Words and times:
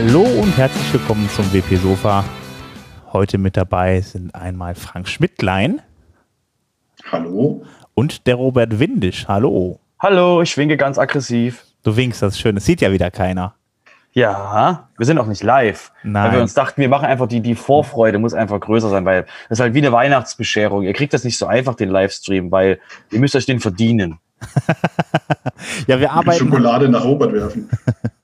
Hallo 0.00 0.22
und 0.22 0.56
herzlich 0.56 0.92
willkommen 0.92 1.28
zum 1.28 1.52
WP 1.52 1.74
Sofa. 1.74 2.24
Heute 3.12 3.36
mit 3.36 3.56
dabei 3.56 4.00
sind 4.00 4.32
einmal 4.32 4.76
Frank 4.76 5.08
Schmidtlein. 5.08 5.82
Hallo. 7.10 7.64
Und 7.94 8.28
der 8.28 8.36
Robert 8.36 8.78
Windisch. 8.78 9.26
Hallo. 9.26 9.80
Hallo, 9.98 10.40
ich 10.40 10.56
winke 10.56 10.76
ganz 10.76 11.00
aggressiv. 11.00 11.64
Du 11.82 11.96
winkst, 11.96 12.22
das 12.22 12.34
ist 12.34 12.40
schön. 12.40 12.54
Das 12.54 12.64
sieht 12.64 12.80
ja 12.80 12.92
wieder 12.92 13.10
keiner. 13.10 13.56
Ja, 14.12 14.88
wir 14.96 15.04
sind 15.04 15.18
auch 15.18 15.26
nicht 15.26 15.42
live. 15.42 15.90
Nein. 16.04 16.26
Weil 16.26 16.32
wir 16.34 16.42
uns 16.42 16.54
dachten, 16.54 16.80
wir 16.80 16.88
machen 16.88 17.06
einfach 17.06 17.26
die, 17.26 17.40
die 17.40 17.56
Vorfreude 17.56 18.20
muss 18.20 18.34
einfach 18.34 18.60
größer 18.60 18.90
sein, 18.90 19.04
weil 19.04 19.24
das 19.48 19.58
ist 19.58 19.60
halt 19.60 19.74
wie 19.74 19.78
eine 19.78 19.90
Weihnachtsbescherung. 19.90 20.84
Ihr 20.84 20.92
kriegt 20.92 21.12
das 21.12 21.24
nicht 21.24 21.38
so 21.38 21.46
einfach, 21.46 21.74
den 21.74 21.88
Livestream, 21.88 22.52
weil 22.52 22.78
ihr 23.10 23.18
müsst 23.18 23.34
euch 23.34 23.46
den 23.46 23.58
verdienen. 23.58 24.20
ja, 25.88 25.98
wir 25.98 26.12
arbeiten. 26.12 26.38
Schokolade 26.38 26.88
nach 26.88 27.02
Robert 27.02 27.32
werfen. 27.32 27.68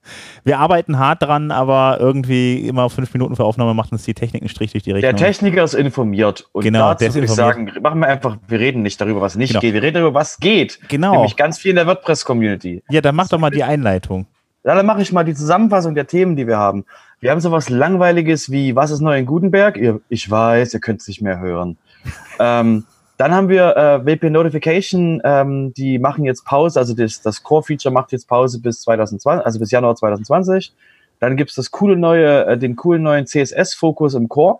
wir 0.45 0.59
arbeiten 0.59 0.99
hart 0.99 1.23
dran, 1.23 1.51
aber 1.51 1.99
irgendwie 2.01 2.69
immer 2.69 2.91
fünf 2.91 3.13
Minuten 3.15 3.35
für 3.35 3.45
Aufnahme 3.45 3.73
macht 3.73 3.93
uns 3.93 4.05
die 4.05 4.13
Technik 4.13 4.43
einen 4.43 4.51
Strich 4.51 4.73
durch 4.73 4.85
die 4.85 4.93
Rechnung. 4.93 5.17
Der 5.17 5.27
Techniker 5.27 5.65
ist 5.65 5.75
informiert. 5.75 6.47
Und 6.53 6.65
Genau, 6.65 6.91
dazu 6.91 6.99
der 6.99 7.09
ist 7.09 7.15
würde 7.15 7.25
ich 7.27 7.33
sagen, 7.33 7.73
machen 7.83 8.01
wir 8.01 8.09
einfach, 8.09 8.37
wir 8.47 8.61
reden 8.61 8.83
nicht 8.83 9.01
darüber, 9.01 9.23
was 9.23 9.37
nicht 9.37 9.51
Genau. 9.51 9.61
geht. 9.61 9.73
Wir 9.75 9.83
reden 9.83 9.95
darüber, 9.95 10.15
was 10.15 10.39
geht. 10.39 10.79
Genau. 10.89 11.13
Nämlich 11.13 11.37
ganz 11.37 11.59
viel 11.59 11.71
in 11.71 11.77
der 11.77 11.87
WordPress-Community. 11.87 12.83
Ja, 12.91 13.01
dann 13.01 13.15
mach 13.15 13.29
doch 13.29 13.39
mal 13.39 13.51
die 13.51 13.65
Einleitung. 13.65 14.27
Ja, 14.65 14.75
dann 14.75 14.87
mache 14.87 15.03
ich 15.03 15.13
mal 15.13 15.25
die 15.25 15.35
Zusammenfassung 15.35 15.95
der 15.95 16.07
Themen, 16.07 16.37
die 16.37 16.47
wir 16.47 16.59
haben. 16.59 16.85
Wir 17.21 17.31
haben 17.31 17.41
sowas 17.41 17.71
Langweiliges 17.71 18.51
wie, 18.51 18.77
was 18.77 18.91
ist 18.91 19.01
neu 19.01 19.19
in 19.19 19.27
Gutenberg? 19.27 19.77
Ihr, 19.79 20.01
ich 20.09 20.31
weiß, 20.31 20.75
ihr 20.75 20.81
könnt 20.81 21.01
es 21.01 21.09
nicht 21.09 21.23
mehr 21.23 21.39
hören. 21.39 21.79
ähm, 22.39 22.85
dann 23.25 23.33
haben 23.33 23.49
wir 23.49 23.75
äh, 23.75 24.05
WP 24.05 24.29
Notification, 24.29 25.23
ähm, 25.25 25.73
die 25.73 25.99
machen 25.99 26.27
jetzt 26.27 26.45
Pause, 26.45 26.79
also 26.79 26.95
das, 26.95 27.23
das 27.23 27.43
Core-Feature 27.43 27.91
macht 27.91 28.13
jetzt 28.13 28.29
Pause 28.29 28.61
bis 28.61 28.83
2020, 28.83 29.47
also 29.47 29.59
bis 29.59 29.71
Januar 29.71 29.97
2020. 29.97 30.75
Dann 31.21 31.39
gibt's 31.39 31.55
das 31.55 31.71
coole 31.71 31.97
neue, 31.97 32.45
äh, 32.45 32.59
den 32.59 32.77
coolen 32.77 33.03
neuen 33.03 33.25
CSS-Fokus 33.27 34.13
im 34.13 34.29
Core. 34.29 34.59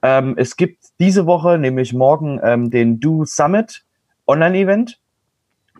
Ähm, 0.00 0.32
es 0.38 0.56
gibt 0.56 0.78
diese 1.00 1.26
Woche, 1.26 1.58
nämlich 1.58 1.92
morgen, 1.92 2.40
ähm, 2.42 2.70
den 2.70 2.98
Do 2.98 3.26
Summit 3.26 3.84
Online-Event. 4.26 4.98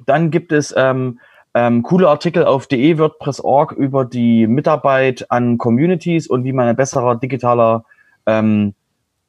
Dann 0.04 0.30
gibt 0.30 0.52
es 0.52 0.74
ähm, 0.76 1.18
ähm, 1.54 1.82
coole 1.82 2.10
Artikel 2.10 2.44
auf 2.44 2.66
de 2.66 2.98
WordPress.org 2.98 3.72
über 3.72 4.04
die 4.04 4.46
Mitarbeit 4.46 5.30
an 5.30 5.56
Communities 5.56 6.26
und 6.26 6.44
wie 6.44 6.52
man 6.52 6.68
ein 6.68 6.76
besserer 6.76 7.16
digitaler 7.16 7.86
ähm, 8.26 8.74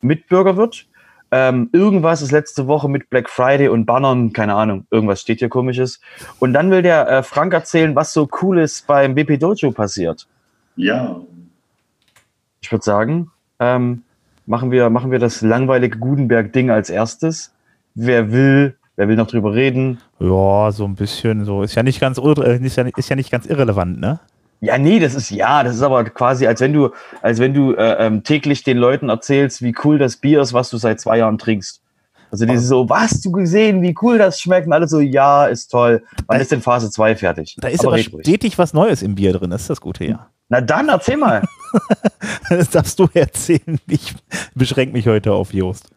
Mitbürger 0.02 0.58
wird. 0.58 0.88
Ähm, 1.36 1.70
irgendwas 1.72 2.22
ist 2.22 2.32
letzte 2.32 2.68
Woche 2.68 2.88
mit 2.88 3.10
Black 3.10 3.28
Friday 3.28 3.68
und 3.68 3.86
Bannern, 3.86 4.34
keine 4.34 4.54
Ahnung, 4.54 4.86
irgendwas 4.92 5.20
steht 5.20 5.40
hier 5.40 5.50
komisches. 5.50 6.00
Und 6.38 6.54
dann 6.54 6.70
will 6.70 6.84
der 6.84 7.10
äh, 7.10 7.24
Frank 7.24 7.54
erzählen, 7.54 7.96
was 7.96 8.14
so 8.14 8.28
cooles 8.28 8.84
beim 8.84 9.16
WP 9.16 9.40
Dojo 9.40 9.72
passiert. 9.72 10.28
Ja. 10.76 11.20
Ich 12.62 12.72
würde 12.72 12.86
sagen, 12.86 13.32
ähm, 13.60 14.04
machen 14.46 14.70
wir, 14.70 14.92
machen 14.92 15.10
wir 15.10 15.18
das 15.18 15.42
langweilige 15.42 15.98
Gutenberg-Ding 15.98 16.70
als 16.70 16.92
erstes. 16.92 17.52
Wer 17.96 18.32
will, 18.32 18.76
wer 18.96 19.08
will 19.08 19.16
noch 19.16 19.26
drüber 19.26 19.56
reden? 19.56 19.98
Ja, 20.20 20.72
so 20.72 20.86
ein 20.86 20.94
bisschen 20.94 21.46
so. 21.46 21.64
Ist 21.64 21.74
ja 21.74 21.82
nicht 21.82 22.00
ganz, 22.00 22.20
äh, 22.20 22.64
ist 22.64 22.76
ja, 22.76 22.86
ist 22.96 23.10
ja 23.10 23.16
nicht 23.16 23.32
ganz 23.32 23.48
irrelevant, 23.48 24.00
ne? 24.00 24.20
Ja, 24.64 24.78
nee, 24.78 25.00
das 25.00 25.14
ist 25.14 25.30
ja, 25.30 25.62
das 25.62 25.76
ist 25.76 25.82
aber 25.82 26.06
quasi, 26.06 26.48
als 26.48 26.62
wenn 26.62 26.72
du, 26.72 26.92
als 27.22 27.40
wenn 27.40 27.54
du 27.54 27.74
äh, 27.74 28.06
ähm, 28.06 28.24
täglich 28.24 28.64
den 28.64 28.78
Leuten 28.78 29.10
erzählst, 29.10 29.62
wie 29.62 29.76
cool 29.84 29.98
das 29.98 30.16
Bier 30.16 30.40
ist, 30.42 30.54
was 30.54 30.70
du 30.70 30.78
seit 30.78 31.02
zwei 31.02 31.18
Jahren 31.18 31.38
trinkst. 31.38 31.82
Also 32.32 32.46
die 32.46 32.58
so, 32.58 32.88
was 32.88 33.20
du 33.20 33.34
gesehen, 33.34 33.82
wie 33.82 33.94
cool 34.02 34.18
das 34.18 34.40
schmeckt, 34.40 34.66
und 34.66 34.72
alle 34.72 34.88
so, 34.88 35.02
ja, 35.02 35.48
ist 35.48 35.68
toll. 35.68 36.02
Wann 36.28 36.40
ist 36.40 36.54
denn 36.54 36.62
Phase 36.62 36.90
2 36.90 37.18
fertig? 37.18 37.58
Da 37.60 37.68
ist 37.68 37.82
aber, 37.82 37.92
ruhig. 37.92 38.10
stetig 38.22 38.58
was 38.58 38.74
Neues 38.74 39.02
im 39.02 39.16
Bier 39.16 39.34
drin. 39.34 39.50
Das 39.50 39.64
ist 39.64 39.70
das 39.70 39.82
Gute, 39.82 40.06
ja. 40.06 40.30
Na 40.48 40.62
dann, 40.62 40.88
erzähl 40.88 41.18
mal. 41.18 41.44
Das 42.50 42.70
darfst 42.72 42.98
du 42.98 43.10
erzählen. 43.14 43.80
Ich 43.88 44.16
beschränke 44.56 44.94
mich 44.94 45.08
heute 45.08 45.34
auf 45.34 45.54
Jost. 45.54 45.90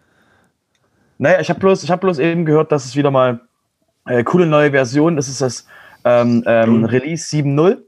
Naja, 1.19 1.39
ich 1.41 1.49
habe 1.51 1.61
bloß, 1.61 1.85
ich 1.85 1.91
hab 1.93 2.01
bloß 2.01 2.19
eben 2.19 2.45
gehört, 2.45 2.73
dass 2.73 2.85
es 2.85 2.97
wieder 2.97 3.13
mal 3.13 3.43
äh, 4.07 4.25
coole 4.25 4.47
neue 4.47 4.73
Version. 4.73 5.15
Das 5.15 5.29
ist 5.29 5.41
das 5.41 5.67
ähm, 6.05 6.43
ähm, 6.47 6.85
Release 6.85 7.35
7.0. 7.35 7.86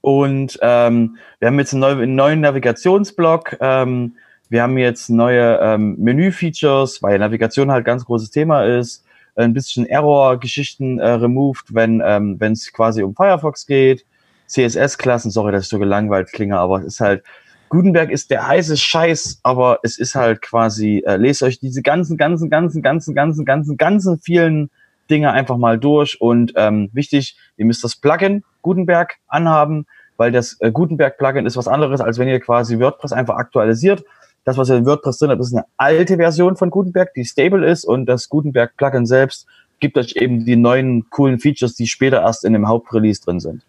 Und 0.00 0.58
ähm, 0.62 1.16
wir 1.38 1.48
haben 1.48 1.58
jetzt 1.58 1.72
einen, 1.72 1.80
neu, 1.80 1.90
einen 1.90 2.14
neuen 2.14 2.40
Navigationsblock. 2.40 3.56
Ähm, 3.60 4.16
wir 4.48 4.62
haben 4.62 4.76
jetzt 4.78 5.08
neue 5.08 5.58
ähm, 5.62 5.96
Menü-Features, 5.98 7.02
weil 7.02 7.18
Navigation 7.18 7.70
halt 7.70 7.84
ganz 7.84 8.04
großes 8.04 8.30
Thema 8.30 8.64
ist. 8.64 9.04
Ein 9.34 9.54
bisschen 9.54 9.86
Error-Geschichten 9.86 10.98
äh, 10.98 11.10
removed, 11.12 11.74
wenn 11.74 12.02
ähm, 12.04 12.38
es 12.40 12.72
quasi 12.72 13.02
um 13.02 13.14
Firefox 13.14 13.66
geht. 13.66 14.04
CSS-Klassen, 14.48 15.30
sorry, 15.30 15.52
dass 15.52 15.64
ich 15.64 15.70
so 15.70 15.78
gelangweilt 15.78 16.32
klinge, 16.32 16.58
aber 16.58 16.80
es 16.80 16.84
ist 16.84 17.00
halt, 17.00 17.24
Gutenberg 17.70 18.10
ist 18.10 18.30
der 18.30 18.46
heiße 18.46 18.76
Scheiß, 18.76 19.40
aber 19.42 19.78
es 19.82 19.98
ist 19.98 20.14
halt 20.14 20.42
quasi, 20.42 21.02
äh, 21.06 21.16
lest 21.16 21.42
euch 21.42 21.58
diese 21.58 21.80
ganzen, 21.80 22.18
ganzen, 22.18 22.50
ganzen, 22.50 22.82
ganzen, 22.82 23.14
ganzen, 23.14 23.46
ganzen, 23.46 23.76
ganzen 23.78 24.18
vielen 24.18 24.68
Dinge 25.12 25.30
einfach 25.30 25.58
mal 25.58 25.78
durch 25.78 26.20
und 26.20 26.54
ähm, 26.56 26.88
wichtig, 26.94 27.36
ihr 27.58 27.66
müsst 27.66 27.84
das 27.84 27.96
Plugin 27.96 28.44
Gutenberg 28.62 29.18
anhaben, 29.28 29.84
weil 30.16 30.32
das 30.32 30.56
äh, 30.60 30.72
Gutenberg-Plugin 30.72 31.44
ist 31.44 31.58
was 31.58 31.68
anderes, 31.68 32.00
als 32.00 32.18
wenn 32.18 32.28
ihr 32.28 32.40
quasi 32.40 32.78
WordPress 32.78 33.12
einfach 33.12 33.36
aktualisiert. 33.36 34.04
Das, 34.44 34.56
was 34.56 34.70
ihr 34.70 34.76
in 34.76 34.86
WordPress 34.86 35.18
drin 35.18 35.30
habt, 35.30 35.40
ist 35.40 35.54
eine 35.54 35.66
alte 35.76 36.16
Version 36.16 36.56
von 36.56 36.70
Gutenberg, 36.70 37.12
die 37.14 37.24
stable 37.24 37.64
ist 37.66 37.84
und 37.84 38.06
das 38.06 38.30
Gutenberg-Plugin 38.30 39.04
selbst 39.04 39.46
gibt 39.80 39.98
euch 39.98 40.16
eben 40.16 40.46
die 40.46 40.56
neuen 40.56 41.10
coolen 41.10 41.38
Features, 41.38 41.74
die 41.74 41.86
später 41.86 42.22
erst 42.22 42.44
in 42.44 42.54
dem 42.54 42.66
Hauptrelease 42.68 43.20
drin 43.20 43.40
sind. 43.40 43.62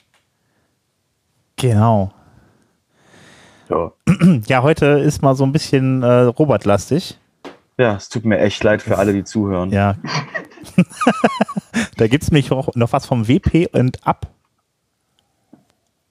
Genau. 1.57 2.13
Ja. 3.69 3.91
Ja, 4.47 4.63
heute 4.63 4.85
ist 4.85 5.21
mal 5.21 5.35
so 5.35 5.43
ein 5.43 5.51
bisschen 5.51 6.03
äh, 6.03 6.21
Robert-lastig. 6.21 7.17
Ja, 7.77 7.95
es 7.95 8.09
tut 8.09 8.23
mir 8.25 8.39
echt 8.39 8.63
leid 8.63 8.81
für 8.81 8.97
alle, 8.97 9.13
die 9.13 9.23
zuhören. 9.23 9.71
Ja. 9.71 9.95
da 11.97 12.07
gibt 12.07 12.23
es 12.23 12.31
nämlich 12.31 12.51
auch 12.51 12.73
noch 12.75 12.93
was 12.93 13.05
vom 13.05 13.27
WP 13.27 13.67
und 13.73 14.05
ab. 14.05 14.27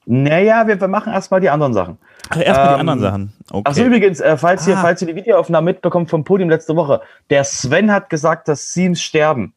Naja, 0.04 0.66
wir, 0.66 0.80
wir 0.80 0.88
machen 0.88 1.12
erstmal 1.12 1.40
die 1.40 1.48
anderen 1.50 1.74
Sachen. 1.74 1.98
Ach, 2.28 2.36
erstmal 2.40 2.68
die 2.68 2.72
Ähm, 2.74 2.80
anderen 2.88 3.00
Sachen. 3.00 3.32
Okay. 3.50 3.62
Achso, 3.70 3.84
übrigens, 3.84 4.20
äh, 4.20 4.36
falls, 4.36 4.66
ihr, 4.66 4.76
Ah. 4.76 4.82
falls 4.82 5.00
ihr 5.02 5.06
die 5.08 5.14
Videoaufnahme 5.14 5.64
mitbekommt 5.66 6.10
vom 6.10 6.24
Podium 6.24 6.50
letzte 6.50 6.74
Woche, 6.74 7.02
der 7.30 7.44
Sven 7.44 7.92
hat 7.92 8.10
gesagt, 8.10 8.48
dass 8.48 8.72
Themes 8.72 9.00
sterben. 9.00 9.54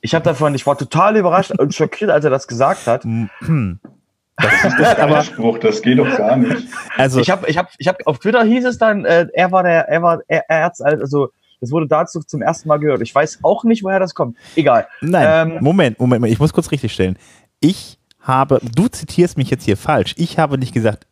Ich 0.00 0.14
habe 0.14 0.24
davon, 0.24 0.54
ich 0.54 0.66
war 0.66 0.76
total 0.76 1.16
überrascht 1.16 1.52
und 1.58 1.74
schockiert, 1.74 2.10
als 2.10 2.24
er 2.24 2.30
das 2.30 2.48
gesagt 2.48 2.86
hat. 2.86 3.04
Aber 4.98 5.22
Spruch, 5.22 5.58
das 5.58 5.80
geht 5.82 5.98
doch 5.98 6.16
gar 6.16 6.36
nicht. 6.36 6.68
also, 6.96 7.20
Ich 7.20 7.30
habe, 7.30 7.48
ich 7.48 7.56
habe, 7.56 7.68
ich 7.78 7.88
habe 7.88 7.98
auf 8.06 8.18
Twitter 8.18 8.42
hieß 8.44 8.66
es 8.66 8.78
dann, 8.78 9.04
äh, 9.04 9.26
er 9.32 9.50
war 9.52 9.62
der, 9.62 9.88
er 9.88 10.02
war, 10.02 10.20
er, 10.28 10.44
er 10.48 10.72
also, 10.80 11.30
das 11.60 11.70
wurde 11.70 11.86
dazu 11.86 12.20
zum 12.20 12.42
ersten 12.42 12.68
Mal 12.68 12.78
gehört. 12.78 13.00
Ich 13.02 13.14
weiß 13.14 13.40
auch 13.42 13.64
nicht, 13.64 13.82
woher 13.84 13.98
das 14.00 14.14
kommt. 14.14 14.36
Egal. 14.56 14.86
nein, 15.00 15.52
ähm, 15.52 15.58
Moment, 15.62 15.98
Moment, 15.98 16.26
ich 16.26 16.38
muss 16.38 16.52
kurz 16.52 16.70
richtig 16.70 16.92
stellen. 16.92 17.16
Ich 17.60 17.98
habe, 18.20 18.60
du 18.74 18.88
zitierst 18.88 19.36
mich 19.38 19.50
jetzt 19.50 19.64
hier 19.64 19.76
falsch. 19.76 20.14
Ich 20.18 20.38
habe 20.38 20.58
nicht 20.58 20.74
gesagt, 20.74 21.06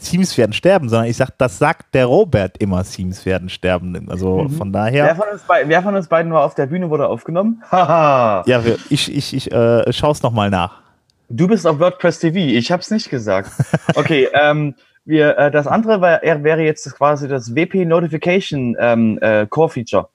Teams 0.00 0.36
werden 0.36 0.52
sterben, 0.52 0.88
sondern 0.90 1.08
ich 1.08 1.16
sage, 1.16 1.32
das 1.38 1.58
sagt 1.58 1.94
der 1.94 2.04
Robert 2.06 2.58
immer, 2.58 2.84
Teams 2.84 3.24
werden 3.24 3.48
sterben. 3.48 4.08
Also 4.10 4.42
Mhm. 4.42 4.50
von 4.50 4.74
Wer, 4.74 4.82
daher, 4.84 5.16
von 5.16 5.28
uns 5.32 5.42
beiden, 5.42 5.70
wer 5.70 5.82
von 5.82 5.94
uns 5.94 6.06
beiden 6.08 6.32
war 6.32 6.44
auf 6.44 6.54
der 6.54 6.66
Bühne, 6.66 6.90
wurde 6.90 7.08
aufgenommen? 7.08 7.62
Haha. 7.70 8.42
ja, 8.46 8.62
ich, 8.90 9.14
ich, 9.14 9.34
ich 9.34 9.50
äh, 9.52 9.90
schaue 9.92 10.12
es 10.12 10.22
nochmal 10.22 10.50
nach. 10.50 10.82
Du 11.28 11.48
bist 11.48 11.66
auf 11.66 11.78
WordPress 11.80 12.20
TV. 12.20 12.36
Ich 12.36 12.70
habe 12.70 12.82
es 12.82 12.90
nicht 12.90 13.08
gesagt. 13.10 13.50
Okay, 13.94 14.28
ähm, 14.34 14.74
wir, 15.06 15.38
äh, 15.38 15.50
das 15.50 15.66
andere 15.66 16.00
wär, 16.02 16.20
wäre 16.44 16.62
jetzt 16.62 16.92
quasi 16.94 17.28
das 17.28 17.54
WP 17.54 17.86
Notification 17.86 18.76
ähm, 18.78 19.18
äh, 19.22 19.46
Core 19.46 19.70
Feature. 19.70 20.08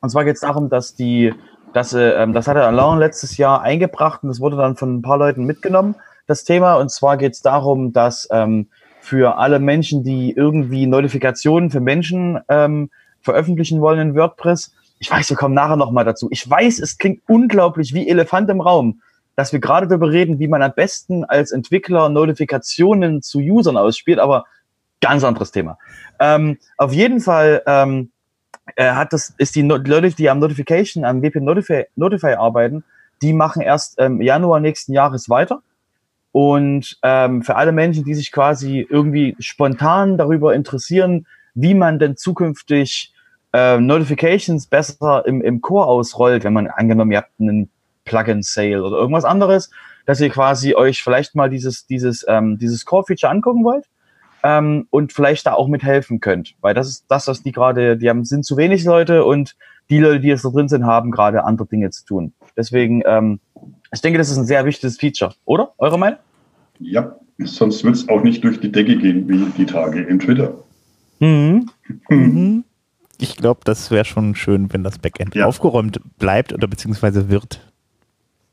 Und 0.00 0.10
zwar 0.10 0.24
geht 0.24 0.34
es 0.34 0.40
darum, 0.40 0.68
dass 0.68 0.94
die, 0.94 1.32
dass 1.72 1.94
äh, 1.94 2.10
ähm, 2.22 2.34
das 2.34 2.46
hat 2.46 2.56
er 2.56 2.66
Alain 2.66 2.98
letztes 2.98 3.36
Jahr 3.38 3.62
eingebracht 3.62 4.22
und 4.22 4.28
das 4.28 4.40
wurde 4.40 4.56
dann 4.56 4.76
von 4.76 4.96
ein 4.96 5.02
paar 5.02 5.18
Leuten 5.18 5.44
mitgenommen, 5.44 5.94
das 6.26 6.44
Thema. 6.44 6.74
Und 6.74 6.90
zwar 6.90 7.16
geht 7.16 7.32
es 7.32 7.42
darum, 7.42 7.92
dass 7.92 8.28
ähm, 8.30 8.66
für 9.00 9.38
alle 9.38 9.60
Menschen, 9.60 10.02
die 10.02 10.32
irgendwie 10.32 10.86
Notifikationen 10.86 11.70
für 11.70 11.80
Menschen 11.80 12.40
ähm, 12.48 12.90
veröffentlichen 13.20 13.80
wollen 13.80 14.00
in 14.00 14.14
WordPress, 14.16 14.74
ich 14.98 15.10
weiß, 15.10 15.30
wir 15.30 15.36
kommen 15.36 15.54
nachher 15.54 15.76
nochmal 15.76 16.04
dazu. 16.04 16.28
Ich 16.30 16.48
weiß, 16.48 16.80
es 16.80 16.98
klingt 16.98 17.22
unglaublich 17.28 17.94
wie 17.94 18.08
Elefant 18.08 18.50
im 18.50 18.60
Raum 18.60 19.00
dass 19.36 19.52
wir 19.52 19.60
gerade 19.60 19.86
darüber 19.88 20.10
reden, 20.10 20.38
wie 20.38 20.48
man 20.48 20.62
am 20.62 20.72
besten 20.74 21.24
als 21.24 21.50
Entwickler 21.50 22.08
Notifikationen 22.08 23.22
zu 23.22 23.38
Usern 23.38 23.76
ausspielt, 23.76 24.18
aber 24.18 24.44
ganz 25.00 25.24
anderes 25.24 25.50
Thema. 25.50 25.78
Ähm, 26.20 26.58
auf 26.76 26.92
jeden 26.92 27.20
Fall 27.20 27.62
ähm, 27.66 28.10
äh, 28.76 28.92
hat 28.92 29.12
das 29.12 29.34
ist 29.38 29.54
die 29.56 29.62
Leute, 29.62 30.10
die 30.10 30.30
am 30.30 30.38
Notification, 30.38 31.04
am 31.04 31.22
WP 31.22 31.36
Notify, 31.40 31.84
Notify 31.96 32.34
arbeiten, 32.34 32.84
die 33.22 33.32
machen 33.32 33.62
erst 33.62 33.98
im 33.98 34.20
Januar 34.20 34.60
nächsten 34.60 34.92
Jahres 34.92 35.28
weiter. 35.28 35.62
Und 36.32 36.98
ähm, 37.02 37.42
für 37.42 37.56
alle 37.56 37.72
Menschen, 37.72 38.04
die 38.04 38.14
sich 38.14 38.32
quasi 38.32 38.84
irgendwie 38.88 39.36
spontan 39.38 40.18
darüber 40.18 40.54
interessieren, 40.54 41.26
wie 41.54 41.74
man 41.74 41.98
denn 42.00 42.16
zukünftig 42.16 43.12
äh, 43.52 43.78
Notifications 43.78 44.66
besser 44.66 45.24
im, 45.26 45.42
im 45.42 45.60
Core 45.60 45.86
ausrollt, 45.86 46.42
wenn 46.42 46.52
man 46.52 46.66
angenommen, 46.66 47.12
ihr 47.12 47.18
habt 47.18 47.30
einen 47.38 47.70
Plugin-Sale 48.04 48.82
oder 48.82 48.96
irgendwas 48.96 49.24
anderes, 49.24 49.70
dass 50.06 50.20
ihr 50.20 50.30
quasi 50.30 50.74
euch 50.74 51.02
vielleicht 51.02 51.34
mal 51.34 51.48
dieses, 51.50 51.86
dieses, 51.86 52.24
ähm, 52.28 52.58
dieses 52.58 52.84
Core-Feature 52.84 53.30
angucken 53.32 53.64
wollt 53.64 53.86
ähm, 54.42 54.86
und 54.90 55.12
vielleicht 55.12 55.46
da 55.46 55.54
auch 55.54 55.68
mithelfen 55.68 56.20
könnt. 56.20 56.54
Weil 56.60 56.74
das 56.74 56.88
ist 56.88 57.04
das, 57.08 57.26
was 57.26 57.42
die 57.42 57.52
gerade, 57.52 57.96
die 57.96 58.08
haben, 58.08 58.24
sind 58.24 58.44
zu 58.44 58.56
wenig 58.56 58.84
Leute 58.84 59.24
und 59.24 59.56
die 59.90 59.98
Leute, 59.98 60.20
die 60.20 60.28
jetzt 60.28 60.44
da 60.44 60.50
drin 60.50 60.68
sind, 60.68 60.84
haben 60.86 61.10
gerade 61.10 61.44
andere 61.44 61.66
Dinge 61.68 61.90
zu 61.90 62.04
tun. 62.04 62.32
Deswegen, 62.56 63.02
ähm, 63.06 63.40
ich 63.92 64.00
denke, 64.00 64.18
das 64.18 64.30
ist 64.30 64.38
ein 64.38 64.46
sehr 64.46 64.64
wichtiges 64.64 64.98
Feature, 64.98 65.34
oder? 65.44 65.72
Eure 65.78 65.98
Meinung? 65.98 66.18
Ja, 66.80 67.16
sonst 67.38 67.84
wird 67.84 67.94
es 67.94 68.08
auch 68.08 68.22
nicht 68.22 68.42
durch 68.44 68.60
die 68.60 68.72
Decke 68.72 68.96
gehen 68.96 69.28
wie 69.28 69.44
die 69.56 69.66
Tage 69.66 70.02
in 70.02 70.18
Twitter. 70.18 70.54
Mhm. 71.20 71.70
Mhm. 72.08 72.64
Ich 73.18 73.36
glaube, 73.36 73.60
das 73.64 73.90
wäre 73.90 74.04
schon 74.04 74.34
schön, 74.34 74.72
wenn 74.72 74.82
das 74.82 74.98
Backend 74.98 75.34
Ja. 75.34 75.46
aufgeräumt 75.46 76.00
bleibt 76.18 76.52
oder 76.52 76.66
beziehungsweise 76.66 77.28
wird. 77.28 77.60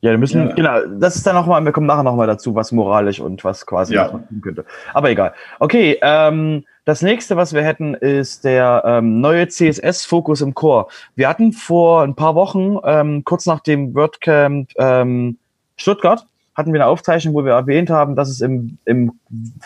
Ja, 0.02 0.10
wir 0.12 0.18
müssen, 0.18 0.50
Ja. 0.50 0.56
genau, 0.56 0.80
das 1.00 1.16
ist 1.16 1.26
dann 1.28 1.36
nochmal, 1.36 1.64
wir 1.64 1.72
kommen 1.72 1.86
nachher 1.88 2.04
nochmal 2.04 2.28
dazu, 2.28 2.56
was 2.56 2.72
moralisch 2.72 3.20
und 3.20 3.44
was 3.44 3.66
quasi 3.66 3.94
Ja. 3.94 4.06
was 4.06 4.14
man 4.14 4.28
tun 4.28 4.42
könnte. 4.42 4.66
Aber 4.94 5.10
egal. 5.12 5.34
Okay, 5.60 6.00
ähm, 6.02 6.66
das 6.86 7.04
nächste, 7.04 7.38
was 7.38 7.54
wir 7.54 7.62
hätten, 7.62 7.94
ist 7.94 8.44
der 8.44 8.82
ähm, 8.86 9.22
neue 9.22 9.48
CSS-Fokus 9.48 10.42
im 10.42 10.56
Core. 10.56 10.88
Wir 11.16 11.30
hatten 11.30 11.54
vor 11.54 12.02
ein 12.02 12.16
paar 12.16 12.34
Wochen, 12.34 12.78
ähm, 12.84 13.24
kurz 13.24 13.46
nach 13.46 13.60
dem 13.60 13.94
WordCamp 13.94 14.72
ähm, 14.78 15.38
Stuttgart, 15.78 16.26
hatten 16.56 16.74
wir 16.74 16.82
eine 16.82 16.90
Aufzeichnung, 16.90 17.36
wo 17.36 17.46
wir 17.46 17.54
erwähnt 17.54 17.92
haben, 17.92 18.16
dass 18.16 18.30
es 18.30 18.42
im, 18.42 18.80
im 18.86 19.12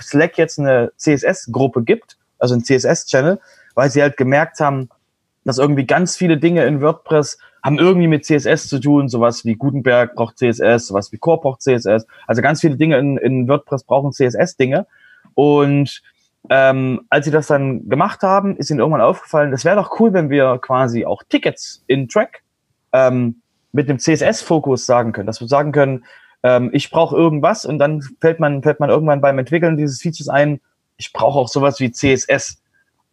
Slack 0.01 0.37
jetzt 0.37 0.59
eine 0.59 0.91
CSS-Gruppe 0.97 1.83
gibt, 1.83 2.17
also 2.39 2.55
ein 2.55 2.63
CSS-Channel, 2.63 3.39
weil 3.73 3.89
sie 3.89 4.01
halt 4.01 4.17
gemerkt 4.17 4.59
haben, 4.59 4.89
dass 5.45 5.57
irgendwie 5.57 5.85
ganz 5.85 6.17
viele 6.17 6.37
Dinge 6.37 6.65
in 6.65 6.81
WordPress 6.81 7.37
haben 7.63 7.79
irgendwie 7.79 8.07
mit 8.07 8.25
CSS 8.25 8.67
zu 8.67 8.79
tun, 8.79 9.07
sowas 9.09 9.45
wie 9.45 9.55
Gutenberg 9.55 10.15
braucht 10.15 10.37
CSS, 10.37 10.87
sowas 10.87 11.11
wie 11.11 11.17
Core 11.17 11.41
braucht 11.41 11.61
CSS. 11.61 12.05
Also 12.27 12.41
ganz 12.41 12.61
viele 12.61 12.75
Dinge 12.75 12.97
in, 12.97 13.17
in 13.17 13.47
WordPress 13.47 13.83
brauchen 13.83 14.11
CSS-Dinge. 14.11 14.85
Und 15.33 16.01
ähm, 16.49 17.01
als 17.09 17.25
sie 17.25 17.31
das 17.31 17.47
dann 17.47 17.89
gemacht 17.89 18.21
haben, 18.21 18.55
ist 18.57 18.69
ihnen 18.69 18.79
irgendwann 18.79 19.01
aufgefallen, 19.01 19.51
das 19.51 19.65
wäre 19.65 19.75
doch 19.75 19.99
cool, 19.99 20.13
wenn 20.13 20.29
wir 20.29 20.59
quasi 20.61 21.05
auch 21.05 21.23
Tickets 21.27 21.83
in 21.87 22.07
Track 22.07 22.43
ähm, 22.93 23.41
mit 23.71 23.89
dem 23.89 23.99
CSS-Fokus 23.99 24.85
sagen 24.85 25.11
können, 25.11 25.27
dass 25.27 25.41
wir 25.41 25.47
sagen 25.47 25.71
können, 25.71 26.05
ähm, 26.43 26.69
ich 26.71 26.91
brauche 26.91 27.15
irgendwas 27.15 27.65
und 27.65 27.79
dann 27.79 28.03
fällt 28.21 28.39
man, 28.39 28.61
fällt 28.61 28.79
man 28.79 28.89
irgendwann 28.89 29.21
beim 29.21 29.39
Entwickeln 29.39 29.77
dieses 29.77 30.01
Features 30.01 30.29
ein, 30.29 30.61
ich 30.97 31.11
brauche 31.11 31.39
auch 31.39 31.49
sowas 31.49 31.79
wie 31.79 31.91
CSS. 31.91 32.61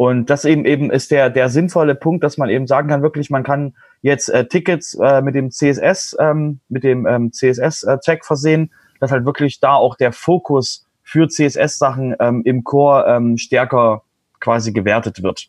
Und 0.02 0.31
das 0.31 0.44
eben 0.44 0.64
eben 0.64 0.90
ist 0.90 1.12
der, 1.12 1.31
der 1.31 1.49
sinnvolle 1.49 1.94
Punkt, 1.94 2.25
dass 2.25 2.37
man 2.37 2.49
eben 2.50 2.66
sagen 2.66 2.88
kann, 2.88 3.02
wirklich, 3.02 3.31
man 3.31 3.44
kann 3.44 3.76
jetzt 4.00 4.31
äh, 4.31 4.49
Tickets 4.49 4.94
äh, 4.94 5.22
mit 5.22 5.37
dem 5.37 5.52
CSS, 5.52 6.16
ähm, 6.19 6.58
mit 6.69 6.82
dem 6.82 7.06
ähm, 7.06 7.32
CSS-Tag 7.32 8.25
versehen, 8.25 8.72
dass 8.99 9.12
halt 9.12 9.25
wirklich 9.25 9.60
da 9.60 9.75
auch 9.75 9.94
der 9.94 10.10
Fokus 10.10 10.88
für 11.04 11.28
CSS-Sachen 11.28 12.16
ähm, 12.19 12.43
im 12.44 12.64
Core 12.64 13.04
ähm, 13.06 13.38
stärker 13.38 14.02
quasi 14.40 14.72
gewertet 14.72 15.22
wird. 15.22 15.46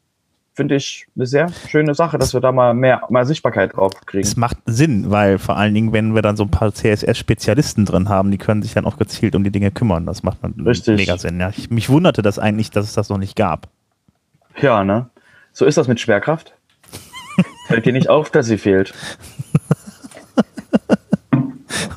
Finde 0.54 0.76
ich 0.76 1.08
eine 1.16 1.26
sehr 1.26 1.50
schöne 1.50 1.96
Sache, 1.96 2.20
dass 2.20 2.36
wir 2.36 2.40
da 2.40 2.52
mal 2.52 2.76
mehr, 2.76 3.02
mehr 3.10 3.26
Sichtbarkeit 3.26 3.76
drauf 3.76 3.94
Es 4.02 4.06
kriegen. 4.06 4.30
macht 4.40 4.58
Sinn, 4.68 5.10
weil 5.10 5.40
vor 5.40 5.58
allen 5.58 5.74
Dingen, 5.74 5.94
wenn 5.94 6.14
wir 6.14 6.22
dann 6.22 6.38
so 6.38 6.44
ein 6.44 6.52
paar 6.52 6.72
CSS-Spezialisten 6.72 7.86
drin 7.86 8.08
haben, 8.08 8.30
die 8.30 8.38
können 8.38 8.62
sich 8.62 8.76
dann 8.76 8.86
auch 8.86 8.98
gezielt 8.98 9.34
um 9.34 9.44
die 9.44 9.50
Dinge 9.50 9.72
kümmern. 9.72 10.06
Das 10.06 10.22
macht 10.22 10.44
man 10.44 10.54
Richtig. 10.64 10.96
mega 10.98 11.18
Sinn. 11.18 11.40
Ja. 11.40 11.50
Ich, 11.58 11.72
mich 11.72 11.90
wunderte 11.90 12.22
das 12.22 12.38
eigentlich, 12.38 12.70
dass 12.70 12.86
es 12.86 12.94
das 12.94 13.10
noch 13.10 13.18
nicht 13.18 13.36
gab. 13.36 13.68
Ja, 14.62 14.84
ne? 14.84 15.10
So 15.52 15.66
ist 15.66 15.78
das 15.78 15.88
mit 15.88 16.00
Schwerkraft. 16.00 16.54
Fällt 17.68 17.86
dir 17.86 17.94
nicht 17.94 18.10
auf, 18.10 18.32
dass 18.32 18.46
sie 18.48 18.58
fehlt. 18.58 18.94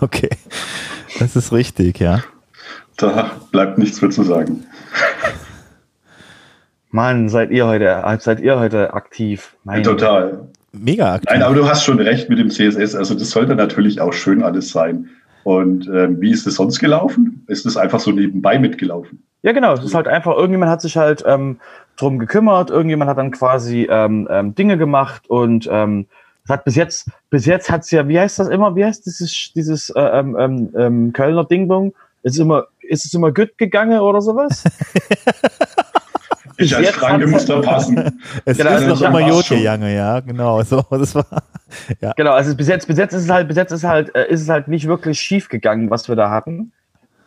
Okay. 0.01 0.29
Das 1.19 1.37
ist 1.37 1.53
richtig, 1.53 1.99
ja. 2.01 2.23
Da 2.97 3.31
bleibt 3.51 3.79
nichts 3.79 4.01
mehr 4.01 4.11
zu 4.11 4.23
sagen. 4.23 4.65
Mann, 6.91 7.29
seid 7.29 7.51
ihr 7.51 7.67
heute, 7.67 8.03
seid 8.21 8.41
ihr 8.41 8.59
heute 8.59 8.95
aktiv? 8.95 9.57
Mein 9.65 9.83
Total. 9.83 10.49
Mega 10.73 11.15
aktiv. 11.15 11.31
Nein, 11.31 11.43
aber 11.43 11.55
du 11.55 11.69
hast 11.69 11.85
schon 11.85 12.01
recht 12.01 12.29
mit 12.29 12.39
dem 12.39 12.51
CSS. 12.51 12.95
Also 12.95 13.15
das 13.15 13.31
sollte 13.31 13.55
natürlich 13.55 14.01
auch 14.01 14.13
schön 14.13 14.43
alles 14.43 14.71
sein. 14.71 15.09
Und 15.45 15.89
ähm, 15.89 16.21
wie 16.21 16.31
ist 16.31 16.47
es 16.47 16.57
sonst 16.57 16.79
gelaufen? 16.79 17.45
Ist 17.47 17.67
es 17.67 17.77
einfach 17.77 18.01
so 18.01 18.11
nebenbei 18.11 18.59
mitgelaufen? 18.59 19.23
Ja, 19.47 19.53
genau. 19.53 19.75
Es 19.75 19.85
ist 19.85 19.95
halt 19.95 20.09
einfach, 20.09 20.33
irgendjemand 20.35 20.73
hat 20.73 20.81
sich 20.81 20.97
halt 20.97 21.23
ähm, 21.25 21.61
drum 21.97 22.19
gekümmert, 22.19 22.69
irgendjemand 22.71 23.09
hat 23.09 23.17
dann 23.17 23.31
quasi 23.31 23.87
ähm, 23.89 24.27
ähm, 24.29 24.57
Dinge 24.57 24.77
gemacht 24.77 25.31
und 25.31 25.69
ähm, 25.71 26.07
hat 26.49 26.65
bis 26.65 26.75
jetzt, 26.75 27.09
bis 27.31 27.47
jetzt 27.47 27.71
hat's 27.71 27.93
ja, 27.93 28.09
wie 28.09 28.19
heißt 28.19 28.41
das 28.41 28.49
immer, 28.49 28.75
wie 28.75 28.85
heißt 28.85 29.07
dieses, 29.07 29.53
dieses 29.55 29.91
äh, 29.91 30.01
ähm, 30.01 30.37
ähm, 30.37 30.75
ähm, 30.77 31.13
Kölner 31.13 31.45
Dingbong? 31.45 31.95
Ist 32.25 32.35
es 32.35 32.39
immer, 32.41 32.65
ist 32.81 33.05
es 33.05 33.15
immer 33.15 33.31
gut 33.33 33.57
gegangen 33.57 34.01
oder 34.01 34.21
sowas? 34.21 34.65
Ich 36.59 36.75
als 36.75 36.87
jetzt 36.87 36.97
Franke 36.97 37.27
muss 37.27 37.45
da 37.45 37.61
passen. 37.61 38.19
es 38.47 38.57
genau, 38.57 38.71
ist 38.71 38.77
also 38.85 39.05
noch 39.05 39.21
immer 39.21 39.43
schon- 39.43 39.59
Jange, 39.61 39.95
ja, 39.95 40.21
genau. 40.21 40.63
So, 40.65 40.83
das 40.91 41.15
war, 41.15 41.27
ja. 42.01 42.15
Genau, 42.17 42.33
also 42.33 42.57
bis 42.57 42.67
jetzt, 42.67 42.87
bis 42.87 42.97
jetzt 42.97 43.13
ist 43.13 43.25
es 43.25 43.29
halt, 43.31 43.47
bis 43.47 43.59
jetzt 43.59 43.73
ist 43.73 43.85
halt, 43.85 44.15
äh, 44.15 44.27
ist 44.31 44.41
es 44.41 44.49
halt 44.49 44.67
nicht 44.67 44.89
wirklich 44.89 45.21
schief 45.21 45.51
gegangen, 45.51 45.91
was 45.91 46.09
wir 46.09 46.17
da 46.17 46.31
hatten. 46.31 46.73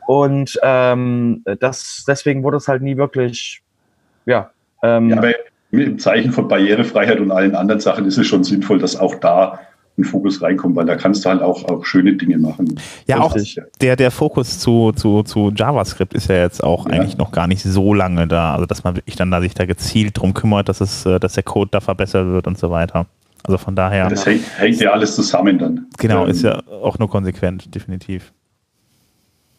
Und 0.10 0.60
ähm, 0.64 1.44
das, 1.60 2.04
deswegen 2.08 2.42
wurde 2.42 2.58
es 2.58 2.68
halt 2.68 2.82
nie 2.82 2.98
wirklich, 2.98 3.62
ja, 4.26 4.50
ähm, 4.82 5.10
Ja, 5.12 5.18
aber 5.18 5.34
im 5.70 6.00
Zeichen 6.00 6.32
von 6.32 6.48
Barrierefreiheit 6.48 7.20
und 7.20 7.30
allen 7.30 7.54
anderen 7.54 7.80
Sachen 7.80 8.06
ist 8.06 8.18
es 8.18 8.26
schon 8.26 8.44
sinnvoll, 8.44 8.80
dass 8.80 8.96
auch 8.96 9.14
da 9.14 9.60
ein 10.00 10.04
Fokus 10.04 10.42
reinkommt, 10.42 10.76
weil 10.76 10.88
da 10.88 10.96
kannst 10.96 11.26
du 11.26 11.30
halt 11.30 11.44
auch, 11.44 11.64
auch 11.66 11.86
schöne 11.86 12.14
Dinge 12.14 12.40
machen. 12.40 12.80
Ja, 13.06 13.20
auch 13.20 13.38
der, 13.82 13.96
der 13.96 14.10
Fokus 14.10 14.58
zu, 14.58 14.94
zu, 14.94 15.22
zu 15.22 15.52
JavaScript 15.56 16.16
ist 16.16 16.28
ja 16.28 16.38
jetzt 16.38 16.64
auch 16.64 16.88
Ja. 16.88 16.94
eigentlich 16.94 17.20
noch 17.20 17.32
gar 17.32 17.46
nicht 17.46 17.62
so 17.62 17.94
lange 17.94 18.28
da. 18.28 18.54
Also, 18.56 18.66
dass 18.66 18.84
man 18.84 18.96
wirklich 18.96 19.16
dann 19.16 19.30
da 19.30 19.42
sich 19.42 19.54
da 19.54 19.66
gezielt 19.68 20.18
drum 20.18 20.34
kümmert, 20.34 20.70
dass 20.70 20.82
es, 20.82 21.06
äh, 21.06 21.20
dass 21.20 21.34
der 21.34 21.44
Code 21.44 21.70
da 21.72 21.82
verbessert 21.82 22.26
wird 22.26 22.48
und 22.48 22.58
so 22.58 22.72
weiter. 22.72 23.06
Also 23.44 23.60
von 23.60 23.76
daher, 23.76 24.10
Das 24.10 24.26
hängt, 24.26 24.42
hängt 24.58 24.80
ja 24.82 24.92
alles 24.92 25.14
zusammen 25.14 25.60
dann. 25.60 25.86
genau, 26.00 26.24
Ähm, 26.24 26.32
ist 26.32 26.42
ja 26.42 26.64
auch 26.82 26.98
nur 26.98 27.12
konsequent, 27.12 27.76
definitiv. 27.76 28.34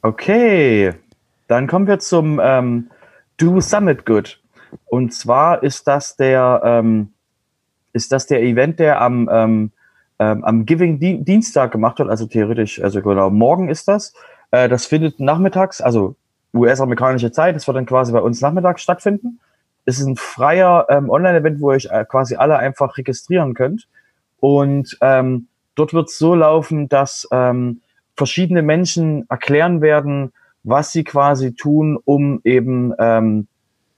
Okay, 0.02 0.94
dann 1.46 1.66
kommen 1.66 1.86
wir 1.86 1.98
zum 1.98 2.40
ähm, 2.42 2.90
Do 3.36 3.60
Summit 3.60 4.06
Good. 4.06 4.40
Und 4.86 5.12
zwar 5.12 5.62
ist 5.62 5.86
das 5.86 6.16
der, 6.16 6.62
ähm, 6.64 7.12
ist 7.92 8.10
das 8.10 8.26
der 8.26 8.42
Event, 8.42 8.78
der 8.78 9.02
am, 9.02 9.28
ähm, 9.30 9.72
ähm, 10.18 10.42
am 10.44 10.64
Giving 10.64 10.98
Di 11.00 11.22
Dienstag 11.22 11.72
gemacht 11.72 11.98
wird, 11.98 12.08
also 12.08 12.24
theoretisch, 12.24 12.82
also 12.82 13.02
genau, 13.02 13.28
morgen 13.28 13.68
ist 13.68 13.88
das. 13.88 14.14
Äh, 14.52 14.70
das 14.70 14.86
findet 14.86 15.20
nachmittags, 15.20 15.82
also 15.82 16.16
US-amerikanische 16.54 17.30
Zeit, 17.30 17.54
das 17.54 17.66
wird 17.66 17.76
dann 17.76 17.84
quasi 17.84 18.12
bei 18.12 18.20
uns 18.20 18.40
nachmittags 18.40 18.80
stattfinden. 18.80 19.38
Es 19.84 19.98
ist 19.98 20.06
ein 20.06 20.16
freier 20.16 20.86
ähm, 20.88 21.10
Online-Event, 21.10 21.60
wo 21.60 21.72
ihr 21.72 21.76
euch 21.76 21.88
äh, 21.90 22.06
quasi 22.06 22.36
alle 22.36 22.56
einfach 22.56 22.96
registrieren 22.96 23.52
könnt. 23.52 23.86
Und 24.38 24.96
ähm, 25.02 25.48
dort 25.74 25.92
wird 25.92 26.08
es 26.08 26.16
so 26.16 26.34
laufen, 26.34 26.88
dass 26.88 27.28
ähm, 27.32 27.82
verschiedene 28.20 28.60
Menschen 28.60 29.24
erklären 29.30 29.80
werden, 29.80 30.32
was 30.62 30.92
sie 30.92 31.04
quasi 31.04 31.54
tun, 31.54 31.98
um 32.04 32.42
eben 32.44 32.92
ähm, 32.98 33.46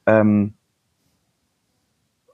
ähm, 0.07 0.55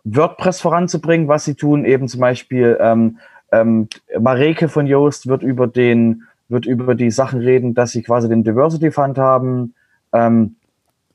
WordPress 0.04 0.60
voranzubringen, 0.60 1.28
was 1.28 1.46
sie 1.46 1.54
tun, 1.54 1.86
eben 1.86 2.06
zum 2.06 2.20
Beispiel 2.20 2.76
ähm, 2.78 3.16
ähm, 3.52 3.88
Mareke 4.20 4.68
von 4.68 4.86
Yoast 4.86 5.28
wird 5.28 5.42
über 5.42 5.66
den 5.66 6.24
wird 6.50 6.66
über 6.66 6.94
die 6.94 7.10
Sachen 7.10 7.40
reden, 7.40 7.72
dass 7.72 7.92
sie 7.92 8.02
quasi 8.02 8.28
den 8.28 8.44
Diversity 8.44 8.90
Fund 8.90 9.16
haben 9.16 9.72
ähm, 10.12 10.56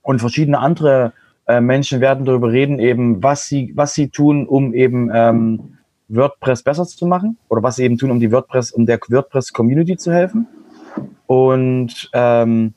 und 0.01 0.21
verschiedene 0.21 0.57
andere 0.57 1.13
äh, 1.47 1.61
Menschen 1.61 2.01
werden 2.01 2.25
darüber 2.25 2.51
reden, 2.51 2.79
eben 2.79 3.21
was 3.21 3.47
sie 3.47 3.73
was 3.75 3.93
sie 3.93 4.09
tun, 4.09 4.47
um 4.47 4.73
eben 4.73 5.11
ähm, 5.13 5.77
WordPress 6.07 6.63
besser 6.63 6.85
zu 6.85 7.05
machen 7.05 7.37
oder 7.47 7.61
was 7.61 7.75
sie 7.75 7.83
eben 7.83 7.99
tun, 7.99 8.09
um 8.09 8.19
die 8.19 8.31
WordPress 8.31 8.71
um 8.71 8.87
der 8.87 8.99
WordPress 9.07 9.53
Community 9.53 9.97
zu 9.97 10.11
helfen. 10.11 10.47
Und 11.27 12.09
ähm, 12.13 12.73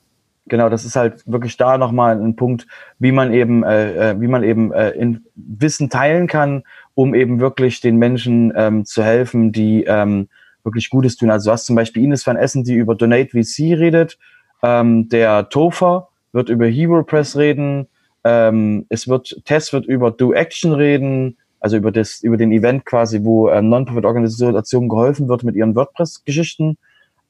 genau, 0.47 0.69
das 0.69 0.85
ist 0.85 0.97
halt 0.97 1.23
wirklich 1.27 1.57
da 1.57 1.79
nochmal 1.79 2.21
ein 2.21 2.37
Punkt, 2.37 2.67
wie 2.99 3.13
man 3.13 3.33
eben, 3.33 3.65
äh, 3.65 4.11
äh, 4.11 4.21
wie 4.21 4.29
man 4.29 4.43
eben 4.43 4.73
äh, 4.73 4.91
in 4.91 5.25
Wissen 5.35 5.91
teilen 5.91 6.27
kann, 6.27 6.63
um 6.95 7.15
eben 7.15 7.41
wirklich 7.41 7.81
den 7.81 7.97
Menschen 7.97 8.53
ähm, 8.57 8.85
zu 8.85 9.03
helfen, 9.03 9.53
die 9.53 9.85
ähm, 9.85 10.29
wirklich 10.65 10.91
Gutes 10.91 11.17
tun. 11.17 11.31
Also 11.31 11.51
du 11.51 11.53
hast 11.53 11.67
zum 11.67 11.77
Beispiel 11.77 12.05
Ines 12.05 12.27
van 12.27 12.37
Essen, 12.37 12.65
die 12.65 12.75
über 12.75 12.95
Donate 12.95 13.31
VC 13.31 13.79
redet. 13.79 14.19
Ähm, 14.63 15.09
der 15.09 15.49
Topher 15.49 16.09
wird 16.33 16.49
über 16.49 16.67
Hero 16.67 17.03
Press 17.03 17.37
reden. 17.37 17.87
Ähm, 18.25 18.87
es 18.89 19.07
wird, 19.07 19.43
Tess 19.45 19.73
wird 19.73 19.87
über 19.87 20.11
Do 20.11 20.33
Action 20.33 20.73
reden, 20.73 21.37
also 21.61 21.77
über 21.77 21.93
das, 21.93 22.21
über 22.23 22.37
den 22.37 22.53
Event 22.53 22.85
quasi, 22.85 23.23
wo 23.23 23.49
äh, 23.49 23.63
Non-Profit-Organisationen 23.63 24.89
geholfen 24.89 25.29
wird 25.29 25.45
mit 25.45 25.55
ihren 25.55 25.75
WordPress-Geschichten. 25.75 26.77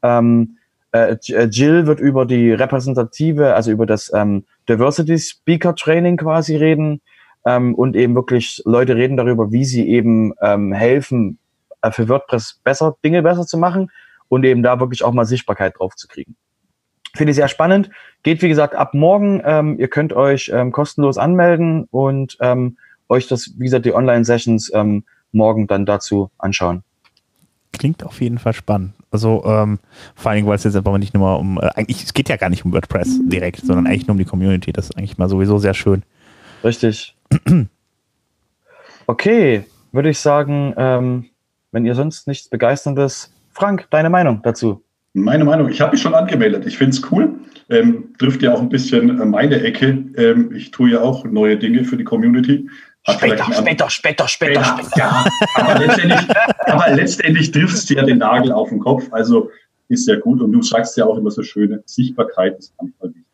Ähm, 0.03 0.56
äh, 0.93 1.17
Jill 1.51 1.87
wird 1.87 2.01
über 2.01 2.27
die 2.27 2.53
repräsentative, 2.53 3.55
also 3.55 3.71
über 3.71 3.87
das 3.87 4.13
ähm, 4.15 4.45
Diversity 4.69 5.19
Speaker 5.19 5.75
Training 5.75 6.17
quasi 6.17 6.57
reden 6.57 7.01
ähm, 7.45 7.75
und 7.75 7.97
eben 7.97 8.15
wirklich 8.15 8.63
Leute 8.65 8.97
reden 8.97 9.17
darüber, 9.17 9.53
wie 9.53 9.65
sie 9.65 9.89
eben 9.89 10.33
ähm, 10.41 10.73
helfen, 10.73 11.39
äh, 11.83 11.91
für 11.91 12.09
WordPress 12.09 12.61
besser, 12.65 12.97
Dinge 13.05 13.23
besser 13.23 13.47
zu 13.47 13.59
machen 13.59 13.91
und 14.29 14.45
eben 14.45 14.63
da 14.63 14.81
wirklich 14.81 15.05
auch 15.05 15.13
mal 15.13 15.25
Sichtbarkeit 15.25 15.79
drauf 15.79 15.95
zu 15.95 16.09
kriegen. 16.09 16.37
Finde 17.15 17.31
ich 17.31 17.37
sehr 17.37 17.49
spannend. 17.49 17.91
Geht, 18.23 18.43
wie 18.43 18.49
gesagt, 18.49 18.75
ab 18.75 18.93
morgen. 18.93 19.41
Ähm, 19.45 19.79
ihr 19.79 19.89
könnt 19.89 20.13
euch 20.13 20.51
ähm, 20.53 20.73
kostenlos 20.73 21.17
anmelden 21.17 21.85
und 21.91 22.37
ähm, 22.41 22.77
euch 23.09 23.27
das, 23.29 23.53
wie 23.57 23.65
gesagt, 23.65 23.87
die 23.87 23.95
Online-Sessions 23.95 24.71
ähm, 24.75 25.05
morgen 25.33 25.67
dann 25.67 25.87
dazu 25.87 26.31
anschauen. 26.37 26.83
Klingt 27.73 28.05
auf 28.05 28.21
jeden 28.21 28.39
Fall 28.39 28.53
spannend. 28.53 28.96
Also 29.17 29.43
ähm, 29.47 29.79
vor 30.15 30.31
allen 30.31 30.37
Dingen, 30.37 30.49
weil 30.49 30.57
es 30.57 30.65
jetzt 30.65 30.77
einfach 30.77 30.99
nicht 30.99 31.15
nur 31.15 31.39
um, 31.39 31.57
äh, 31.57 31.71
eigentlich, 31.75 32.05
es 32.05 32.13
geht 32.13 32.29
ja 32.29 32.37
gar 32.37 32.51
nicht 32.51 32.67
um 32.67 32.73
WordPress 32.75 33.21
direkt, 33.25 33.65
sondern 33.65 33.87
eigentlich 33.87 34.07
nur 34.07 34.13
um 34.13 34.19
die 34.19 34.27
Community. 34.27 34.73
Das 34.73 34.91
ist 34.91 34.99
eigentlich 34.99 35.17
mal 35.17 35.31
sowieso 35.31 35.57
sehr 35.57 35.73
schön. 35.73 36.03
Richtig. 36.63 37.17
okay, 39.07 39.65
würde 39.93 40.11
ich 40.11 40.19
sagen, 40.19 40.75
ähm, 40.77 41.25
wenn 41.73 41.87
ihr 41.87 41.95
sonst 41.95 42.29
nichts 42.29 42.51
Begeisterndes, 42.51 43.33
Frank, 43.53 43.87
deine 43.89 44.11
Meinung 44.11 44.41
dazu? 44.43 44.83
Meine 45.15 45.47
Meinung, 45.47 45.71
ich 45.71 45.81
habe 45.81 45.93
mich 45.93 46.03
schon 46.03 46.15
angemeldet. 46.15 46.67
Ich 46.67 46.77
finde 46.77 46.95
es 46.95 47.11
cool. 47.11 47.37
Ähm, 47.71 48.15
trifft 48.19 48.43
ja 48.43 48.53
auch 48.53 48.61
ein 48.61 48.69
bisschen 48.69 49.19
äh, 49.19 49.25
meine 49.25 49.63
Ecke. 49.63 50.05
Ähm, 50.19 50.53
ich 50.55 50.73
tue 50.73 50.91
ja 50.91 51.01
auch 51.01 51.25
neue 51.25 51.57
Dinge 51.57 51.85
für 51.85 51.97
die 51.97 52.05
Community. 52.05 52.69
Später, 53.09 53.45
später, 53.53 53.91
später, 53.91 54.29
später, 54.29 54.65
später. 54.65 54.91
Ja, 54.97 55.25
aber 55.55 55.79
letztendlich, 55.79 56.21
aber 56.67 56.91
letztendlich 56.95 57.51
triffst 57.53 57.89
du 57.89 57.95
ja 57.95 58.03
den 58.03 58.19
Nagel 58.19 58.51
auf 58.51 58.71
den 58.71 58.81
Kopf. 58.81 59.05
Also 59.13 59.51
ist 59.89 60.09
ja 60.09 60.17
gut. 60.19 60.41
Und 60.41 60.51
du 60.51 60.61
sagst 60.63 60.97
ja 60.97 61.05
auch 61.05 61.17
immer 61.17 61.31
so 61.31 61.43
schöne 61.45 61.83
Sichtbarkeit 61.87 62.59
ist 62.59 62.75
manchmal 62.81 63.11
wichtig. 63.11 63.25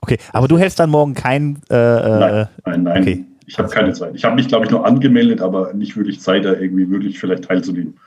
Okay, 0.00 0.18
aber 0.32 0.46
du 0.46 0.56
hältst 0.56 0.78
dann 0.78 0.90
morgen 0.90 1.14
kein. 1.14 1.60
Äh, 1.68 1.74
nein, 1.74 2.48
nein, 2.64 2.82
nein. 2.84 3.02
Okay. 3.02 3.24
Ich 3.46 3.58
habe 3.58 3.68
keine 3.68 3.92
Zeit. 3.92 4.14
Ich 4.14 4.24
habe 4.24 4.36
mich, 4.36 4.46
glaube 4.46 4.66
ich, 4.66 4.70
nur 4.70 4.86
angemeldet, 4.86 5.40
aber 5.40 5.72
nicht 5.72 5.96
wirklich 5.96 6.20
Zeit, 6.20 6.44
da 6.44 6.52
irgendwie 6.52 6.88
wirklich 6.90 7.18
vielleicht 7.18 7.44
teilzunehmen. 7.44 7.98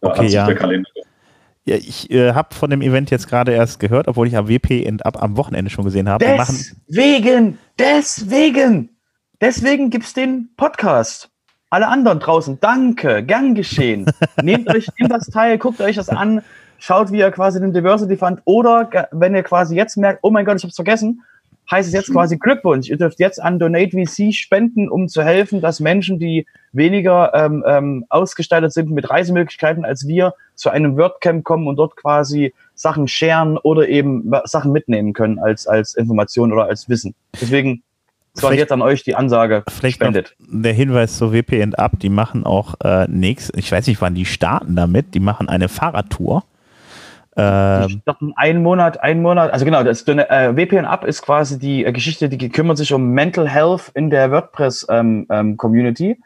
Da 0.00 0.10
okay, 0.10 0.28
ja. 0.28 0.46
der 0.46 0.54
Kalender. 0.54 0.88
Ja, 1.66 1.76
ich 1.76 2.10
äh, 2.10 2.32
habe 2.32 2.54
von 2.54 2.70
dem 2.70 2.80
Event 2.80 3.10
jetzt 3.10 3.28
gerade 3.28 3.52
erst 3.52 3.80
gehört, 3.80 4.08
obwohl 4.08 4.26
ich 4.26 4.36
am 4.36 4.48
WP 4.48 4.88
ab 5.02 5.22
am 5.22 5.36
Wochenende 5.36 5.70
schon 5.70 5.84
gesehen 5.84 6.08
habe. 6.08 6.24
Deswegen, 6.24 7.58
deswegen 7.78 8.88
Deswegen 9.40 9.90
gibt 9.90 10.04
es 10.04 10.14
den 10.14 10.50
Podcast. 10.56 11.30
Alle 11.70 11.86
anderen 11.86 12.18
draußen, 12.18 12.58
danke, 12.60 13.22
gern 13.22 13.54
geschehen. 13.54 14.10
nehmt 14.42 14.68
euch, 14.68 14.88
nehmt 14.98 15.12
das 15.12 15.26
Teil, 15.26 15.58
guckt 15.58 15.80
euch 15.80 15.94
das 15.94 16.08
an, 16.08 16.42
schaut, 16.78 17.12
wie 17.12 17.18
ihr 17.18 17.30
quasi 17.30 17.60
den 17.60 17.72
Diversity 17.72 18.16
Fund 18.16 18.40
oder 18.46 18.90
wenn 19.12 19.36
ihr 19.36 19.44
quasi 19.44 19.76
jetzt 19.76 19.96
merkt, 19.96 20.20
oh 20.22 20.30
mein 20.30 20.44
Gott, 20.44 20.56
ich 20.56 20.64
hab's 20.64 20.74
vergessen, 20.74 21.22
heißt 21.70 21.86
es 21.86 21.94
jetzt 21.94 22.10
quasi 22.10 22.36
Glückwunsch. 22.36 22.88
Ihr 22.88 22.96
dürft 22.96 23.20
jetzt 23.20 23.40
an 23.40 23.60
Donate 23.60 23.90
VC 23.90 24.34
spenden, 24.34 24.88
um 24.88 25.06
zu 25.06 25.22
helfen, 25.22 25.60
dass 25.60 25.78
Menschen, 25.78 26.18
die 26.18 26.44
weniger 26.72 27.32
ähm, 27.34 27.62
ähm, 27.64 28.06
ausgestattet 28.08 28.72
sind 28.72 28.90
mit 28.90 29.08
Reisemöglichkeiten 29.08 29.84
als 29.84 30.08
wir, 30.08 30.34
zu 30.56 30.70
einem 30.70 30.96
WordCamp 30.96 31.44
kommen 31.44 31.68
und 31.68 31.76
dort 31.76 31.94
quasi 31.94 32.54
Sachen 32.74 33.06
sharen 33.06 33.56
oder 33.56 33.88
eben 33.88 34.32
Sachen 34.46 34.72
mitnehmen 34.72 35.12
können 35.12 35.38
als, 35.38 35.68
als 35.68 35.94
Information 35.94 36.52
oder 36.52 36.64
als 36.64 36.88
Wissen. 36.88 37.14
Deswegen 37.40 37.84
so, 38.40 38.52
jetzt 38.52 38.72
an 38.72 38.82
euch 38.82 39.02
die 39.02 39.14
Ansage. 39.14 39.64
Vielleicht 39.68 39.96
spendet. 39.96 40.34
der 40.38 40.72
Hinweis 40.72 41.16
zur 41.16 41.32
WPN 41.32 41.74
Up, 41.74 41.98
die 42.00 42.08
machen 42.08 42.44
auch 42.44 42.74
äh, 42.82 43.06
nächst, 43.08 43.56
ich 43.56 43.70
weiß 43.70 43.86
nicht, 43.86 44.00
wann 44.00 44.14
die 44.14 44.24
starten 44.24 44.76
damit, 44.76 45.14
die 45.14 45.20
machen 45.20 45.48
eine 45.48 45.68
Fahrradtour. 45.68 46.44
Ähm, 47.36 48.02
einen 48.34 48.62
Monat, 48.64 49.00
einen 49.00 49.22
Monat, 49.22 49.52
also 49.52 49.64
genau, 49.64 49.84
das 49.84 50.02
äh, 50.08 50.56
WPN 50.56 50.84
Up 50.84 51.04
ist 51.04 51.22
quasi 51.22 51.58
die 51.58 51.84
äh, 51.84 51.92
Geschichte, 51.92 52.28
die 52.28 52.48
kümmert 52.48 52.78
sich 52.78 52.92
um 52.92 53.10
Mental 53.10 53.48
Health 53.48 53.92
in 53.94 54.10
der 54.10 54.32
WordPress 54.32 54.86
ähm, 54.90 55.26
ähm, 55.30 55.56
Community, 55.56 56.18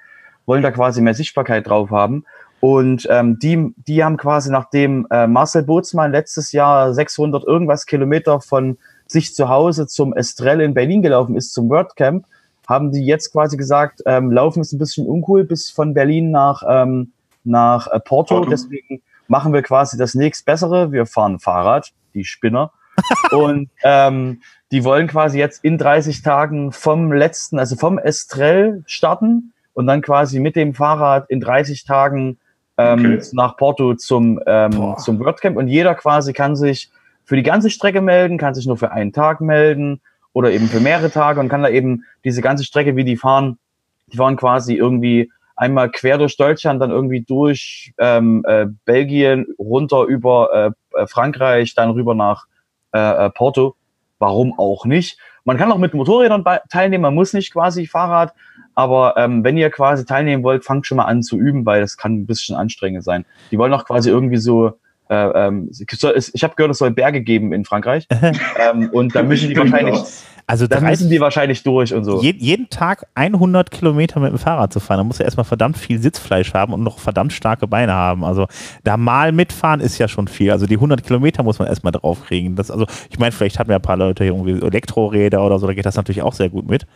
wollen 0.47 0.63
da 0.63 0.71
quasi 0.71 1.03
mehr 1.03 1.13
Sichtbarkeit 1.13 1.67
drauf 1.69 1.91
haben. 1.91 2.25
Und 2.61 3.07
ähm, 3.11 3.39
die, 3.39 3.75
die 3.89 4.03
haben 4.03 4.17
quasi, 4.17 4.51
nachdem 4.51 5.07
äh, 5.11 5.27
Marcel 5.27 5.65
Bootsmann 5.65 6.13
letztes 6.13 6.53
Jahr 6.53 6.95
600 6.95 7.45
irgendwas 7.45 7.85
Kilometer 7.87 8.41
von 8.41 8.79
sich 9.13 9.35
zu 9.35 9.49
Hause 9.49 9.87
zum 9.87 10.15
Estrell 10.15 10.61
in 10.61 10.75
Berlin 10.75 11.03
gelaufen 11.03 11.37
ist, 11.37 11.53
zum 11.53 11.69
WordCamp, 11.69 12.27
haben 12.69 12.93
die 12.93 13.05
jetzt 13.05 13.33
quasi 13.33 13.57
gesagt, 13.57 14.03
ähm, 14.07 14.31
Laufen 14.31 14.61
ist 14.61 14.73
ein 14.73 14.79
bisschen 14.79 15.07
uncool 15.07 15.45
bis 15.45 15.71
von 15.71 15.95
Berlin 15.95 16.31
nach, 16.31 16.63
ähm, 16.69 17.13
nach 17.45 17.87
äh, 17.89 18.01
Porto. 18.01 18.37
Porto. 18.37 18.51
Deswegen 18.51 19.03
machen 19.29 19.53
wir 19.53 19.63
quasi 19.63 19.99
das 19.99 20.15
nächst 20.15 20.45
Bessere. 20.47 20.93
Wir 20.93 21.07
fahren 21.07 21.39
Fahrrad, 21.39 21.93
die 22.15 22.25
Spinner. 22.25 22.73
und 23.33 23.71
ähm, 23.85 24.43
die 24.71 24.85
wollen 24.85 25.07
quasi 25.07 25.39
jetzt 25.39 25.65
in 25.65 25.79
30 25.79 26.23
Tagen 26.23 26.73
vom 26.73 27.13
letzten, 27.13 27.59
also 27.59 27.77
vom 27.77 27.99
Estrell 27.99 28.83
starten 28.87 29.53
und 29.75 29.87
dann 29.87 30.03
quasi 30.03 30.41
mit 30.41 30.57
dem 30.57 30.75
Fahrrad 30.75 31.29
in 31.31 31.41
30 31.41 31.85
Tagen 31.85 32.39
ähm, 32.77 33.01
okay. 33.01 33.23
nach 33.33 33.57
Porto 33.57 33.95
zum, 33.95 34.41
ähm, 34.47 34.95
zum 34.99 35.19
WordCamp. 35.19 35.57
Und 35.57 35.69
jeder 35.69 35.95
quasi 35.95 36.33
kann 36.33 36.57
sich 36.57 36.91
für 37.25 37.37
die 37.37 37.43
ganze 37.43 37.71
Strecke 37.71 38.01
melden, 38.01 38.39
kann 38.39 38.55
sich 38.55 38.67
nur 38.67 38.77
für 38.77 38.93
einen 38.93 39.13
Tag 39.13 39.41
melden 39.41 40.01
oder 40.33 40.51
eben 40.51 40.67
für 40.67 40.81
mehrere 40.81 41.11
Tage 41.11 41.41
und 41.41 41.49
kann 41.49 41.63
da 41.63 41.69
eben 41.69 42.05
diese 42.25 42.43
ganze 42.43 42.65
Strecke, 42.65 42.97
wie 42.97 43.05
die 43.05 43.17
fahren, 43.17 43.59
die 44.09 44.17
fahren 44.17 44.37
quasi 44.37 44.75
irgendwie 44.75 45.31
einmal 45.57 45.91
quer 45.91 46.19
durch 46.19 46.37
Deutschland, 46.37 46.81
dann 46.81 46.91
irgendwie 46.91 47.21
durch 47.21 47.93
ähm, 47.99 48.45
äh, 48.47 48.67
Belgien, 48.85 49.47
runter 49.59 50.05
über 50.05 50.75
äh, 50.95 51.01
äh 51.01 51.07
Frankreich, 51.07 51.75
dann 51.75 51.91
rüber 51.91 52.15
nach 52.15 52.47
äh, 52.93 53.27
äh, 53.27 53.31
Porto. 53.31 53.77
Warum 54.19 54.59
auch 54.59 54.85
nicht? 54.87 55.19
Man 55.45 55.57
kann 55.57 55.73
auch 55.73 55.79
mit 55.79 55.95
Motorrädern 55.95 56.45
teilnehmen, 56.69 57.03
man 57.03 57.15
muss 57.15 57.33
nicht 57.33 57.53
quasi 57.53 57.87
Fahrrad, 57.87 58.33
aber 58.75 59.17
ähm, 59.17 59.43
wenn 59.43 59.57
ihr 59.57 59.71
quasi 59.71 60.05
teilnehmen 60.05 60.45
wollt, 60.45 60.65
fangt 60.65 60.87
schon 60.87 60.97
mal 60.97 61.05
an 61.05 61.23
zu 61.23 61.37
üben, 61.37 61.67
weil 61.67 61.81
das 61.81 61.97
kann 61.97 62.15
ein 62.15 62.27
bisschen 62.27 62.57
anstrengend 62.57 63.03
sein. 63.03 63.25
Die 63.51 63.59
wollen 63.59 63.75
auch 63.75 63.85
quasi 63.85 64.11
irgendwie 64.11 64.37
so 64.37 64.79
äh, 65.13 65.47
ähm, 65.47 65.71
ich 65.71 66.43
habe 66.43 66.55
gehört, 66.55 66.71
es 66.71 66.79
soll 66.79 66.91
Berge 66.91 67.21
geben 67.21 67.53
in 67.53 67.65
Frankreich. 67.67 68.07
ähm, 68.59 68.89
und 68.93 69.15
da 69.15 69.23
müssen 69.23 69.51
die 69.51 69.57
wahrscheinlich, 69.57 70.01
also 70.47 70.67
da 70.67 70.81
müssen 70.81 71.11
die 71.11 71.21
wahrscheinlich 71.21 71.63
durch 71.63 71.93
und 71.93 72.05
so. 72.05 72.23
Je, 72.23 72.35
jeden 72.37 72.71
Tag 72.71 73.07
100 73.15 73.71
Kilometer 73.71 74.21
mit 74.21 74.33
dem 74.33 74.39
Fahrrad 74.39 74.73
zu 74.73 74.81
fahren, 74.81 74.99
da 74.99 75.05
muss 75.05 75.21
er 75.21 75.27
erstmal 75.27 75.45
verdammt 75.45 75.77
viel 75.77 75.99
Sitzfleisch 75.99 76.55
haben 76.55 76.73
und 76.73 76.83
noch 76.83 76.99
verdammt 76.99 77.33
starke 77.33 77.67
Beine 77.67 77.93
haben. 77.93 78.25
Also 78.25 78.47
da 78.85 78.97
mal 78.97 79.33
mitfahren 79.33 79.81
ist 79.81 79.99
ja 79.99 80.09
schon 80.09 80.29
viel. 80.29 80.51
Also 80.51 80.67
die 80.67 80.77
100 80.77 81.05
Kilometer 81.05 81.43
muss 81.43 81.59
man 81.59 81.69
erstmal 81.69 81.93
draufkriegen. 81.93 82.57
Das, 82.57 82.71
also 82.71 82.87
ich 83.11 83.19
meine, 83.19 83.33
vielleicht 83.33 83.59
hatten 83.59 83.69
wir 83.69 83.77
ein 83.77 83.83
paar 83.83 83.99
Leute 83.99 84.25
hier 84.25 84.33
irgendwie 84.33 84.65
Elektroräder 84.65 85.45
oder 85.45 85.59
so, 85.59 85.67
da 85.67 85.75
geht 85.75 85.87
das 85.87 85.97
natürlich 85.97 86.23
auch 86.23 86.33
sehr 86.35 86.49
gut 86.49 86.69
mit. 86.69 86.87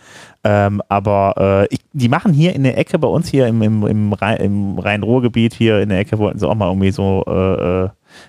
Ähm, 0.43 0.81
aber 0.89 1.67
äh, 1.71 1.75
ich, 1.75 1.81
die 1.93 2.09
machen 2.09 2.33
hier 2.33 2.55
in 2.55 2.65
der 2.65 2.79
Ecke 2.79 2.99
bei 2.99 3.09
uns 3.09 3.29
hier 3.29 3.47
im, 3.47 3.61
im, 3.63 3.87
im 3.87 4.13
Rhein-Ruhr-Gebiet 4.13 5.53
hier 5.53 5.81
in 5.81 5.91
der 5.91 5.99
Ecke 5.99 6.19
wollten 6.19 6.39
sie 6.39 6.49
auch 6.49 6.55
mal 6.55 6.69
irgendwie 6.69 6.93
so 6.93 7.25
äh, 7.27 7.85
äh 7.85 7.89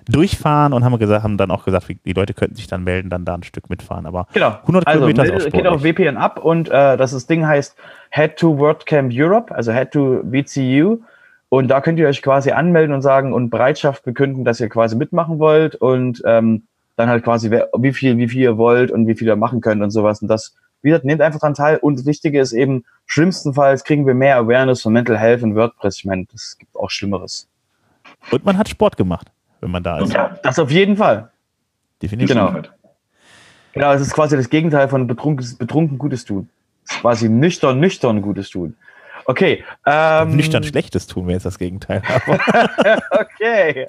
durchfahren 0.10 0.74
und 0.74 0.84
haben 0.84 0.98
gesagt, 0.98 1.24
haben 1.24 1.38
dann 1.38 1.52
auch 1.52 1.66
gesagt, 1.66 1.88
die 2.06 2.14
Leute 2.14 2.34
könnten 2.34 2.56
sich 2.56 2.68
dann 2.68 2.84
melden, 2.84 3.10
dann 3.10 3.26
da 3.26 3.36
ein 3.36 3.44
Stück 3.44 3.70
mitfahren. 3.70 4.06
Aber 4.06 4.28
genau. 4.34 4.58
100 4.62 4.88
also, 4.88 5.00
Kilometer 5.00 5.34
ist 5.34 5.48
auch 5.48 5.52
geht 5.52 5.68
auf 5.68 5.82
VPN 5.82 6.18
ab 6.18 6.44
und 6.44 6.70
äh, 6.70 6.98
das, 6.98 7.12
das 7.12 7.28
Ding 7.28 7.46
heißt 7.46 7.76
Head 8.12 8.38
to 8.38 8.58
WordCamp 8.58 9.12
Europe, 9.14 9.54
also 9.54 9.72
Head 9.72 9.92
to 9.92 10.22
VCU. 10.24 11.00
Und 11.50 11.70
da 11.70 11.80
könnt 11.82 11.98
ihr 11.98 12.08
euch 12.08 12.22
quasi 12.22 12.52
anmelden 12.52 12.94
und 12.94 13.02
sagen 13.02 13.34
und 13.34 13.50
Bereitschaft 13.50 14.04
bekünden, 14.04 14.44
dass 14.44 14.60
ihr 14.60 14.68
quasi 14.70 14.96
mitmachen 14.96 15.40
wollt 15.40 15.76
und 15.76 16.22
ähm, 16.26 16.64
dann 16.98 17.10
halt 17.10 17.24
quasi, 17.24 17.50
wie 17.52 17.94
viel, 17.94 18.18
wie 18.18 18.28
viel 18.28 18.42
ihr 18.42 18.58
wollt 18.58 18.92
und 18.92 19.08
wie 19.08 19.16
viel 19.16 19.28
ihr 19.28 19.36
machen 19.36 19.62
könnt 19.62 19.82
und 19.82 19.92
sowas. 19.92 20.22
Und 20.22 20.28
das, 20.28 20.56
wie 20.82 20.90
gesagt, 20.90 21.06
nehmt 21.06 21.22
einfach 21.22 21.40
dran 21.40 21.54
teil. 21.54 21.78
Und 21.78 22.00
das 22.00 22.06
Wichtige 22.06 22.42
ist 22.42 22.52
eben, 22.52 22.84
schlimmstenfalls 23.06 23.84
kriegen 23.84 24.06
wir 24.06 24.14
mehr 24.14 24.38
Awareness 24.38 24.82
von 24.82 24.92
Mental 24.92 25.18
Health 25.18 25.44
und 25.44 25.56
WordPress. 25.56 25.98
Ich 25.98 26.06
meine, 26.06 26.26
es 26.34 26.58
gibt 26.58 26.76
auch 26.76 26.90
Schlimmeres. 26.90 27.48
Und 28.32 28.44
man 28.46 28.58
hat 28.58 28.68
Sport 28.68 28.98
gemacht 28.98 29.32
wenn 29.62 29.72
man 29.72 29.84
da 29.84 30.00
ist. 30.00 30.14
Ja, 30.14 30.38
das 30.44 30.60
auf 30.60 30.72
jeden 30.72 30.98
Fall. 30.98 31.32
Definitiv. 32.02 32.36
Genau. 32.36 32.54
Genau, 33.74 33.92
es 33.94 34.02
ist 34.02 34.14
quasi 34.14 34.36
das 34.36 34.50
Gegenteil 34.50 34.88
von 34.88 35.08
betrunken, 35.08 35.46
betrunken 35.58 35.98
Gutes 35.98 36.26
tun. 36.26 36.50
Es 36.86 36.96
ist 36.96 37.02
quasi 37.02 37.30
nüchtern, 37.30 37.80
nüchtern 37.80 38.22
Gutes 38.22 38.50
tun. 38.50 38.76
Okay. 39.26 39.64
Ähm, 39.86 40.36
nüchtern 40.36 40.64
Schlechtes 40.64 41.06
tun 41.06 41.28
wäre 41.28 41.34
jetzt 41.34 41.46
das 41.46 41.60
Gegenteil. 41.60 42.02
okay. 43.12 43.88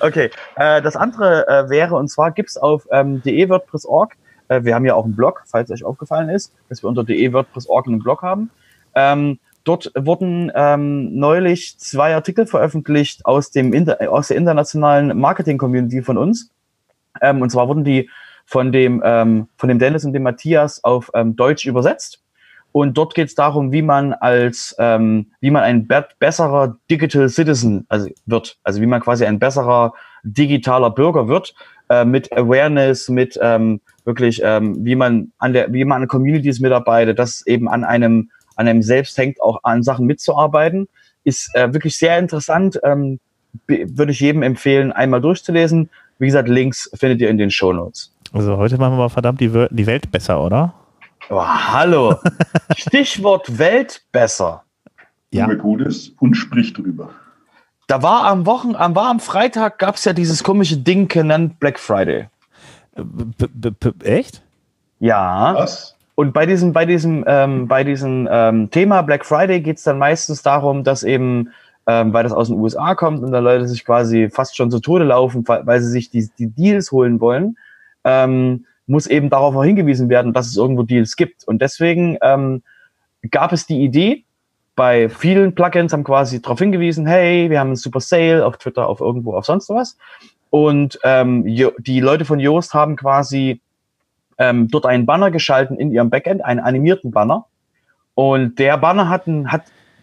okay. 0.00 0.30
Äh, 0.56 0.82
das 0.82 0.96
andere 0.96 1.46
äh, 1.46 1.70
wäre, 1.70 1.94
und 1.94 2.08
zwar 2.08 2.32
gibt's 2.32 2.56
auf 2.56 2.86
ähm, 2.90 3.22
de-wordpress.org, 3.22 4.16
äh, 4.48 4.64
wir 4.64 4.74
haben 4.74 4.84
ja 4.84 4.94
auch 4.94 5.04
einen 5.04 5.14
Blog, 5.14 5.44
falls 5.46 5.70
euch 5.70 5.84
aufgefallen 5.84 6.28
ist, 6.28 6.52
dass 6.68 6.82
wir 6.82 6.88
unter 6.88 7.04
de-wordpress.org 7.04 7.86
einen 7.86 8.00
Blog 8.00 8.22
haben. 8.22 8.50
Ähm, 8.94 9.38
Dort 9.68 9.92
wurden 9.94 10.50
ähm, 10.54 11.14
neulich 11.18 11.78
zwei 11.78 12.14
Artikel 12.14 12.46
veröffentlicht 12.46 13.26
aus, 13.26 13.50
dem 13.50 13.74
Inter 13.74 13.98
aus 14.10 14.28
der 14.28 14.38
internationalen 14.38 15.20
Marketing-Community 15.20 16.00
von 16.00 16.16
uns. 16.16 16.50
Ähm, 17.20 17.42
und 17.42 17.50
zwar 17.50 17.68
wurden 17.68 17.84
die 17.84 18.08
von 18.46 18.72
dem, 18.72 19.02
ähm, 19.04 19.48
von 19.58 19.68
dem 19.68 19.78
Dennis 19.78 20.06
und 20.06 20.14
dem 20.14 20.22
Matthias 20.22 20.82
auf 20.82 21.10
ähm, 21.12 21.36
Deutsch 21.36 21.66
übersetzt. 21.66 22.22
Und 22.72 22.96
dort 22.96 23.14
geht 23.14 23.28
es 23.28 23.34
darum, 23.34 23.70
wie 23.70 23.82
man 23.82 24.14
als, 24.14 24.74
ähm, 24.78 25.32
wie 25.40 25.50
man 25.50 25.64
ein 25.64 25.86
be 25.86 26.06
besserer 26.18 26.78
Digital 26.90 27.28
Citizen 27.28 27.84
also 27.90 28.08
wird, 28.24 28.56
also 28.62 28.80
wie 28.80 28.86
man 28.86 29.02
quasi 29.02 29.26
ein 29.26 29.38
besserer 29.38 29.92
digitaler 30.22 30.88
Bürger 30.88 31.28
wird, 31.28 31.54
äh, 31.90 32.06
mit 32.06 32.32
Awareness, 32.32 33.10
mit 33.10 33.38
ähm, 33.42 33.82
wirklich, 34.06 34.40
ähm, 34.42 34.82
wie 34.82 34.94
man 34.94 35.32
an 35.36 35.52
der, 35.52 35.70
wie 35.74 35.84
man 35.84 36.00
an 36.00 36.08
Communities 36.08 36.58
mitarbeitet, 36.58 37.18
das 37.18 37.46
eben 37.46 37.68
an 37.68 37.84
einem 37.84 38.30
an 38.58 38.68
einem 38.68 38.82
selbst 38.82 39.16
hängt, 39.16 39.40
auch 39.40 39.60
an 39.62 39.82
Sachen 39.82 40.06
mitzuarbeiten. 40.06 40.88
Ist 41.24 41.54
äh, 41.54 41.72
wirklich 41.72 41.96
sehr 41.96 42.18
interessant. 42.18 42.78
Ähm, 42.82 43.20
würde 43.66 44.12
ich 44.12 44.20
jedem 44.20 44.42
empfehlen, 44.42 44.92
einmal 44.92 45.20
durchzulesen. 45.20 45.88
Wie 46.18 46.26
gesagt, 46.26 46.48
Links 46.48 46.90
findet 46.94 47.20
ihr 47.20 47.30
in 47.30 47.38
den 47.38 47.50
Shownotes. 47.50 48.12
Also 48.32 48.56
heute 48.56 48.76
machen 48.76 48.94
wir 48.94 48.98
mal 48.98 49.08
verdammt 49.08 49.40
die, 49.40 49.48
die 49.70 49.86
Welt 49.86 50.10
besser, 50.10 50.42
oder? 50.44 50.74
Oh, 51.30 51.40
hallo. 51.40 52.16
Stichwort 52.76 53.58
Welt 53.58 54.02
besser. 54.12 54.64
Ja. 55.30 55.46
Mir 55.46 55.56
Gutes 55.56 56.12
und 56.20 56.34
sprich 56.34 56.72
drüber. 56.72 57.10
Da 57.86 58.02
war 58.02 58.24
am 58.24 58.44
Wochen, 58.44 58.74
am 58.74 58.94
war 58.94 59.08
am 59.08 59.20
Freitag 59.20 59.78
gab 59.78 59.94
es 59.94 60.04
ja 60.04 60.12
dieses 60.12 60.42
komische 60.42 60.76
Ding 60.76 61.08
genannt 61.08 61.58
Black 61.60 61.78
Friday. 61.78 62.28
B 62.96 63.90
echt? 64.02 64.42
Ja. 64.98 65.54
Was? 65.54 65.96
Und 66.18 66.32
bei 66.32 66.46
diesem, 66.46 66.72
bei 66.72 66.84
diesem, 66.84 67.22
ähm, 67.28 67.68
bei 67.68 67.84
diesem 67.84 68.28
ähm, 68.28 68.72
Thema 68.72 69.02
Black 69.02 69.24
Friday 69.24 69.60
geht 69.60 69.76
es 69.76 69.84
dann 69.84 69.98
meistens 69.98 70.42
darum, 70.42 70.82
dass 70.82 71.04
eben, 71.04 71.50
ähm, 71.86 72.12
weil 72.12 72.24
das 72.24 72.32
aus 72.32 72.48
den 72.48 72.58
USA 72.58 72.96
kommt 72.96 73.22
und 73.22 73.30
da 73.30 73.38
Leute 73.38 73.68
sich 73.68 73.84
quasi 73.84 74.28
fast 74.28 74.56
schon 74.56 74.68
zu 74.72 74.80
Tode 74.80 75.04
laufen, 75.04 75.46
weil 75.46 75.80
sie 75.80 75.90
sich 75.90 76.10
die, 76.10 76.28
die 76.36 76.48
Deals 76.48 76.90
holen 76.90 77.20
wollen, 77.20 77.56
ähm, 78.02 78.64
muss 78.88 79.06
eben 79.06 79.30
darauf 79.30 79.54
auch 79.54 79.62
hingewiesen 79.62 80.08
werden, 80.08 80.32
dass 80.32 80.48
es 80.48 80.56
irgendwo 80.56 80.82
Deals 80.82 81.14
gibt. 81.14 81.46
Und 81.46 81.62
deswegen 81.62 82.18
ähm, 82.20 82.64
gab 83.30 83.52
es 83.52 83.66
die 83.66 83.84
Idee, 83.84 84.24
bei 84.74 85.08
vielen 85.08 85.54
Plugins 85.54 85.92
haben 85.92 86.02
quasi 86.02 86.42
darauf 86.42 86.58
hingewiesen, 86.58 87.06
hey, 87.06 87.48
wir 87.48 87.60
haben 87.60 87.68
einen 87.68 87.76
Super 87.76 88.00
Sale 88.00 88.44
auf 88.44 88.56
Twitter, 88.56 88.88
auf 88.88 89.00
irgendwo, 89.00 89.34
auf 89.34 89.44
sonst 89.44 89.68
was. 89.68 89.96
Und 90.50 90.98
ähm, 91.04 91.44
die 91.44 92.00
Leute 92.00 92.24
von 92.24 92.40
Yoast 92.40 92.74
haben 92.74 92.96
quasi 92.96 93.60
ähm, 94.38 94.68
dort 94.68 94.86
einen 94.86 95.06
Banner 95.06 95.30
geschalten 95.30 95.76
in 95.78 95.90
ihrem 95.90 96.10
Backend, 96.10 96.44
einen 96.44 96.60
animierten 96.60 97.10
Banner. 97.10 97.46
Und 98.14 98.58
der 98.58 98.78
Banner 98.78 99.08
hat, 99.08 99.26
ein, 99.26 99.52
hat 99.52 99.62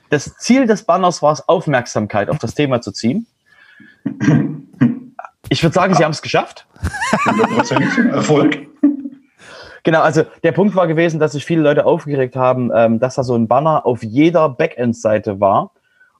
das 0.09 0.37
Ziel 0.37 0.67
des 0.67 0.83
Banners 0.83 1.21
war 1.21 1.33
es, 1.33 1.47
Aufmerksamkeit 1.47 2.29
auf 2.29 2.37
das 2.37 2.53
Thema 2.53 2.81
zu 2.81 2.91
ziehen. 2.91 3.27
Ich 5.49 5.63
würde 5.63 5.73
sagen, 5.73 5.93
sie 5.93 6.03
haben 6.03 6.11
es 6.11 6.21
geschafft. 6.21 6.67
100% 7.25 8.09
Erfolg. 8.13 8.67
Genau, 9.83 10.01
also 10.01 10.23
der 10.43 10.51
Punkt 10.51 10.75
war 10.75 10.87
gewesen, 10.87 11.19
dass 11.19 11.33
sich 11.33 11.45
viele 11.45 11.61
Leute 11.61 11.85
aufgeregt 11.85 12.35
haben, 12.35 12.71
ähm, 12.73 12.99
dass 12.99 13.15
da 13.15 13.23
so 13.23 13.35
ein 13.35 13.47
Banner 13.47 13.85
auf 13.85 14.03
jeder 14.03 14.49
Backend-Seite 14.49 15.39
war. 15.39 15.71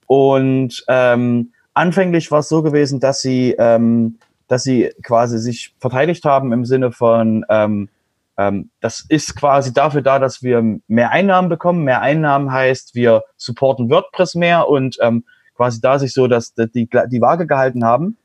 Und 0.05 0.83
ähm, 0.87 1.51
anfänglich 1.73 2.29
war 2.29 2.39
es 2.39 2.49
so 2.49 2.61
gewesen, 2.61 2.99
dass 2.99 3.21
sie, 3.21 3.55
ähm, 3.57 4.19
dass 4.47 4.63
sie 4.63 4.91
quasi 5.01 5.39
sich 5.39 5.73
verteidigt 5.79 6.25
haben 6.25 6.53
im 6.53 6.65
Sinne 6.65 6.91
von, 6.91 7.43
ähm, 7.49 7.89
ähm, 8.37 8.69
das 8.81 9.05
ist 9.07 9.35
quasi 9.35 9.73
dafür 9.73 10.01
da, 10.01 10.19
dass 10.19 10.43
wir 10.43 10.61
mehr 10.87 11.11
Einnahmen 11.11 11.49
bekommen. 11.49 11.83
Mehr 11.83 12.01
Einnahmen 12.01 12.51
heißt, 12.51 12.95
wir 12.95 13.23
supporten 13.37 13.89
WordPress 13.89 14.35
mehr 14.35 14.67
und 14.67 14.97
ähm, 15.01 15.23
quasi 15.55 15.79
da 15.81 15.99
sich 15.99 16.13
so, 16.13 16.27
dass 16.27 16.53
die, 16.53 16.89
die 16.89 17.21
Waage 17.21 17.47
gehalten 17.47 17.85
haben. 17.85 18.17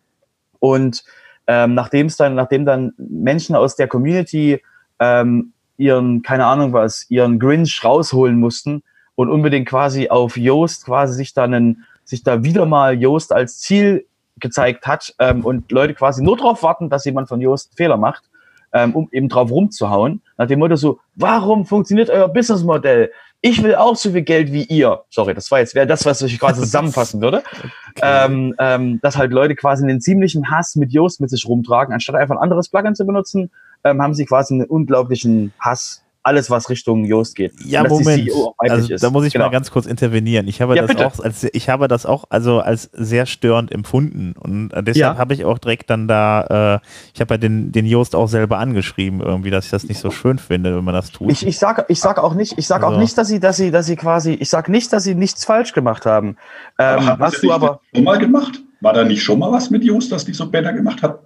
Und 0.59 1.05
ähm, 1.47 1.75
nachdem 1.75 2.07
es 2.07 2.17
dann, 2.17 2.35
nachdem 2.35 2.65
dann 2.65 2.93
Menschen 2.97 3.55
aus 3.55 3.77
der 3.77 3.89
Community 3.89 4.63
ähm, 4.99 5.53
ihren, 5.77 6.23
keine 6.23 6.47
Ahnung 6.47 6.73
was, 6.73 7.07
ihren 7.09 7.39
Grinch 7.39 7.83
rausholen 7.85 8.39
mussten 8.39 8.83
und 9.15 9.31
unbedingt 9.31 9.69
quasi 9.69 10.09
auf 10.09 10.37
Yoast 10.37 10.85
quasi 10.85 11.15
sich 11.15 11.35
dann 11.35 11.55
einen, 11.55 11.85
sich 12.05 12.23
da 12.23 12.43
wieder 12.43 12.67
mal 12.67 13.01
Yoast 13.01 13.33
als 13.33 13.59
Ziel 13.59 14.07
gezeigt 14.39 14.87
hat 14.87 15.15
ähm, 15.19 15.45
und 15.45 15.71
Leute 15.73 15.95
quasi 15.95 16.23
nur 16.23 16.37
darauf 16.37 16.63
warten, 16.63 16.91
dass 16.91 17.05
jemand 17.05 17.29
von 17.29 17.41
Yoast 17.41 17.77
Fehler 17.77 17.97
macht, 17.97 18.31
ähm, 18.73 18.95
um 18.95 19.09
eben 19.13 19.29
drauf 19.29 19.51
rumzuhauen, 19.51 20.23
nach 20.39 20.47
dem 20.47 20.59
Motto 20.59 20.77
so, 20.77 21.01
warum 21.15 21.67
funktioniert 21.67 22.11
euer 22.11 22.29
Businessmodell? 22.29 23.11
Ich 23.43 23.63
will 23.63 23.75
auch 23.75 23.97
so 23.97 24.11
viel 24.11 24.23
Geld 24.23 24.53
wie 24.53 24.65
ihr. 24.65 25.03
Sorry, 25.09 25.33
das 25.35 25.51
war 25.51 25.61
jetzt 25.61 25.75
wäre 25.75 25.87
das, 25.87 26.05
was 26.05 26.21
ich 26.23 26.39
quasi 26.39 26.61
zusammenfassen 26.63 27.23
würde. 27.23 27.43
Okay. 27.91 28.03
Ähm, 28.03 28.55
ähm, 28.59 29.01
dass 29.03 29.17
halt 29.17 29.33
Leute 29.33 29.55
quasi 29.55 29.83
einen 29.83 30.01
ziemlichen 30.01 30.51
Hass 30.51 30.77
mit 30.77 30.93
Yoast 30.93 31.21
mit 31.21 31.31
sich 31.31 31.47
rumtragen, 31.47 31.95
anstatt 31.95 32.17
einfach 32.17 32.37
ein 32.37 32.43
anderes 32.43 32.69
Plugin 32.69 32.95
zu 32.95 33.07
benutzen, 33.07 33.51
ähm, 33.83 34.03
haben 34.03 34.15
sie 34.15 34.27
quasi 34.27 34.55
einen 34.55 34.67
unglaublichen 34.67 35.53
Hass 35.59 36.03
alles, 36.23 36.51
was 36.51 36.69
Richtung 36.69 37.05
Yoast 37.05 37.35
geht. 37.35 37.53
Ja, 37.65 37.83
Moment. 37.83 38.29
E 38.29 38.33
also, 38.59 38.95
da 38.97 39.11
muss 39.11 39.25
ich 39.25 39.33
genau. 39.33 39.47
mal 39.47 39.51
ganz 39.51 39.71
kurz 39.71 39.87
intervenieren. 39.87 40.49
Ich 40.49 40.61
habe 40.61 40.77
ja, 40.77 40.83
das 40.83 40.91
bitte. 40.91 41.07
auch 41.07 41.19
als 41.19 41.47
ich 41.51 41.69
habe 41.69 41.89
das 41.89 42.05
auch 42.05 42.25
also 42.29 42.61
als 42.61 42.91
sehr 42.93 43.25
störend 43.27 43.73
empfunden 43.73 44.35
und 44.39 44.71
deshalb 44.71 44.97
ja. 44.97 45.17
habe 45.17 45.33
ich 45.33 45.45
auch 45.45 45.59
direkt 45.59 45.89
dann 45.89 46.09
da 46.09 46.81
äh, 46.83 46.87
ich 47.15 47.21
habe 47.21 47.35
ja 47.35 47.39
den 47.39 47.73
den 47.73 47.87
Yoast 47.87 48.15
auch 48.15 48.29
selber 48.29 48.59
angeschrieben 48.59 49.21
irgendwie, 49.21 49.51
dass 49.51 49.65
ich 49.65 49.71
das 49.71 49.85
nicht 49.85 50.01
so 50.01 50.11
schön 50.11 50.39
finde, 50.39 50.77
wenn 50.77 50.85
man 50.85 50.95
das 50.95 51.11
tut. 51.11 51.31
Ich, 51.31 51.47
ich 51.47 51.59
sage 51.59 51.87
ich 51.89 52.01
sag 52.01 52.19
auch 52.19 52.35
nicht, 52.35 52.59
ich 52.59 52.67
sage 52.67 52.85
also. 52.85 52.97
auch 52.97 53.01
nicht, 53.01 53.17
dass 53.17 53.29
sie 53.29 53.41
dass 53.41 53.57
sie 53.57 53.71
dass 53.71 53.87
sie 53.87 53.97
quasi, 53.97 54.35
ich 54.35 54.51
sage 54.51 54.71
nicht, 54.71 54.93
dass 54.93 55.05
sie 55.05 55.15
nichts 55.15 55.45
falsch 55.45 55.73
gemacht 55.73 56.05
haben. 56.05 56.37
Ähm, 56.79 57.09
aber 57.09 57.27
hast 57.27 57.43
du 57.43 57.51
aber 57.51 57.81
schon 57.95 58.05
mal 58.05 58.19
gemacht? 58.19 58.61
War 58.83 58.93
da 58.93 59.05
nicht 59.05 59.23
schon 59.23 59.39
mal 59.39 59.53
was 59.53 59.71
mit 59.71 59.85
Yoast, 59.85 60.13
dass 60.13 60.25
die 60.25 60.33
so 60.33 60.51
besser 60.51 60.73
gemacht 60.73 61.03
hat? 61.03 61.21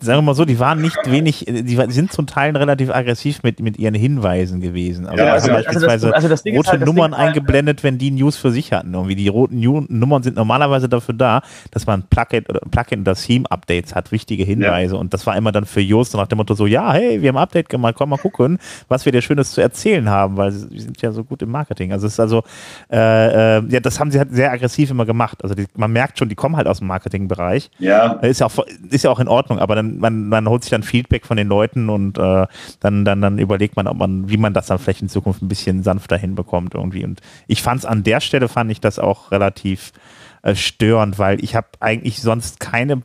Sagen 0.00 0.18
wir 0.18 0.22
mal 0.22 0.34
so, 0.34 0.44
die 0.44 0.58
waren 0.58 0.80
nicht 0.80 0.98
wenig, 1.06 1.46
die 1.46 1.76
sind 1.88 2.12
zum 2.12 2.26
Teil 2.26 2.56
relativ 2.56 2.90
aggressiv 2.90 3.42
mit, 3.42 3.60
mit 3.60 3.78
ihren 3.78 3.94
Hinweisen 3.94 4.60
gewesen. 4.60 5.06
Also, 5.06 5.24
ja, 5.24 5.32
also, 5.32 5.50
also 5.50 5.64
beispielsweise 5.64 6.14
also 6.14 6.28
das, 6.28 6.44
also 6.44 6.56
rote 6.56 6.70
halt, 6.70 6.84
Nummern 6.84 7.16
halt, 7.16 7.28
eingeblendet, 7.28 7.82
wenn 7.84 7.96
die 7.98 8.10
News 8.10 8.36
für 8.36 8.50
sich 8.50 8.72
hatten. 8.72 8.92
Irgendwie 8.92 9.14
die 9.14 9.28
roten 9.28 9.60
Nummern 9.60 10.22
sind 10.22 10.36
normalerweise 10.36 10.88
dafür 10.88 11.14
da, 11.14 11.42
dass 11.70 11.86
man 11.86 12.02
Plugin 12.02 12.44
oder 12.48 12.60
Plugin 12.70 13.02
oder 13.02 13.14
Theme-Updates 13.14 13.94
hat, 13.94 14.10
wichtige 14.12 14.44
Hinweise. 14.44 14.94
Ja. 14.94 15.00
Und 15.00 15.14
das 15.14 15.26
war 15.26 15.36
immer 15.36 15.52
dann 15.52 15.64
für 15.64 15.80
Yoast 15.80 16.14
nach 16.14 16.26
dem 16.26 16.38
Motto 16.38 16.54
so, 16.54 16.66
ja, 16.66 16.92
hey, 16.92 17.22
wir 17.22 17.28
haben 17.28 17.36
ein 17.36 17.42
Update 17.42 17.68
gemacht, 17.68 17.94
komm 17.96 18.10
mal 18.10 18.18
gucken, 18.18 18.58
was 18.88 19.04
wir 19.04 19.12
dir 19.12 19.22
Schönes 19.22 19.52
zu 19.52 19.60
erzählen 19.60 20.08
haben, 20.08 20.36
weil 20.36 20.50
sie 20.50 20.80
sind 20.80 21.00
ja 21.02 21.12
so 21.12 21.24
gut 21.24 21.40
im 21.42 21.50
Marketing. 21.50 21.92
Also 21.92 22.06
es 22.08 22.14
ist 22.14 22.20
also, 22.20 22.42
äh, 22.90 23.58
äh, 23.58 23.62
ja, 23.68 23.80
das 23.80 24.00
haben 24.00 24.10
sie 24.10 24.18
halt 24.18 24.34
sehr 24.34 24.50
aggressiv 24.50 24.90
immer 24.90 25.06
gemacht. 25.06 25.38
Also 25.42 25.54
die, 25.54 25.66
man 25.76 25.92
merkt 25.92 26.18
schon, 26.18 26.28
die 26.28 26.34
kommen 26.34 26.56
halt 26.56 26.66
aus 26.66 26.78
dem 26.78 26.88
Marketingbereich. 26.88 27.70
Ja. 27.78 28.14
Ist 28.14 28.40
ja 28.40 28.46
auch, 28.46 28.66
ist 28.90 29.04
ja 29.04 29.10
auch 29.10 29.20
in 29.20 29.28
Ordnung, 29.28 29.58
aber 29.58 29.74
dann 29.74 29.83
man, 29.84 30.28
man 30.28 30.48
holt 30.48 30.62
sich 30.62 30.70
dann 30.70 30.82
Feedback 30.82 31.26
von 31.26 31.36
den 31.36 31.48
Leuten 31.48 31.88
und 31.88 32.18
äh, 32.18 32.46
dann, 32.80 33.04
dann, 33.04 33.20
dann 33.20 33.38
überlegt 33.38 33.76
man, 33.76 33.86
ob 33.86 33.96
man, 33.96 34.28
wie 34.28 34.36
man 34.36 34.54
das 34.54 34.66
dann 34.66 34.78
vielleicht 34.78 35.02
in 35.02 35.08
Zukunft 35.08 35.42
ein 35.42 35.48
bisschen 35.48 35.82
sanfter 35.82 36.16
hinbekommt 36.16 36.74
irgendwie. 36.74 37.04
Und 37.04 37.20
ich 37.46 37.62
fand 37.62 37.80
es 37.80 37.86
an 37.86 38.02
der 38.02 38.20
Stelle, 38.20 38.48
fand 38.48 38.70
ich 38.70 38.80
das 38.80 38.98
auch 38.98 39.30
relativ 39.30 39.92
äh, 40.42 40.54
störend, 40.54 41.18
weil 41.18 41.42
ich 41.42 41.54
habe 41.54 41.68
eigentlich 41.80 42.20
sonst 42.20 42.60
keine 42.60 43.02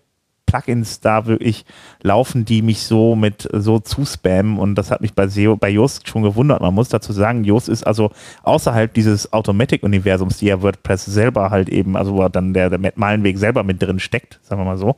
Plugins 0.49 0.99
da 0.99 1.25
wirklich 1.25 1.65
laufen, 2.01 2.43
die 2.43 2.61
mich 2.61 2.81
so 2.81 3.15
mit 3.15 3.47
so 3.53 3.79
zuspammen 3.79 4.57
und 4.57 4.75
das 4.75 4.89
hat 4.89 5.01
mich 5.01 5.13
bei 5.13 5.27
SEO, 5.27 5.55
bei 5.57 5.69
Yoast 5.69 6.07
schon 6.07 6.23
gewundert. 6.23 6.61
Man 6.61 6.73
muss 6.73 6.89
dazu 6.89 7.13
sagen, 7.13 7.43
Yoast 7.43 7.69
ist 7.69 7.85
also 7.85 8.11
außerhalb 8.43 8.91
dieses 8.93 9.31
Automatic-Universums, 9.31 10.37
die 10.37 10.47
ja 10.47 10.61
WordPress 10.61 11.05
selber 11.05 11.51
halt 11.51 11.69
eben, 11.69 11.95
also 11.95 12.15
wo 12.15 12.27
dann 12.29 12.53
der, 12.53 12.69
der 12.71 12.93
Malenweg 12.95 13.37
selber 13.37 13.63
mit 13.63 13.81
drin 13.81 13.99
steckt, 13.99 14.39
sagen 14.43 14.61
wir 14.61 14.65
mal 14.65 14.77
so, 14.77 14.95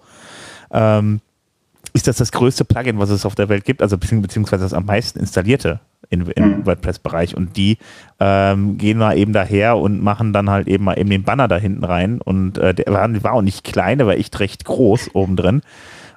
ähm, 0.71 1.19
ist 1.93 2.07
das 2.07 2.17
das 2.17 2.31
größte 2.31 2.65
Plugin, 2.65 2.99
was 2.99 3.09
es 3.09 3.25
auf 3.25 3.35
der 3.35 3.49
Welt 3.49 3.65
gibt, 3.65 3.81
also 3.81 3.97
beziehungsweise 3.97 4.63
das 4.63 4.73
am 4.73 4.85
meisten 4.85 5.19
installierte 5.19 5.79
im 6.09 6.19
mhm. 6.21 6.65
WordPress-Bereich. 6.65 7.35
Und 7.35 7.57
die 7.57 7.77
ähm, 8.19 8.77
gehen 8.77 8.99
da 8.99 9.13
eben 9.13 9.33
daher 9.33 9.77
und 9.77 10.01
machen 10.01 10.33
dann 10.33 10.49
halt 10.49 10.67
eben 10.67 10.83
mal 10.83 10.99
eben 10.99 11.09
den 11.09 11.23
Banner 11.23 11.47
da 11.47 11.57
hinten 11.57 11.83
rein. 11.83 12.21
Und 12.21 12.57
äh, 12.57 12.73
der 12.73 12.93
war, 12.93 13.23
war 13.23 13.33
auch 13.33 13.41
nicht 13.41 13.63
klein, 13.63 13.97
der 13.97 14.07
war 14.07 14.15
echt 14.15 14.39
recht 14.39 14.65
groß 14.65 15.15
oben 15.15 15.35
drin. 15.35 15.61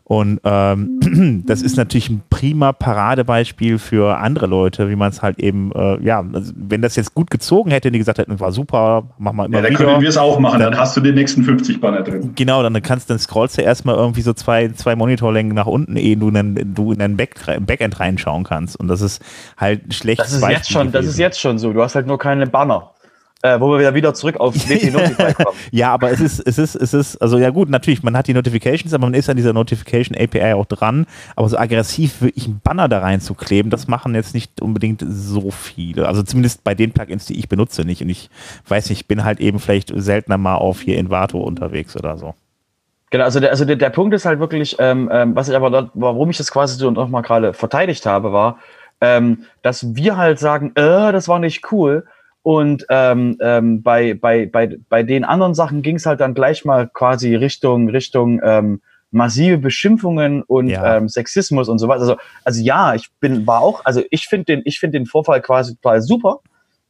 Und 0.07 0.39
ähm, 0.45 1.43
das 1.47 1.63
ist 1.63 1.79
natürlich 1.79 2.11
ein 2.11 2.23
prima 2.29 2.73
Paradebeispiel 2.73 3.79
für 3.79 4.19
andere 4.19 4.47
Leute, 4.47 4.91
wie 4.91 4.97
man 4.97 5.11
es 5.11 5.23
halt 5.23 5.39
eben, 5.39 5.73
äh, 5.73 5.99
ja, 6.05 6.23
also 6.33 6.53
wenn 6.57 6.83
das 6.83 6.97
jetzt 6.97 7.15
gut 7.15 7.31
gezogen 7.31 7.71
hätte, 7.71 7.91
die 7.91 7.99
gesagt 7.99 8.19
hätten, 8.19 8.39
war 8.39 8.53
super, 8.53 9.05
mach 9.17 9.33
mal 9.33 9.47
immer 9.47 9.57
ja, 9.57 9.63
dann 9.63 9.71
wieder. 9.71 9.85
können 9.85 10.03
wir 10.03 10.09
es 10.09 10.19
auch 10.19 10.39
machen, 10.39 10.61
dann, 10.61 10.73
dann, 10.73 10.81
hast 10.81 10.95
du 10.95 11.01
den 11.01 11.15
nächsten 11.15 11.43
50 11.43 11.81
Banner 11.81 12.03
drin. 12.03 12.33
Genau, 12.35 12.63
dann 12.63 12.83
kannst 12.83 13.09
dann 13.09 13.19
scrollst 13.19 13.57
du 13.57 13.63
erstmal 13.63 13.97
irgendwie 13.97 14.21
so 14.21 14.35
zwei, 14.35 14.69
zwei 14.69 14.95
Monitorlängen 14.95 15.55
nach 15.55 15.67
unten, 15.67 15.97
ehe 15.97 16.19
du 16.19 16.29
in, 16.29 16.75
du 16.75 16.93
in 16.93 16.99
dein 16.99 17.17
Back, 17.17 17.37
Backend 17.61 17.99
reinschauen 17.99 18.45
kannst. 18.45 18.79
Und 18.79 18.89
das 18.89 19.01
ist 19.01 19.23
halt 19.57 19.95
schlecht. 19.95 20.21
Das 20.21 20.35
ist 20.35 20.47
jetzt 20.47 20.71
schon, 20.71 20.93
das 20.93 21.07
ist 21.07 21.19
jetzt 21.19 21.41
schon 21.41 21.59
so. 21.59 21.73
Du 21.73 21.83
hast 21.83 21.95
halt 21.95 22.07
nur 22.07 22.19
keine 22.19 22.47
Banner 22.47 22.91
äh, 23.45 23.61
wo 23.61 23.79
wir 23.79 23.93
wieder 23.93 24.15
zurück 24.15 24.41
auf 24.41 24.55
WP 24.55 24.91
Notify 24.93 25.35
kommen. 25.35 25.57
ja, 25.71 25.93
aber 25.93 26.11
es 26.11 26.21
ist, 26.21 26.41
es 26.41 26.57
ist, 26.57 26.75
es 26.75 26.95
ist, 26.95 27.19
also 27.19 27.39
ja 27.39 27.51
gut, 27.51 27.69
natürlich, 27.69 28.03
man 28.03 28.17
hat 28.17 28.27
die 28.27 28.33
Notifications, 28.33 28.95
aber 28.95 29.05
man 29.05 29.13
ist 29.13 29.29
an 29.29 29.37
dieser 29.37 29.53
Notification 29.53 30.17
API 30.17 30.55
auch 30.55 30.65
dran. 30.65 31.05
Aber 31.37 31.47
so 31.51 31.59
aggressiv 31.59 32.23
wirklich 32.23 32.47
einen 32.47 32.61
Banner 32.65 32.89
da 32.89 33.01
reinzukleben, 33.01 33.71
das 33.71 33.87
machen 33.87 34.15
jetzt 34.15 34.33
nicht 34.33 34.63
unbedingt 34.63 35.05
so 35.07 35.51
viele. 35.51 36.09
Also 36.09 36.23
zumindest 36.23 36.65
bei 36.65 36.75
den 36.75 36.93
Plugins, 36.93 37.27
die 37.27 37.39
ich 37.39 37.51
benutze, 37.51 37.85
nicht. 37.85 38.01
Und 38.01 38.09
ich 38.09 38.31
weiß 38.67 38.89
nicht, 38.89 39.01
ich 39.01 39.09
bin 39.09 39.25
halt 39.25 39.41
eben 39.41 39.59
vielleicht 39.59 39.93
seltener 39.95 40.39
mal 40.39 40.55
auf 40.55 40.81
hier 40.81 40.97
Invato 40.97 41.39
unterwegs 41.39 41.95
oder 41.99 42.17
so. 42.17 42.35
Genau, 43.11 43.25
also 43.25 43.41
der, 43.41 43.51
also 43.51 43.67
der, 43.67 43.77
der 43.77 43.91
Punkt 43.91 44.15
ist 44.15 44.25
halt 44.25 44.41
wirklich, 44.41 44.77
ähm, 44.79 45.11
ähm, 45.13 45.37
was 45.37 45.51
ich 45.51 45.55
aber, 45.55 45.69
dort, 45.69 45.91
warum 45.93 46.31
ich 46.31 46.39
das 46.39 46.51
quasi 46.51 46.79
so 46.79 46.91
nochmal 46.91 47.21
gerade 47.21 47.53
verteidigt 47.53 48.07
habe, 48.07 48.33
war, 48.33 48.59
ähm, 49.03 49.45
dass 49.61 49.95
wir 49.95 50.17
halt 50.17 50.39
sagen, 50.39 50.73
äh, 50.77 51.13
das 51.13 51.29
war 51.29 51.39
nicht 51.39 51.71
cool, 51.71 52.07
und 52.45 52.85
ähm, 52.91 53.39
ähm, 53.41 53.83
bei, 53.83 54.13
bei, 54.13 54.45
bei, 54.45 54.77
bei 54.91 55.03
den 55.03 55.25
anderen 55.25 55.55
Sachen 55.55 55.81
ging 55.81 55.97
es 55.97 56.05
halt 56.05 56.21
dann 56.21 56.35
gleich 56.35 56.67
mal 56.67 56.87
quasi 56.93 57.35
Richtung, 57.35 57.89
Richtung 57.89 58.39
ähm, 58.45 58.83
massive 59.11 59.57
Beschimpfungen 59.57 60.43
und 60.43 60.69
ja. 60.69 60.99
ähm, 60.99 61.09
Sexismus 61.09 61.71
und 61.71 61.79
so 61.79 61.89
weiter. 61.89 62.03
Also, 62.03 62.17
also 62.45 62.63
ja, 62.63 62.95
ich 62.95 63.09
bin, 63.19 63.47
war 63.47 63.63
auch, 63.63 63.87
also 63.87 64.03
ich 64.11 64.27
finde 64.27 64.45
den, 64.45 64.63
ich 64.67 64.79
finde 64.79 64.99
den 64.99 65.07
Vorfall 65.07 65.41
quasi 65.41 65.75
total 65.77 66.03
super, 66.03 66.41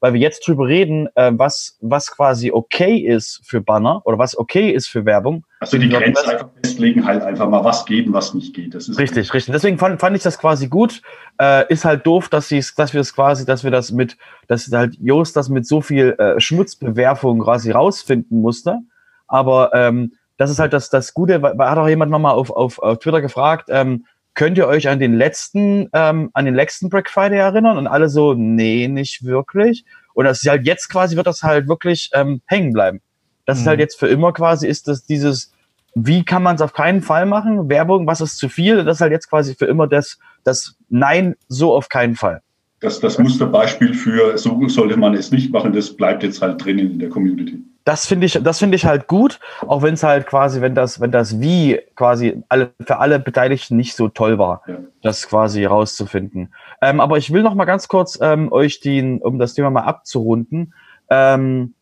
weil 0.04 0.12
wir 0.12 0.20
jetzt 0.20 0.46
drüber 0.46 0.68
reden, 0.68 1.08
äh, 1.14 1.32
was, 1.34 1.78
was 1.80 2.10
quasi 2.10 2.50
okay 2.52 2.98
ist 2.98 3.40
für 3.42 3.62
Banner 3.62 4.02
oder 4.04 4.18
was 4.18 4.36
okay 4.36 4.68
ist 4.68 4.86
für 4.86 5.06
Werbung. 5.06 5.46
Also 5.60 5.78
die 5.78 5.88
Grenze 5.88 6.28
einfach 6.28 6.50
festlegen, 6.62 7.06
halt 7.06 7.22
einfach 7.22 7.48
mal 7.48 7.64
was 7.64 7.86
geben, 7.86 8.12
was 8.12 8.34
nicht 8.34 8.54
geht. 8.54 8.74
Das 8.74 8.86
ist 8.86 8.98
richtig, 8.98 9.32
richtig. 9.32 9.54
Deswegen 9.54 9.78
fand, 9.78 9.98
fand 9.98 10.14
ich 10.14 10.22
das 10.22 10.38
quasi 10.38 10.68
gut. 10.68 11.00
Äh, 11.40 11.72
ist 11.72 11.86
halt 11.86 12.06
doof, 12.06 12.28
dass, 12.28 12.50
dass 12.76 12.92
wir 12.92 13.00
das 13.00 13.14
quasi, 13.14 13.46
dass 13.46 13.64
wir 13.64 13.70
das 13.70 13.92
mit, 13.92 14.18
dass 14.46 14.70
halt 14.70 14.94
Jost 15.00 15.38
das 15.38 15.48
mit 15.48 15.66
so 15.66 15.80
viel 15.80 16.10
äh, 16.18 16.38
Schmutzbewerfung 16.38 17.40
quasi 17.40 17.70
rausfinden 17.70 18.42
musste. 18.42 18.80
Aber 19.26 19.70
ähm, 19.72 20.12
das 20.36 20.50
ist 20.50 20.58
halt 20.58 20.74
das, 20.74 20.90
das 20.90 21.14
Gute, 21.14 21.40
weil 21.40 21.56
hat 21.58 21.78
auch 21.78 21.88
jemand 21.88 22.10
nochmal 22.10 22.34
auf, 22.34 22.50
auf, 22.50 22.78
auf 22.78 22.98
Twitter 22.98 23.22
gefragt, 23.22 23.70
ähm, 23.70 24.04
könnt 24.34 24.58
ihr 24.58 24.66
euch 24.66 24.88
an 24.88 24.98
den 24.98 25.14
letzten, 25.14 25.88
ähm, 25.92 26.30
an 26.32 26.44
den 26.44 26.54
letzten 26.54 26.88
Black 26.90 27.08
Friday 27.08 27.38
erinnern? 27.38 27.78
Und 27.78 27.86
alle 27.86 28.08
so, 28.08 28.34
nee, 28.34 28.88
nicht 28.88 29.24
wirklich. 29.24 29.84
Und 30.14 30.24
das 30.24 30.42
ist 30.42 30.48
halt 30.48 30.66
jetzt 30.66 30.88
quasi, 30.88 31.16
wird 31.16 31.26
das 31.26 31.42
halt 31.42 31.68
wirklich 31.68 32.10
ähm, 32.14 32.40
hängen 32.46 32.72
bleiben. 32.72 33.00
Das 33.46 33.58
mhm. 33.58 33.62
ist 33.62 33.66
halt 33.68 33.80
jetzt 33.80 33.98
für 33.98 34.08
immer 34.08 34.32
quasi, 34.32 34.66
ist 34.66 34.88
das 34.88 35.04
dieses, 35.04 35.52
wie 35.94 36.24
kann 36.24 36.42
man 36.42 36.56
es 36.56 36.62
auf 36.62 36.72
keinen 36.72 37.02
Fall 37.02 37.26
machen? 37.26 37.68
Werbung, 37.68 38.06
was 38.06 38.20
ist 38.20 38.38
zu 38.38 38.48
viel? 38.48 38.84
Das 38.84 38.98
ist 38.98 39.00
halt 39.00 39.12
jetzt 39.12 39.28
quasi 39.28 39.54
für 39.54 39.66
immer 39.66 39.86
das, 39.86 40.18
das 40.42 40.76
Nein, 40.88 41.36
so 41.48 41.74
auf 41.74 41.88
keinen 41.88 42.16
Fall. 42.16 42.40
Das, 42.80 43.00
das 43.00 43.18
Musterbeispiel 43.18 43.94
für, 43.94 44.36
so 44.36 44.68
sollte 44.68 44.96
man 44.96 45.14
es 45.14 45.30
nicht 45.30 45.52
machen, 45.52 45.72
das 45.72 45.96
bleibt 45.96 46.22
jetzt 46.22 46.42
halt 46.42 46.62
drinnen 46.62 46.92
in 46.92 46.98
der 46.98 47.08
Community 47.08 47.62
das 47.84 48.06
finde 48.06 48.26
ich, 48.26 48.40
das 48.42 48.58
finde 48.58 48.76
ich 48.76 48.86
halt 48.86 49.06
gut, 49.06 49.40
auch 49.66 49.82
wenn 49.82 49.94
es 49.94 50.02
halt 50.02 50.26
quasi, 50.26 50.62
wenn 50.62 50.74
das, 50.74 51.00
wenn 51.00 51.10
das 51.10 51.40
Wie 51.40 51.80
quasi 51.96 52.42
alle, 52.48 52.72
für 52.80 52.98
alle 52.98 53.20
Beteiligten 53.20 53.76
nicht 53.76 53.94
so 53.94 54.08
toll 54.08 54.38
war, 54.38 54.62
ja. 54.66 54.78
das 55.02 55.28
quasi 55.28 55.64
rauszufinden. 55.66 56.54
Ähm, 56.80 57.00
aber 57.00 57.18
ich 57.18 57.32
will 57.32 57.42
noch 57.42 57.54
mal 57.54 57.66
ganz 57.66 57.88
kurz 57.88 58.18
ähm, 58.22 58.50
euch 58.50 58.80
den, 58.80 59.20
um 59.20 59.38
das 59.38 59.52
Thema 59.52 59.68
mal 59.70 59.82
abzurunden, 59.82 60.72
ähm, 61.10 61.74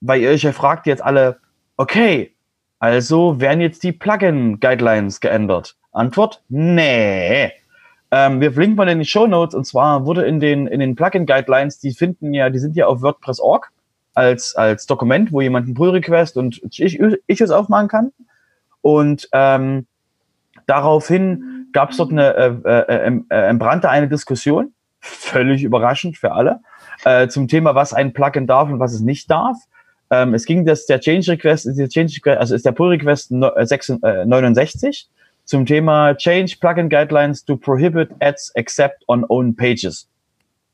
weil 0.00 0.22
ihr 0.22 0.30
euch 0.30 0.42
ja 0.42 0.52
fragt 0.52 0.86
jetzt 0.86 1.04
alle, 1.04 1.38
okay, 1.76 2.34
also 2.78 3.38
werden 3.38 3.60
jetzt 3.60 3.82
die 3.82 3.92
Plugin-Guidelines 3.92 5.20
geändert? 5.20 5.76
Antwort, 5.92 6.42
nee. 6.48 7.52
Ähm, 8.10 8.40
wir 8.40 8.52
verlinken 8.52 8.76
mal 8.76 8.88
in 8.88 8.98
die 8.98 9.04
Show 9.04 9.26
Notes 9.26 9.54
und 9.54 9.66
zwar 9.66 10.06
wurde 10.06 10.22
in 10.22 10.40
den, 10.40 10.66
in 10.66 10.80
den 10.80 10.96
Plugin-Guidelines, 10.96 11.78
die 11.78 11.92
finden 11.92 12.32
ja, 12.32 12.48
die 12.48 12.58
sind 12.58 12.74
ja 12.74 12.86
auf 12.86 13.02
WordPress.org 13.02 13.70
als, 14.14 14.54
als 14.54 14.86
Dokument, 14.86 15.32
wo 15.32 15.40
jemand 15.40 15.66
einen 15.66 15.74
Pull-Request 15.74 16.36
und 16.36 16.60
ich, 16.70 17.00
ich 17.00 17.40
es 17.40 17.50
aufmachen 17.50 17.88
kann. 17.88 18.12
Und 18.80 19.28
ähm, 19.32 19.86
daraufhin 20.66 21.68
gab 21.72 21.90
es 21.90 21.96
dort 21.96 22.12
eine, 22.12 22.34
äh, 22.34 22.54
äh, 22.64 23.20
äh, 23.30 23.48
entbrannte 23.48 23.88
eine 23.88 24.08
Diskussion, 24.08 24.74
völlig 25.00 25.62
überraschend 25.62 26.16
für 26.16 26.32
alle, 26.32 26.60
äh, 27.04 27.28
zum 27.28 27.48
Thema, 27.48 27.74
was 27.74 27.92
ein 27.92 28.12
Plugin 28.12 28.46
darf 28.46 28.68
und 28.68 28.78
was 28.78 28.92
es 28.92 29.00
nicht 29.00 29.30
darf. 29.30 29.56
Ähm, 30.10 30.34
es 30.34 30.44
ging 30.44 30.66
das, 30.66 30.86
der 30.86 31.00
Change 31.00 31.32
Request, 31.32 31.78
der 31.78 31.88
Change 31.88 32.14
Request, 32.16 32.38
also 32.38 32.54
ist 32.54 32.66
der 32.66 32.72
Pull 32.72 32.90
Request 32.90 33.32
69 33.32 35.08
äh, 35.08 35.22
zum 35.44 35.66
Thema 35.66 36.14
Change 36.14 36.56
Plugin 36.60 36.88
Guidelines 36.88 37.44
to 37.44 37.56
prohibit 37.56 38.10
ads 38.20 38.52
except 38.54 39.04
on 39.08 39.24
own 39.28 39.56
pages. 39.56 40.08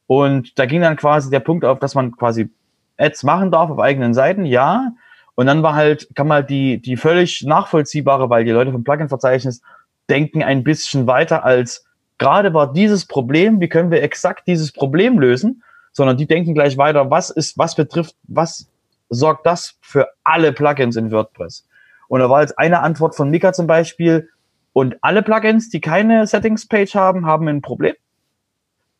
Und 0.06 0.58
da 0.58 0.66
ging 0.66 0.80
dann 0.80 0.96
quasi 0.96 1.30
der 1.30 1.40
Punkt 1.40 1.64
auf, 1.64 1.78
dass 1.78 1.94
man 1.94 2.12
quasi 2.12 2.50
Ads 2.98 3.22
machen 3.22 3.50
darf 3.50 3.70
auf 3.70 3.78
eigenen 3.78 4.14
Seiten, 4.14 4.44
ja. 4.44 4.92
Und 5.34 5.46
dann 5.46 5.62
war 5.62 5.74
halt, 5.74 6.08
kann 6.14 6.26
man 6.26 6.46
die, 6.46 6.82
die 6.82 6.96
völlig 6.96 7.42
nachvollziehbare, 7.42 8.28
weil 8.28 8.44
die 8.44 8.50
Leute 8.50 8.72
vom 8.72 8.84
Plugin-Verzeichnis 8.84 9.62
denken 10.10 10.42
ein 10.42 10.64
bisschen 10.64 11.06
weiter 11.06 11.44
als 11.44 11.84
gerade 12.18 12.52
war 12.52 12.72
dieses 12.72 13.06
Problem, 13.06 13.60
wie 13.60 13.68
können 13.68 13.90
wir 13.90 14.02
exakt 14.02 14.48
dieses 14.48 14.72
Problem 14.72 15.18
lösen, 15.18 15.62
sondern 15.92 16.16
die 16.16 16.26
denken 16.26 16.54
gleich 16.54 16.76
weiter, 16.76 17.10
was 17.10 17.30
ist, 17.30 17.56
was 17.56 17.76
betrifft, 17.76 18.16
was 18.24 18.68
sorgt 19.08 19.46
das 19.46 19.76
für 19.80 20.08
alle 20.24 20.52
Plugins 20.52 20.96
in 20.96 21.10
WordPress? 21.12 21.66
Und 22.08 22.20
da 22.20 22.28
war 22.28 22.40
jetzt 22.40 22.58
eine 22.58 22.80
Antwort 22.80 23.14
von 23.14 23.30
Mika 23.30 23.52
zum 23.52 23.66
Beispiel, 23.66 24.28
und 24.78 24.96
alle 25.00 25.22
Plugins, 25.22 25.70
die 25.70 25.80
keine 25.80 26.24
Settings-Page 26.24 26.94
haben, 26.94 27.26
haben 27.26 27.48
ein 27.48 27.62
Problem. 27.62 27.94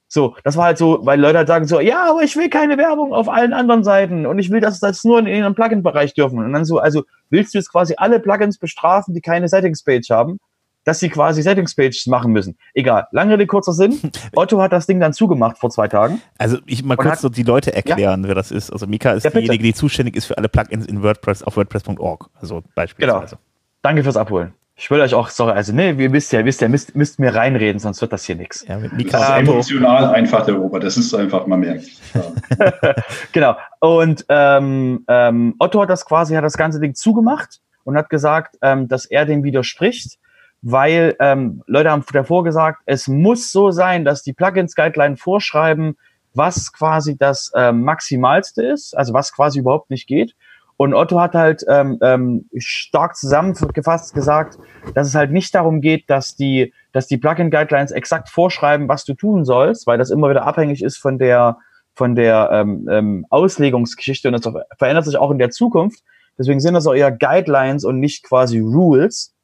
So, 0.09 0.35
das 0.43 0.57
war 0.57 0.65
halt 0.65 0.79
so, 0.79 1.01
weil 1.03 1.21
Leute 1.21 1.39
halt 1.39 1.49
sagen 1.49 1.67
so, 1.67 1.81
ja, 1.81 2.11
aber 2.11 2.23
ich 2.23 2.35
will 2.35 2.49
keine 2.49 2.79
Werbung 2.79 3.13
auf 3.13 3.29
allen 3.29 3.53
anderen 3.53 3.85
Seiten 3.85 4.25
und 4.25 4.39
ich 4.39 4.51
will 4.51 4.61
das, 4.61 4.81
das 4.81 5.05
nur 5.05 5.19
in 5.19 5.27
ihrem 5.27 5.55
Plugin-Bereich 5.55 6.15
dürfen. 6.15 6.39
Und 6.39 6.53
dann 6.53 6.65
so, 6.65 6.79
also 6.79 7.05
willst 7.29 7.53
du 7.53 7.59
jetzt 7.59 7.71
quasi 7.71 7.95
alle 7.99 8.19
Plugins 8.19 8.59
bestrafen, 8.59 9.13
die 9.13 9.21
keine 9.21 9.49
Settings-Page 9.49 10.09
haben, 10.11 10.39
dass 10.85 11.01
sie 11.01 11.11
quasi 11.11 11.43
Settings-Pages 11.43 12.07
machen 12.07 12.33
müssen. 12.33 12.57
Egal. 12.73 13.07
Lange 13.13 13.35
Rede, 13.35 13.47
kurzer 13.47 13.75
Sinn. 13.75 14.01
Otto 14.35 14.63
hat 14.63 14.73
das 14.73 14.87
Ding 14.87 14.99
dann 14.99 15.13
zugemacht 15.13 15.59
vor 15.59 15.69
zwei 15.69 15.89
Tagen. 15.89 16.23
Also 16.39 16.57
ich 16.65 16.83
mal 16.83 16.97
kurz 16.97 17.11
hat, 17.11 17.19
so 17.19 17.29
die 17.29 17.43
Leute 17.43 17.75
erklären, 17.75 18.23
ja? 18.23 18.29
wer 18.29 18.35
das 18.35 18.51
ist. 18.51 18.71
Also 18.71 18.87
Mika 18.87 19.13
ist 19.13 19.25
ja, 19.25 19.31
diejenige, 19.31 19.63
die 19.63 19.75
zuständig 19.75 20.17
ist 20.17 20.25
für 20.25 20.39
alle 20.39 20.49
Plugins 20.49 20.87
in 20.87 21.03
WordPress 21.03 21.43
auf 21.43 21.59
WordPress.org. 21.59 22.31
Also 22.41 22.63
beispielsweise. 22.75 23.37
Genau. 23.37 23.43
Danke 23.83 24.03
fürs 24.03 24.17
Abholen. 24.17 24.55
Ich 24.81 24.93
will 24.93 25.01
euch 25.01 25.13
auch, 25.13 25.29
sorry, 25.29 25.55
also 25.55 25.73
ne, 25.73 25.91
ihr 25.91 26.13
wisst 26.13 26.33
ja, 26.33 26.45
wisst 26.45 26.61
ja, 26.61 26.69
müsst, 26.69 26.95
müsst 26.95 27.19
mir 27.19 27.35
reinreden, 27.35 27.81
sonst 27.81 28.01
wird 28.01 28.13
das 28.13 28.25
hier 28.25 28.37
nichts. 28.37 28.65
Ja, 28.69 28.79
mit. 28.79 28.93
Das 29.13 29.23
ist 29.23 29.49
emotional 29.49 30.15
einfach, 30.15 30.47
der 30.47 30.55
Robert, 30.55 30.85
das 30.85 30.97
ist 30.97 31.13
einfach, 31.15 31.49
man 31.49 31.59
merkt. 31.59 31.89
Ja. 32.15 32.95
genau. 33.33 33.57
Und 33.81 34.25
ähm, 34.29 35.05
ähm, 35.09 35.57
Otto 35.59 35.83
hat 35.83 35.91
das 35.91 36.05
quasi, 36.05 36.37
hat 36.37 36.45
das 36.45 36.57
ganze 36.57 36.79
Ding 36.79 36.95
zugemacht 36.95 37.59
und 37.83 37.97
hat 37.97 38.09
gesagt, 38.09 38.57
ähm, 38.63 38.87
dass 38.87 39.05
er 39.05 39.27
dem 39.27 39.43
widerspricht, 39.43 40.21
weil 40.63 41.17
ähm, 41.19 41.65
Leute 41.67 41.91
haben 41.91 42.05
davor 42.13 42.45
gesagt, 42.45 42.83
es 42.87 43.09
muss 43.09 43.51
so 43.51 43.73
sein, 43.73 44.05
dass 44.05 44.23
die 44.23 44.33
Plugins-Guideline 44.33 45.17
vorschreiben, 45.17 45.97
was 46.35 46.73
quasi 46.73 47.19
das 47.19 47.51
ähm, 47.57 47.83
Maximalste 47.83 48.63
ist, 48.63 48.97
also 48.97 49.13
was 49.13 49.33
quasi 49.33 49.59
überhaupt 49.59 49.91
nicht 49.91 50.07
geht. 50.07 50.37
Und 50.79 50.95
Otto 50.95 51.21
hat 51.21 51.35
halt 51.35 51.65
ähm, 51.69 51.99
ähm, 52.03 52.49
stark 52.57 53.17
zusammengefasst 53.17 54.15
gesagt, 54.15 54.59
dass 54.95 55.09
es 55.09 55.15
halt 55.17 55.33
nicht 55.33 55.53
darum 55.53 55.81
geht, 55.81 56.09
dass 56.09 56.37
die, 56.37 56.73
dass 56.93 57.09
die 57.09 57.19
Plugin-Guidelines 57.19 57.91
exakt 57.91 58.29
vorschreiben, 58.29 58.89
was 58.89 59.05
du 59.05 59.15
tun 59.15 59.45
sollst, 59.45 59.89
weil 59.89 59.99
das 59.99 60.11
immer 60.11 60.31
wieder 60.31 60.47
abhängig 60.47 60.85
ist 60.85 60.97
von 60.97 61.19
der, 61.19 61.59
von 61.95 62.15
der 62.15 62.51
ähm, 62.53 62.89
ähm, 62.89 63.27
Auslegungsgeschichte 63.29 64.29
und 64.29 64.35
das 64.35 64.55
verändert 64.79 65.05
sich 65.05 65.17
auch 65.17 65.33
in 65.33 65.39
der 65.39 65.51
Zukunft. 65.51 66.05
Deswegen 66.39 66.61
sind 66.61 66.75
das 66.75 66.87
auch 66.87 66.95
eher 66.95 67.11
Guidelines 67.11 67.85
und 67.85 67.99
nicht 67.99 68.23
quasi 68.23 68.61
Rules. 68.61 69.35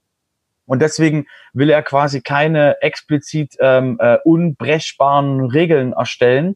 Und 0.67 0.83
deswegen 0.83 1.27
will 1.53 1.69
er 1.69 1.83
quasi 1.83 2.21
keine 2.23 2.81
explizit 2.81 3.57
ähm, 3.59 3.99
äh, 3.99 4.19
unbrechbaren 4.25 5.51
Regeln 5.51 5.95
erstellen, 5.95 6.55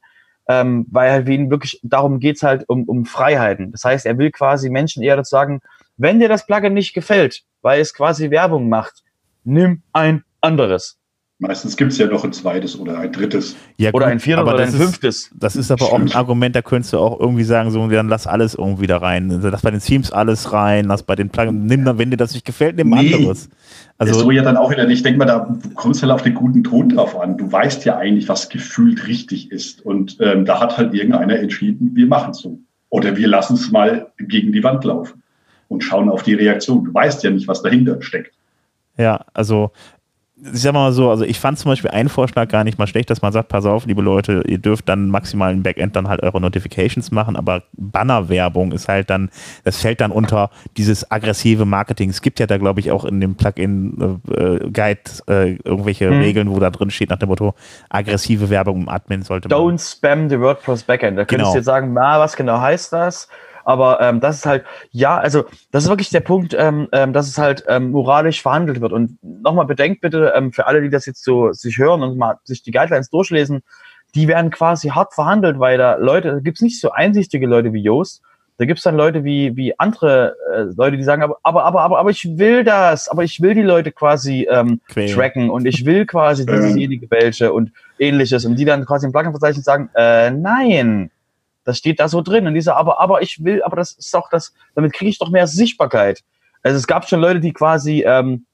ähm, 0.48 0.86
weil 0.90 1.12
halt 1.12 1.28
ihnen 1.28 1.50
wirklich 1.50 1.78
darum 1.82 2.20
geht's 2.20 2.42
halt 2.42 2.68
um, 2.68 2.84
um 2.84 3.04
Freiheiten. 3.04 3.70
Das 3.72 3.84
heißt, 3.84 4.06
er 4.06 4.18
will 4.18 4.30
quasi 4.30 4.70
Menschen 4.70 5.02
eher 5.02 5.16
dazu 5.16 5.30
sagen, 5.30 5.60
wenn 5.96 6.18
dir 6.18 6.28
das 6.28 6.46
Plugin 6.46 6.74
nicht 6.74 6.94
gefällt, 6.94 7.42
weil 7.60 7.80
es 7.80 7.92
quasi 7.92 8.30
Werbung 8.30 8.68
macht, 8.68 9.02
nimm 9.44 9.82
ein 9.92 10.24
anderes. 10.40 10.98
Meistens 11.40 11.76
gibt 11.76 11.92
es 11.92 11.98
ja 11.98 12.06
noch 12.08 12.24
ein 12.24 12.32
zweites 12.32 12.76
oder 12.76 12.98
ein 12.98 13.12
drittes. 13.12 13.54
Ja, 13.76 13.92
oder 13.92 14.06
ein 14.06 14.18
viertes 14.18 14.44
oder 14.44 14.58
ein 14.58 14.72
fünftes. 14.72 15.26
Ist, 15.26 15.30
das 15.38 15.54
ist 15.54 15.70
aber 15.70 15.86
Stimmt. 15.86 15.92
auch 15.92 16.00
ein 16.00 16.12
Argument, 16.16 16.56
da 16.56 16.62
könntest 16.62 16.92
du 16.92 16.98
auch 16.98 17.20
irgendwie 17.20 17.44
sagen, 17.44 17.70
so, 17.70 17.86
dann 17.86 18.08
lass 18.08 18.26
alles 18.26 18.54
irgendwie 18.54 18.88
da 18.88 18.96
rein. 18.96 19.28
Lass 19.40 19.62
bei 19.62 19.70
den 19.70 19.78
Themes 19.78 20.10
alles 20.10 20.52
rein, 20.52 20.86
lass 20.86 21.04
bei 21.04 21.14
den 21.14 21.30
Plugins, 21.30 21.70
nimm 21.70 21.84
dann, 21.84 21.96
wenn 21.96 22.10
dir 22.10 22.16
das 22.16 22.34
nicht 22.34 22.44
gefällt, 22.44 22.74
nimm 22.74 22.90
nee. 22.90 23.14
anderes. 23.14 23.48
Also 23.98 24.14
so 24.14 24.30
ja 24.32 24.42
dann 24.42 24.56
auch 24.56 24.72
wieder, 24.72 24.88
ich 24.88 25.04
denke 25.04 25.18
mal, 25.18 25.26
da 25.26 25.56
kommst 25.74 26.02
du 26.02 26.06
halt 26.06 26.12
auf 26.12 26.22
den 26.22 26.34
guten 26.34 26.64
Ton 26.64 26.88
drauf 26.88 27.18
an. 27.20 27.38
Du 27.38 27.50
weißt 27.50 27.84
ja 27.84 27.96
eigentlich, 27.96 28.28
was 28.28 28.48
gefühlt 28.48 29.06
richtig 29.06 29.52
ist. 29.52 29.84
Und 29.86 30.16
ähm, 30.20 30.44
da 30.44 30.58
hat 30.58 30.76
halt 30.76 30.92
irgendeiner 30.92 31.38
entschieden, 31.38 31.92
wir 31.94 32.06
machen 32.06 32.32
es 32.32 32.38
so. 32.38 32.58
Oder 32.90 33.16
wir 33.16 33.28
lassen 33.28 33.54
es 33.54 33.70
mal 33.70 34.10
gegen 34.18 34.50
die 34.50 34.64
Wand 34.64 34.82
laufen 34.82 35.22
und 35.68 35.84
schauen 35.84 36.08
auf 36.08 36.24
die 36.24 36.34
Reaktion. 36.34 36.84
Du 36.84 36.94
weißt 36.94 37.22
ja 37.22 37.30
nicht, 37.30 37.46
was 37.46 37.62
dahinter 37.62 38.02
steckt. 38.02 38.34
Ja, 38.96 39.24
also 39.34 39.70
ich 40.40 40.62
sag 40.62 40.72
mal 40.72 40.92
so, 40.92 41.10
also 41.10 41.24
ich 41.24 41.40
fand 41.40 41.58
zum 41.58 41.70
Beispiel 41.70 41.90
einen 41.90 42.08
Vorschlag 42.08 42.48
gar 42.48 42.62
nicht 42.62 42.78
mal 42.78 42.86
schlecht, 42.86 43.10
dass 43.10 43.22
man 43.22 43.32
sagt, 43.32 43.48
pass 43.48 43.66
auf, 43.66 43.86
liebe 43.86 44.02
Leute, 44.02 44.42
ihr 44.46 44.58
dürft 44.58 44.88
dann 44.88 45.08
maximal 45.08 45.52
im 45.52 45.62
Backend 45.62 45.96
dann 45.96 46.08
halt 46.08 46.22
eure 46.22 46.40
Notifications 46.40 47.10
machen, 47.10 47.34
aber 47.34 47.64
Bannerwerbung 47.72 48.72
ist 48.72 48.88
halt 48.88 49.10
dann, 49.10 49.30
das 49.64 49.78
fällt 49.78 50.00
dann 50.00 50.12
unter 50.12 50.50
dieses 50.76 51.10
aggressive 51.10 51.64
Marketing. 51.64 52.10
Es 52.10 52.22
gibt 52.22 52.38
ja 52.38 52.46
da, 52.46 52.56
glaube 52.56 52.78
ich, 52.80 52.92
auch 52.92 53.04
in 53.04 53.20
dem 53.20 53.34
Plugin-Guide 53.34 55.00
äh, 55.26 55.32
äh, 55.32 55.58
irgendwelche 55.64 56.08
hm. 56.08 56.20
Regeln, 56.20 56.50
wo 56.50 56.60
da 56.60 56.70
drin 56.70 56.90
steht 56.90 57.10
nach 57.10 57.18
dem 57.18 57.28
Motto, 57.28 57.54
aggressive 57.88 58.48
Werbung 58.48 58.82
im 58.82 58.88
Admin 58.88 59.22
sollte 59.22 59.48
man. 59.48 59.58
Don't 59.58 59.78
spam 59.78 60.28
the 60.28 60.38
WordPress 60.38 60.84
Backend. 60.84 61.18
Da 61.18 61.24
könntest 61.24 61.30
genau. 61.30 61.52
du 61.52 61.58
jetzt 61.58 61.66
sagen, 61.66 61.92
na, 61.92 62.20
was 62.20 62.36
genau 62.36 62.60
heißt 62.60 62.92
das? 62.92 63.28
Aber 63.68 64.00
ähm, 64.00 64.20
das 64.20 64.36
ist 64.36 64.46
halt, 64.46 64.64
ja, 64.92 65.18
also 65.18 65.44
das 65.72 65.84
ist 65.84 65.90
wirklich 65.90 66.08
der 66.08 66.20
Punkt, 66.20 66.56
ähm, 66.58 66.88
ähm, 66.90 67.12
dass 67.12 67.28
es 67.28 67.36
halt 67.36 67.64
ähm, 67.68 67.90
moralisch 67.90 68.40
verhandelt 68.40 68.80
wird. 68.80 68.94
Und 68.94 69.18
nochmal 69.22 69.66
bedenkt 69.66 70.00
bitte, 70.00 70.32
ähm, 70.34 70.54
für 70.54 70.66
alle, 70.66 70.80
die 70.80 70.88
das 70.88 71.04
jetzt 71.04 71.22
so 71.22 71.52
sich 71.52 71.76
hören 71.76 72.02
und 72.02 72.16
mal 72.16 72.36
sich 72.44 72.62
die 72.62 72.70
Guidelines 72.70 73.10
durchlesen, 73.10 73.62
die 74.14 74.26
werden 74.26 74.50
quasi 74.50 74.88
hart 74.88 75.12
verhandelt, 75.12 75.58
weil 75.58 75.76
da 75.76 75.96
Leute, 75.96 76.32
da 76.32 76.38
gibt's 76.38 76.62
nicht 76.62 76.80
so 76.80 76.92
einsichtige 76.92 77.46
Leute 77.46 77.74
wie 77.74 77.82
Joost. 77.82 78.22
Da 78.56 78.64
gibt's 78.64 78.84
dann 78.84 78.96
Leute 78.96 79.22
wie, 79.22 79.54
wie 79.54 79.78
andere 79.78 80.34
äh, 80.50 80.62
Leute, 80.74 80.96
die 80.96 81.04
sagen, 81.04 81.22
aber, 81.22 81.36
aber, 81.42 81.64
aber, 81.64 81.82
aber, 81.82 81.98
aber 81.98 82.10
ich 82.10 82.38
will 82.38 82.64
das, 82.64 83.10
aber 83.10 83.22
ich 83.22 83.42
will 83.42 83.52
die 83.54 83.60
Leute 83.60 83.92
quasi 83.92 84.48
ähm, 84.50 84.80
tracken 84.88 85.50
und 85.50 85.66
ich 85.66 85.84
will 85.84 86.06
quasi 86.06 86.46
diesejenige 86.46 87.10
welche 87.10 87.52
und 87.52 87.70
ähnliches. 87.98 88.46
Und 88.46 88.56
die 88.56 88.64
dann 88.64 88.86
quasi 88.86 89.04
im 89.04 89.12
Plugin-Verzeichnis 89.12 89.66
sagen, 89.66 89.90
äh, 89.94 90.30
nein, 90.30 91.10
Das 91.68 91.76
steht 91.76 92.00
da 92.00 92.08
so 92.08 92.22
drin. 92.22 92.46
Und 92.46 92.54
dieser, 92.54 92.78
aber, 92.78 92.98
aber 92.98 93.20
ich 93.20 93.44
will, 93.44 93.62
aber 93.62 93.76
das 93.76 93.92
ist 93.92 94.14
doch 94.14 94.30
das, 94.30 94.54
damit 94.74 94.94
kriege 94.94 95.10
ich 95.10 95.18
doch 95.18 95.28
mehr 95.28 95.46
Sichtbarkeit. 95.46 96.22
Also 96.62 96.78
es 96.78 96.86
gab 96.86 97.06
schon 97.06 97.20
Leute, 97.20 97.40
die 97.40 97.52
quasi, 97.52 98.04
ähm, 98.06 98.46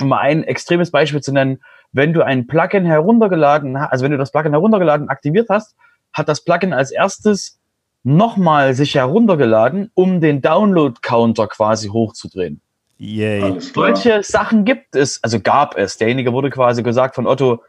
um 0.00 0.08
mal 0.08 0.18
ein 0.18 0.42
extremes 0.42 0.90
Beispiel 0.90 1.20
zu 1.20 1.32
nennen, 1.32 1.62
wenn 1.92 2.12
du 2.12 2.24
ein 2.24 2.48
Plugin 2.48 2.84
heruntergeladen 2.84 3.78
hast, 3.78 3.92
also 3.92 4.04
wenn 4.04 4.10
du 4.10 4.18
das 4.18 4.32
Plugin 4.32 4.50
heruntergeladen 4.50 5.08
aktiviert 5.08 5.46
hast, 5.48 5.76
hat 6.12 6.28
das 6.28 6.42
Plugin 6.42 6.72
als 6.72 6.90
erstes 6.90 7.60
nochmal 8.02 8.74
sich 8.74 8.96
heruntergeladen, 8.96 9.92
um 9.94 10.20
den 10.20 10.42
Download-Counter 10.42 11.46
quasi 11.46 11.86
hochzudrehen. 11.86 12.60
Yay. 12.98 13.60
Solche 13.60 14.24
Sachen 14.24 14.64
gibt 14.64 14.96
es, 14.96 15.22
also 15.22 15.38
gab 15.38 15.78
es. 15.78 15.98
Derjenige 15.98 16.32
wurde 16.32 16.50
quasi 16.50 16.82
gesagt 16.82 17.14
von 17.14 17.28
Otto, 17.28 17.62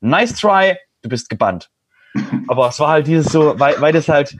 nice 0.00 0.32
try, 0.34 0.76
du 1.02 1.10
bist 1.10 1.28
gebannt. 1.28 1.68
Aber 2.48 2.68
es 2.68 2.80
war 2.80 2.88
halt 2.88 3.06
dieses 3.06 3.32
so, 3.32 3.54
weil, 3.58 3.80
weil 3.80 3.92
das 3.92 4.08
halt, 4.08 4.36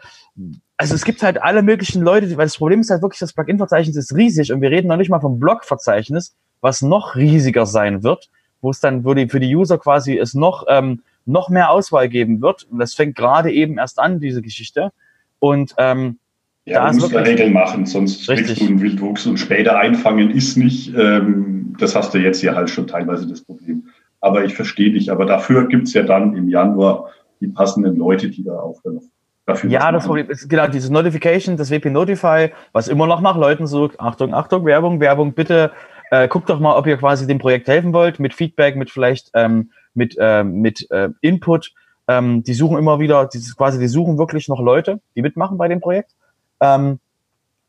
also 0.77 0.95
es 0.95 1.05
gibt 1.05 1.23
halt 1.23 1.43
alle 1.43 1.63
möglichen 1.63 2.03
Leute, 2.03 2.29
weil 2.37 2.47
das 2.47 2.57
Problem 2.57 2.81
ist 2.81 2.91
halt 2.91 3.03
wirklich, 3.03 3.19
das 3.19 3.33
Plugin-Verzeichnis 3.33 3.97
ist 3.97 4.15
riesig 4.15 4.53
und 4.53 4.61
wir 4.61 4.71
reden 4.71 4.89
noch 4.89 4.97
nicht 4.97 5.11
mal 5.11 5.21
vom 5.21 5.39
Blog-Verzeichnis, 5.39 6.37
was 6.61 6.83
noch 6.83 7.17
riesiger 7.17 7.67
sein 7.67 8.03
wird, 8.03 8.31
wo 8.61 8.71
es 8.71 8.81
dann 8.81 9.05
wo 9.05 9.15
die, 9.15 9.29
für 9.29 9.41
die 9.41 9.55
User 9.55 9.79
quasi 9.79 10.19
es 10.19 10.35
noch, 10.35 10.65
ähm, 10.69 11.03
noch 11.27 11.49
mehr 11.49 11.71
Auswahl 11.71 12.09
geben 12.09 12.41
wird. 12.41 12.65
Und 12.71 12.79
das 12.79 12.95
fängt 12.95 13.17
gerade 13.17 13.53
eben 13.53 13.79
erst 13.79 13.99
an, 13.99 14.21
diese 14.21 14.43
Geschichte. 14.43 14.93
Und 15.41 15.75
ähm, 15.79 16.19
ja, 16.65 16.85
da 16.85 16.91
du 16.91 16.99
musst 16.99 17.13
ja 17.13 17.21
Regeln 17.21 17.53
machen, 17.53 17.87
sonst 17.87 18.29
Richtig. 18.29 18.47
kriegst 18.47 18.63
du 18.63 18.67
einen 18.67 18.81
Wildwuchs 18.81 19.27
und 19.27 19.39
später 19.39 19.79
einfangen 19.79 20.31
ist 20.31 20.57
nicht. 20.57 20.95
Ähm, 20.95 21.75
das 21.79 21.95
hast 21.95 22.13
du 22.13 22.19
jetzt 22.19 22.41
hier 22.41 22.55
halt 22.55 22.71
schon 22.71 22.87
teilweise 22.87 23.27
das 23.27 23.41
Problem. 23.41 23.89
Aber 24.21 24.45
ich 24.45 24.55
verstehe 24.55 24.93
dich. 24.93 25.11
Aber 25.11 25.25
dafür 25.25 25.69
gibt's 25.69 25.95
ja 25.95 26.03
dann 26.03 26.37
im 26.37 26.49
Januar 26.49 27.11
die 27.41 27.49
passenden 27.49 27.97
Leute, 27.97 28.31
die 28.31 28.45
da 28.45 28.61
auch 28.61 28.81
dann 28.83 28.97
noch 28.97 29.03
dafür 29.47 29.71
Ja, 29.71 29.91
das. 29.93 30.07
Problem 30.07 30.31
ist 30.31 30.49
genau 30.49 30.67
diese 30.67 30.93
Notification, 30.93 31.57
das 31.57 31.71
WP 31.71 31.91
Notify, 31.91 32.53
was 32.73 32.89
immer 32.89 33.07
noch 33.07 33.21
nach 33.21 33.37
Leuten 33.37 33.67
sucht. 33.67 33.99
Achtung, 34.01 34.35
Achtung, 34.35 34.65
Werbung, 34.65 35.01
Werbung, 35.01 35.33
bitte 35.33 35.73
äh, 36.11 36.29
guckt 36.29 36.49
doch 36.49 36.61
mal, 36.61 36.77
ob 36.77 36.87
ihr 36.87 36.97
quasi 36.97 37.27
dem 37.27 37.39
Projekt 37.39 37.69
helfen 37.69 37.93
wollt, 37.93 38.19
mit 38.19 38.35
Feedback, 38.35 38.77
mit 38.77 38.91
vielleicht 38.91 39.31
ähm, 39.35 39.71
mit, 39.95 40.17
äh, 40.19 40.45
mit 40.45 40.91
äh, 40.91 41.11
Input. 41.21 41.73
Ähm, 42.07 42.43
die 42.43 42.55
suchen 42.55 42.79
immer 42.79 42.99
wieder, 43.01 43.27
dieses 43.27 43.57
quasi, 43.57 43.79
die 43.79 43.89
suchen 43.89 44.17
wirklich 44.17 44.49
noch 44.49 44.61
Leute, 44.61 45.01
die 45.15 45.23
mitmachen 45.23 45.59
bei 45.59 45.69
dem 45.69 45.81
Projekt. 45.81 46.13
Ähm, 46.61 47.01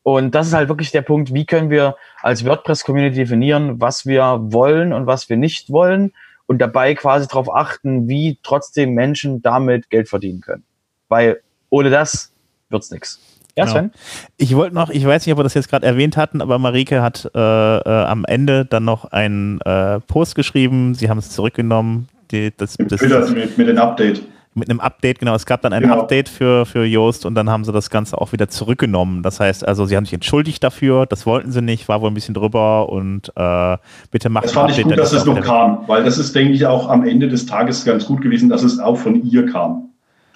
und 0.03 0.33
das 0.33 0.47
ist 0.47 0.53
halt 0.53 0.69
wirklich 0.69 0.91
der 0.91 1.01
Punkt, 1.01 1.33
wie 1.33 1.45
können 1.45 1.69
wir 1.69 1.95
als 2.21 2.45
WordPress-Community 2.45 3.17
definieren, 3.17 3.81
was 3.81 4.05
wir 4.05 4.39
wollen 4.41 4.93
und 4.93 5.07
was 5.07 5.29
wir 5.29 5.35
nicht 5.35 5.71
wollen 5.71 6.13
und 6.49 6.57
dabei 6.57 6.95
quasi 6.95 7.27
darauf 7.27 7.53
achten, 7.53 8.09
wie 8.09 8.39
trotzdem 8.41 8.95
Menschen 8.95 9.43
damit 9.43 9.91
Geld 9.91 10.09
verdienen 10.09 10.41
können. 10.41 10.63
Weil 11.07 11.41
ohne 11.69 11.91
das 11.91 12.33
wird's 12.69 12.89
nix. 12.89 13.19
Ja, 13.55 13.65
Genau. 13.65 13.77
Sven? 13.77 13.91
Ich 14.37 14.55
wollte 14.55 14.73
noch, 14.73 14.89
ich 14.89 15.05
weiß 15.05 15.25
nicht, 15.25 15.33
ob 15.33 15.37
wir 15.37 15.43
das 15.43 15.53
jetzt 15.53 15.69
gerade 15.69 15.85
erwähnt 15.85 16.17
hatten, 16.17 16.41
aber 16.41 16.57
Marike 16.57 17.03
hat 17.03 17.29
äh, 17.35 17.39
äh, 17.39 17.83
am 17.87 18.25
Ende 18.25 18.65
dann 18.65 18.83
noch 18.83 19.05
einen 19.05 19.61
äh, 19.61 19.99
Post 19.99 20.33
geschrieben. 20.33 20.95
Sie 20.95 21.07
haben 21.07 21.19
es 21.19 21.29
zurückgenommen. 21.29 22.07
Die, 22.31 22.51
das, 22.57 22.77
das, 22.77 22.99
Twitter 22.99 23.29
mit, 23.29 23.55
mit 23.57 23.67
dem 23.67 23.77
Update. 23.77 24.23
Mit 24.55 24.69
einem 24.69 24.79
Update, 24.79 25.19
genau. 25.19 25.35
Es 25.35 25.45
gab 25.45 25.61
dann 25.61 25.73
ein 25.73 25.83
Genau. 25.83 26.01
Update 26.01 26.27
für, 26.27 26.65
für 26.65 26.85
Yoast 26.85 27.25
und 27.25 27.35
dann 27.35 27.49
haben 27.49 27.63
sie 27.63 27.71
das 27.71 27.89
Ganze 27.89 28.17
auch 28.19 28.31
wieder 28.31 28.47
zurückgenommen. 28.49 29.23
Das 29.23 29.39
heißt, 29.39 29.67
also 29.67 29.85
sie 29.85 29.95
haben 29.95 30.05
sich 30.05 30.13
entschuldigt 30.13 30.63
dafür, 30.63 31.05
das 31.05 31.25
wollten 31.25 31.51
sie 31.51 31.61
nicht, 31.61 31.87
war 31.87 32.01
wohl 32.01 32.09
ein 32.09 32.13
bisschen 32.15 32.33
drüber 32.33 32.89
und 32.89 33.31
äh, 33.35 33.77
bitte 34.11 34.29
macht 34.29 34.45
Das 34.45 34.53
fand 34.53 34.71
ich 34.71 34.77
Update, 34.77 34.83
gut, 34.83 34.91
dann 34.93 34.99
dass 34.99 35.13
es 35.13 35.27
auch 35.27 35.35
noch 35.35 35.41
kam, 35.41 35.83
weil 35.87 36.03
das 36.03 36.17
ist, 36.17 36.35
denke 36.35 36.53
ich, 36.53 36.65
auch 36.65 36.89
am 36.89 37.07
Ende 37.07 37.27
des 37.29 37.45
Tages 37.45 37.85
ganz 37.85 38.05
gut 38.05 38.21
gewesen, 38.21 38.49
dass 38.49 38.63
es 38.63 38.79
auch 38.79 38.97
von 38.97 39.23
ihr 39.23 39.45
kam. 39.45 39.89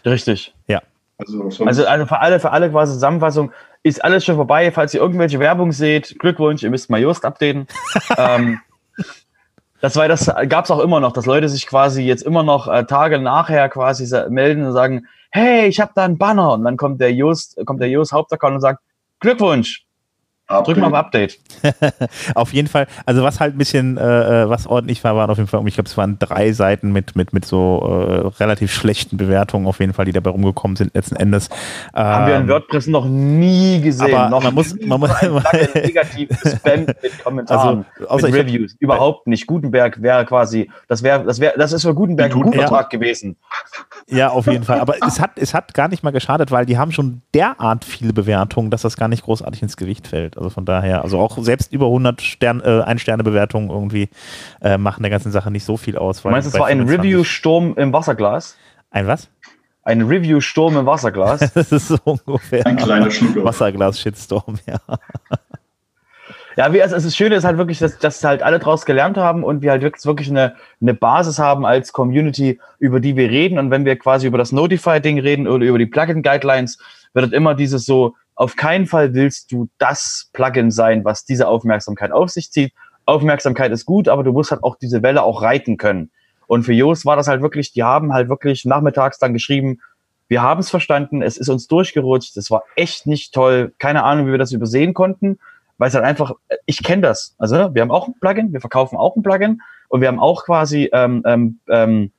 Richtig. 0.05 0.53
Also, 1.17 1.49
sonst, 1.49 1.61
Also, 1.61 1.85
also 1.85 2.05
für 2.05 2.19
alle, 2.19 2.39
für 2.39 2.51
alle 2.51 2.69
quasi 2.69 2.93
Zusammenfassung, 2.93 3.51
ist 3.83 4.03
alles 4.03 4.25
schon 4.25 4.35
vorbei. 4.35 4.71
Falls 4.71 4.93
ihr 4.93 5.01
irgendwelche 5.01 5.39
Werbung 5.39 5.71
seht, 5.71 6.17
Glückwunsch, 6.19 6.63
ihr 6.63 6.69
müsst 6.69 6.89
mal 6.89 6.99
Just 6.99 7.25
updaten. 7.25 7.67
ähm, 8.17 8.59
das 9.83 9.97
war 9.97 10.07
das 10.07 10.31
gab's 10.47 10.71
auch 10.71 10.79
immer 10.79 11.01
noch, 11.01 11.11
dass 11.11 11.25
Leute 11.25 11.49
sich 11.49 11.67
quasi 11.67 12.03
jetzt 12.03 12.23
immer 12.23 12.41
noch 12.41 12.69
äh, 12.69 12.85
Tage 12.85 13.19
nachher 13.19 13.67
quasi 13.67 14.07
melden 14.29 14.65
und 14.65 14.71
sagen, 14.71 15.07
hey, 15.29 15.67
ich 15.67 15.81
habe 15.81 15.91
da 15.93 16.05
einen 16.05 16.17
Banner. 16.17 16.53
Und 16.53 16.63
dann 16.63 16.77
kommt 16.77 17.01
der 17.01 17.11
Just, 17.11 17.57
kommt 17.65 17.81
der 17.81 17.89
Just 17.89 18.13
Hauptaccount 18.13 18.55
und 18.55 18.61
sagt, 18.61 18.79
Glückwunsch, 19.19 19.85
drück 20.47 20.77
mal 20.77 20.87
auf 20.87 20.93
Update. 20.93 21.39
Auf 22.35 22.53
jeden 22.53 22.67
Fall, 22.67 22.87
also 23.05 23.23
was 23.23 23.39
halt 23.39 23.55
ein 23.55 23.57
bisschen, 23.57 23.97
äh, 23.97 24.43
äh, 24.43 24.49
was 24.49 24.67
ordentlich 24.67 25.03
war, 25.03 25.15
waren 25.15 25.29
auf 25.29 25.37
jeden 25.37 25.47
Fall, 25.49 25.65
ich 25.67 25.73
glaube, 25.75 25.87
es 25.89 25.97
waren 25.97 26.19
drei 26.19 26.51
Seiten 26.51 26.91
mit, 26.91 27.15
mit, 27.15 27.33
mit 27.33 27.45
so 27.45 28.31
äh, 28.37 28.41
relativ 28.43 28.71
schlechten 28.73 29.17
Bewertungen 29.17 29.65
auf 29.67 29.79
jeden 29.79 29.93
Fall, 29.93 30.05
die 30.05 30.11
dabei 30.11 30.31
rumgekommen 30.31 30.75
sind 30.75 30.93
letzten 30.93 31.15
Endes. 31.15 31.49
Haben 31.93 32.27
wir 32.27 32.35
in 32.35 32.41
Ähm, 32.43 32.49
WordPress 32.49 32.87
noch 32.87 33.05
nie 33.05 33.81
gesehen. 33.81 34.13
aber 34.13 34.29
noch 34.29 34.43
man 34.43 34.53
muss- 34.53 34.75
man 34.85 34.99
muss- 34.99 35.11
negativ 35.73 36.29
gespammt 36.41 36.87
mit 37.01 37.23
Kommentaren, 37.23 37.85
Also, 37.99 38.09
außer 38.09 38.27
mit 38.27 38.35
ich 38.35 38.41
hab- 38.41 38.47
Reviews. 38.47 38.75
Überhaupt 38.79 39.27
nicht. 39.27 39.47
Gutenberg 39.47 40.01
wäre 40.01 40.25
quasi, 40.25 40.69
das 40.87 41.03
wäre, 41.03 41.23
das 41.23 41.39
wäre, 41.39 41.53
das 41.57 41.71
ist 41.71 41.83
für 41.83 41.93
Gutenberg 41.95 42.35
ein 42.35 42.41
guter 42.41 42.59
Ja. 42.61 42.67
Tag 42.67 42.89
gewesen. 42.89 43.37
Ja, 44.07 44.29
auf 44.29 44.47
jeden 44.47 44.63
Fall. 44.65 44.79
Aber 44.81 44.95
es 45.05 45.19
hat, 45.19 45.31
es 45.37 45.53
hat 45.53 45.73
gar 45.73 45.87
nicht 45.87 46.03
mal 46.03 46.11
geschadet, 46.11 46.51
weil 46.51 46.65
die 46.65 46.77
haben 46.77 46.91
schon 46.91 47.21
derart 47.33 47.85
viele 47.85 48.11
Bewertungen, 48.13 48.69
dass 48.69 48.81
das 48.81 48.97
gar 48.97 49.07
nicht 49.07 49.23
großartig 49.23 49.61
ins 49.61 49.77
Gewicht 49.77 50.07
fällt. 50.07 50.32
Also 50.37 50.49
von 50.49 50.65
daher, 50.65 51.03
also 51.03 51.19
auch 51.19 51.37
selbst 51.39 51.71
über 51.71 51.87
100 51.87 52.21
Stern, 52.21 52.61
äh, 52.61 52.81
Ein-Sterne-Bewertungen 52.81 53.69
irgendwie 53.69 54.09
äh, 54.61 54.77
machen 54.77 55.03
der 55.03 55.09
ganzen 55.09 55.31
Sache 55.31 55.51
nicht 55.51 55.65
so 55.65 55.77
viel 55.77 55.97
aus. 55.97 56.21
Du 56.21 56.29
meinst, 56.29 56.47
es 56.47 56.59
war 56.59 56.67
ein 56.67 56.87
Review-Sturm 56.87 57.75
im 57.77 57.93
Wasserglas? 57.93 58.57
Ein 58.91 59.07
was? 59.07 59.29
Ein 59.83 60.01
Review-Sturm 60.01 60.77
im 60.77 60.85
Wasserglas? 60.85 61.51
Das 61.53 61.71
ist 61.71 61.87
so 61.89 61.97
ungefähr. 62.03 62.65
Ein 62.65 62.77
kleiner 62.77 63.11
Schluck. 63.11 63.43
Wasserglas-Shitstorm, 63.43 64.59
ja. 64.65 64.79
ja, 66.55 66.71
wie, 66.71 66.81
also, 66.81 66.95
das 66.95 67.15
Schöne 67.15 67.35
ist 67.35 67.43
halt 67.43 67.57
wirklich, 67.57 67.79
dass, 67.79 67.99
dass 67.99 68.23
halt 68.23 68.43
alle 68.43 68.59
draus 68.59 68.85
gelernt 68.85 69.17
haben 69.17 69.43
und 69.43 69.61
wir 69.61 69.71
halt 69.71 69.81
wirklich, 69.81 70.05
wirklich 70.05 70.29
eine, 70.29 70.55
eine 70.81 70.93
Basis 70.93 71.37
haben 71.37 71.65
als 71.65 71.91
Community, 71.91 72.59
über 72.79 72.99
die 72.99 73.17
wir 73.17 73.29
reden. 73.29 73.59
Und 73.59 73.71
wenn 73.71 73.83
wir 73.83 73.97
quasi 73.97 74.27
über 74.27 74.37
das 74.37 74.51
Notify-Ding 74.53 75.19
reden 75.19 75.47
oder 75.47 75.65
über 75.65 75.79
die 75.79 75.85
Plugin-Guidelines, 75.85 76.77
wird 77.13 77.25
halt 77.25 77.33
immer 77.33 77.53
dieses 77.53 77.85
so, 77.85 78.15
auf 78.35 78.55
keinen 78.55 78.85
Fall 78.85 79.13
willst 79.13 79.51
du 79.51 79.69
das 79.77 80.29
Plugin 80.33 80.71
sein, 80.71 81.05
was 81.05 81.25
diese 81.25 81.47
Aufmerksamkeit 81.47 82.11
auf 82.11 82.29
sich 82.29 82.51
zieht. 82.51 82.73
Aufmerksamkeit 83.05 83.71
ist 83.71 83.85
gut, 83.85 84.07
aber 84.07 84.23
du 84.23 84.31
musst 84.31 84.51
halt 84.51 84.63
auch 84.63 84.75
diese 84.75 85.03
Welle 85.03 85.23
auch 85.23 85.41
reiten 85.41 85.77
können. 85.77 86.11
Und 86.47 86.63
für 86.63 86.73
Jos 86.73 87.05
war 87.05 87.15
das 87.15 87.27
halt 87.27 87.41
wirklich, 87.41 87.73
die 87.73 87.83
haben 87.83 88.13
halt 88.13 88.29
wirklich 88.29 88.65
nachmittags 88.65 89.19
dann 89.19 89.33
geschrieben, 89.33 89.79
wir 90.27 90.41
haben 90.41 90.61
es 90.61 90.69
verstanden, 90.69 91.21
es 91.21 91.37
ist 91.37 91.49
uns 91.49 91.67
durchgerutscht, 91.67 92.37
es 92.37 92.49
war 92.49 92.63
echt 92.75 93.05
nicht 93.05 93.33
toll, 93.33 93.73
keine 93.77 94.03
Ahnung, 94.03 94.27
wie 94.27 94.31
wir 94.31 94.37
das 94.37 94.51
übersehen 94.51 94.93
konnten, 94.93 95.37
weil 95.77 95.89
es 95.89 95.95
halt 95.95 96.05
einfach, 96.05 96.31
ich 96.65 96.81
kenne 96.81 97.01
das. 97.01 97.35
Also 97.37 97.75
wir 97.75 97.81
haben 97.81 97.91
auch 97.91 98.07
ein 98.07 98.15
Plugin, 98.19 98.53
wir 98.53 98.61
verkaufen 98.61 98.97
auch 98.97 99.15
ein 99.15 99.23
Plugin 99.23 99.61
und 99.89 100.01
wir 100.01 100.07
haben 100.07 100.19
auch 100.19 100.45
quasi 100.45 100.89
ähm, 100.93 101.23
ähm, 101.25 101.59
ähm, 101.69 102.11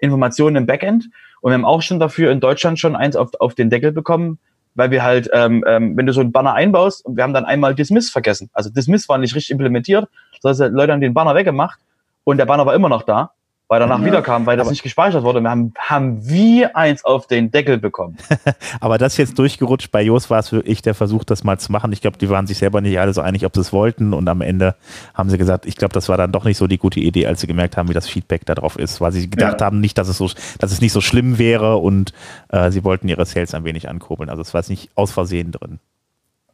Informationen 0.00 0.56
im 0.56 0.66
Backend 0.66 1.08
und 1.40 1.50
wir 1.50 1.54
haben 1.54 1.64
auch 1.64 1.82
schon 1.82 1.98
dafür 1.98 2.30
in 2.30 2.40
Deutschland 2.40 2.78
schon 2.78 2.94
eins 2.94 3.16
auf, 3.16 3.30
auf 3.40 3.54
den 3.54 3.70
Deckel 3.70 3.92
bekommen, 3.92 4.38
weil 4.76 4.90
wir 4.90 5.02
halt, 5.02 5.28
ähm, 5.32 5.64
ähm, 5.66 5.96
wenn 5.96 6.06
du 6.06 6.12
so 6.12 6.20
einen 6.20 6.32
Banner 6.32 6.54
einbaust 6.54 7.04
wir 7.08 7.24
haben 7.24 7.34
dann 7.34 7.44
einmal 7.44 7.74
Dismiss 7.74 8.10
vergessen. 8.10 8.50
Also 8.52 8.70
Dismiss 8.70 9.08
war 9.08 9.18
nicht 9.18 9.34
richtig 9.34 9.50
implementiert, 9.50 10.08
sondern 10.40 10.72
Leute 10.72 10.92
haben 10.92 11.00
den 11.00 11.14
Banner 11.14 11.34
weggemacht 11.34 11.80
und 12.24 12.36
der 12.36 12.46
Banner 12.46 12.66
war 12.66 12.74
immer 12.74 12.88
noch 12.88 13.02
da, 13.02 13.32
weil 13.68 13.80
danach 13.80 13.98
Ja. 14.00 14.04
wieder 14.04 14.22
kam, 14.22 14.46
weil 14.46 14.56
das 14.56 14.66
Aber- 14.66 14.72
nicht 14.72 14.82
gespeichert 14.82 15.22
wurde. 15.24 15.40
Wir 15.40 15.50
haben, 15.50 15.72
haben 15.78 16.24
wir 16.28 16.76
eins 16.76 17.04
auf 17.04 17.26
den 17.26 17.50
Deckel 17.50 17.78
bekommen. 17.78 18.16
Aber 18.80 18.96
das 18.98 19.16
jetzt 19.16 19.38
durchgerutscht, 19.38 19.90
bei 19.90 20.02
Jos 20.02 20.30
war 20.30 20.38
es 20.38 20.52
wirklich 20.52 20.82
der 20.82 20.94
Versuch, 20.94 21.24
das 21.24 21.42
mal 21.44 21.58
zu 21.58 21.72
machen. 21.72 21.92
Ich 21.92 22.00
glaube, 22.00 22.18
die 22.18 22.28
waren 22.30 22.46
sich 22.46 22.58
selber 22.58 22.80
nicht 22.80 22.98
alle 23.00 23.12
so 23.12 23.20
einig, 23.22 23.44
ob 23.44 23.54
sie 23.54 23.60
es 23.60 23.72
wollten. 23.72 24.12
Und 24.14 24.28
am 24.28 24.40
Ende 24.40 24.76
haben 25.14 25.30
sie 25.30 25.38
gesagt, 25.38 25.66
ich 25.66 25.76
glaube, 25.76 25.92
das 25.94 26.08
war 26.08 26.16
dann 26.16 26.32
doch 26.32 26.44
nicht 26.44 26.58
so 26.58 26.66
die 26.66 26.78
gute 26.78 27.00
Idee, 27.00 27.26
als 27.26 27.40
sie 27.40 27.46
gemerkt 27.46 27.76
haben, 27.76 27.88
wie 27.88 27.94
das 27.94 28.08
Feedback 28.08 28.46
darauf 28.46 28.78
ist, 28.78 29.00
weil 29.00 29.12
sie 29.12 29.28
gedacht 29.28 29.60
Ja. 29.60 29.66
haben, 29.66 29.80
nicht, 29.80 29.98
dass 29.98 30.08
es 30.08 30.18
so, 30.18 30.30
dass 30.58 30.70
es 30.72 30.80
nicht 30.80 30.92
so 30.92 31.00
schlimm 31.00 31.38
wäre 31.38 31.76
und 31.78 32.12
äh, 32.50 32.70
sie 32.70 32.84
wollten 32.84 33.08
ihre 33.08 33.26
Sales 33.26 33.54
ein 33.54 33.64
wenig 33.64 33.88
ankurbeln. 33.88 34.30
Also 34.30 34.42
es 34.42 34.54
war 34.54 34.60
jetzt 34.60 34.70
nicht 34.70 34.90
aus 34.94 35.10
Versehen 35.10 35.50
drin. 35.52 35.80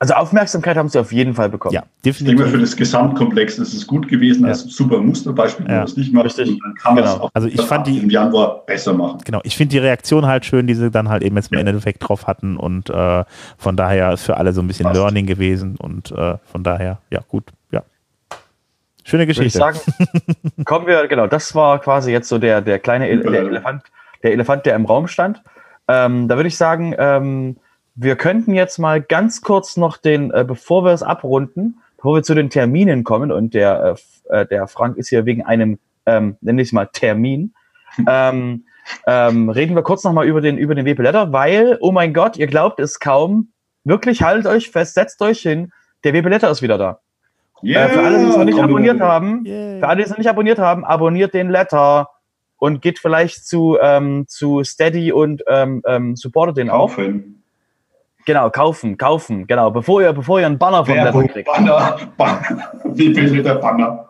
Also 0.02 0.14
Aufmerksamkeit 0.14 0.76
haben 0.76 0.88
sie 0.88 0.98
auf 0.98 1.12
jeden 1.12 1.32
Fall 1.32 1.48
bekommen. 1.48 1.74
Ja, 1.74 1.84
Ich 2.02 2.18
denke 2.18 2.32
mal, 2.32 2.38
für 2.38 2.44
definitiv. 2.46 2.60
das 2.70 2.76
Gesamtkomplex 2.76 3.58
ist 3.58 3.72
es 3.72 3.86
gut 3.86 4.08
gewesen, 4.08 4.44
als 4.44 4.62
super 4.64 4.98
Musterbeispiel, 4.98 5.64
wenn 5.64 5.70
Ja. 5.72 5.78
man 6.12 6.24
das 6.24 6.36
nicht. 6.36 6.50
Und 6.54 6.60
dann 6.64 6.74
kann 6.74 6.94
man 6.96 7.04
Genau. 7.04 7.14
es 7.14 7.20
auch 7.20 7.30
Also 7.34 7.46
ich 7.46 7.60
fand 7.62 7.86
die- 7.86 7.98
im 8.00 8.10
Januar 8.10 8.66
besser 8.66 8.94
machen. 8.94 9.18
Genau, 9.24 9.38
ich 9.44 9.56
finde 9.56 9.70
die 9.70 9.78
Reaktion 9.78 10.26
halt 10.26 10.44
schön, 10.44 10.66
die 10.66 10.74
sie 10.74 10.90
dann 10.90 11.08
halt 11.08 11.22
eben 11.22 11.36
jetzt 11.36 11.52
im 11.52 11.58
Ja. 11.60 11.64
Endeffekt 11.64 12.08
drauf 12.08 12.26
hatten 12.26 12.56
und 12.56 12.90
äh, 12.90 13.24
von 13.58 13.76
daher 13.76 14.12
ist 14.14 14.24
für 14.24 14.36
alle 14.38 14.52
so 14.52 14.60
ein 14.60 14.66
bisschen 14.66 14.86
Passt. 14.86 14.96
Learning 14.98 15.24
gewesen 15.26 15.76
und 15.76 16.10
äh, 16.10 16.36
von 16.50 16.64
daher, 16.64 16.98
ja, 17.10 17.20
gut, 17.28 17.44
ja. 17.70 17.84
Schöne 19.04 19.22
Würde 19.22 19.30
ich 19.32 19.38
Geschichte. 19.38 19.58
sagen, 19.58 19.78
kommen 20.64 20.88
wir, 20.88 21.06
genau, 21.06 21.28
das 21.28 21.54
war 21.54 21.78
quasi 21.80 22.10
jetzt 22.10 22.28
so 22.28 22.38
der, 22.38 22.60
der 22.60 22.80
kleine 22.80 23.08
El 23.08 23.20
der. 23.20 23.42
Elefant, 23.42 23.82
der 24.24 24.32
Elefant, 24.32 24.66
der 24.66 24.74
im 24.74 24.84
Raum 24.84 25.06
stand. 25.06 25.40
Ähm, 25.86 26.26
da 26.26 26.34
würde 26.36 26.48
ich 26.48 26.56
sagen, 26.56 26.92
ähm, 26.98 27.56
wir 27.94 28.16
könnten 28.16 28.54
jetzt 28.54 28.78
mal 28.78 29.00
ganz 29.02 29.42
kurz 29.42 29.76
noch 29.76 29.96
den, 29.96 30.30
äh, 30.30 30.44
bevor 30.46 30.84
wir 30.84 30.92
es 30.92 31.02
abrunden, 31.02 31.80
bevor 31.96 32.16
wir 32.16 32.22
zu 32.22 32.34
den 32.34 32.50
Terminen 32.50 33.04
kommen, 33.04 33.30
und 33.30 33.54
der, 33.54 33.96
äh, 34.30 34.40
äh, 34.40 34.46
der 34.46 34.66
Frank 34.66 34.96
ist 34.96 35.08
hier 35.08 35.26
wegen 35.26 35.44
einem, 35.44 35.78
ähm, 36.06 36.36
nenne 36.40 36.62
ich 36.62 36.68
es 36.68 36.72
mal, 36.72 36.86
Termin, 36.86 37.54
ähm, 38.08 38.64
ähm, 39.06 39.48
reden 39.50 39.76
wir 39.76 39.82
kurz 39.82 40.02
nochmal 40.04 40.26
über 40.26 40.40
den, 40.40 40.58
über 40.58 40.74
den 40.74 40.86
WP 40.86 41.02
Letter, 41.02 41.32
weil, 41.32 41.78
oh 41.80 41.92
mein 41.92 42.12
Gott, 42.12 42.36
ihr 42.36 42.46
glaubt 42.46 42.80
es 42.80 42.98
kaum, 42.98 43.52
wirklich 43.84 44.22
haltet 44.22 44.46
euch 44.46 44.70
fest, 44.70 44.94
setzt 44.94 45.20
euch 45.22 45.40
hin, 45.40 45.72
der 46.04 46.14
WP 46.14 46.28
Letter 46.28 46.50
ist 46.50 46.62
wieder 46.62 46.78
da. 46.78 47.00
Yeah, 47.64 47.86
äh, 47.86 47.88
für 47.90 48.00
alle, 48.00 48.18
die 48.18 48.24
es 48.24 48.36
noch 48.36 48.44
nicht 48.44 48.58
abonniert 48.58 49.00
haben, 49.00 49.44
yeah. 49.46 49.78
für 49.78 49.88
alle, 49.88 49.98
die 49.98 50.02
es 50.02 50.10
noch 50.10 50.18
nicht 50.18 50.28
abonniert 50.28 50.58
haben, 50.58 50.84
abonniert 50.84 51.32
den 51.32 51.48
Letter 51.48 52.08
und 52.56 52.82
geht 52.82 52.98
vielleicht 52.98 53.46
zu, 53.46 53.78
ähm, 53.80 54.24
zu 54.26 54.64
Steady 54.64 55.12
und 55.12 55.44
ähm, 55.46 55.82
ähm, 55.86 56.16
supportet 56.16 56.56
den 56.56 56.68
kaufen. 56.68 57.36
auch. 57.36 57.41
Genau, 58.24 58.50
kaufen, 58.50 58.96
kaufen, 58.98 59.46
genau, 59.46 59.70
bevor 59.70 60.00
ihr, 60.02 60.12
bevor 60.12 60.40
ihr 60.40 60.46
einen 60.46 60.58
Banner 60.58 60.84
vom 60.84 60.94
Letter 60.94 61.26
kriegt. 61.26 61.46
Banner, 61.46 61.98
Banner, 62.16 62.42
wie 62.84 63.08
bildet 63.08 63.44
der 63.46 63.54
Banner? 63.56 64.08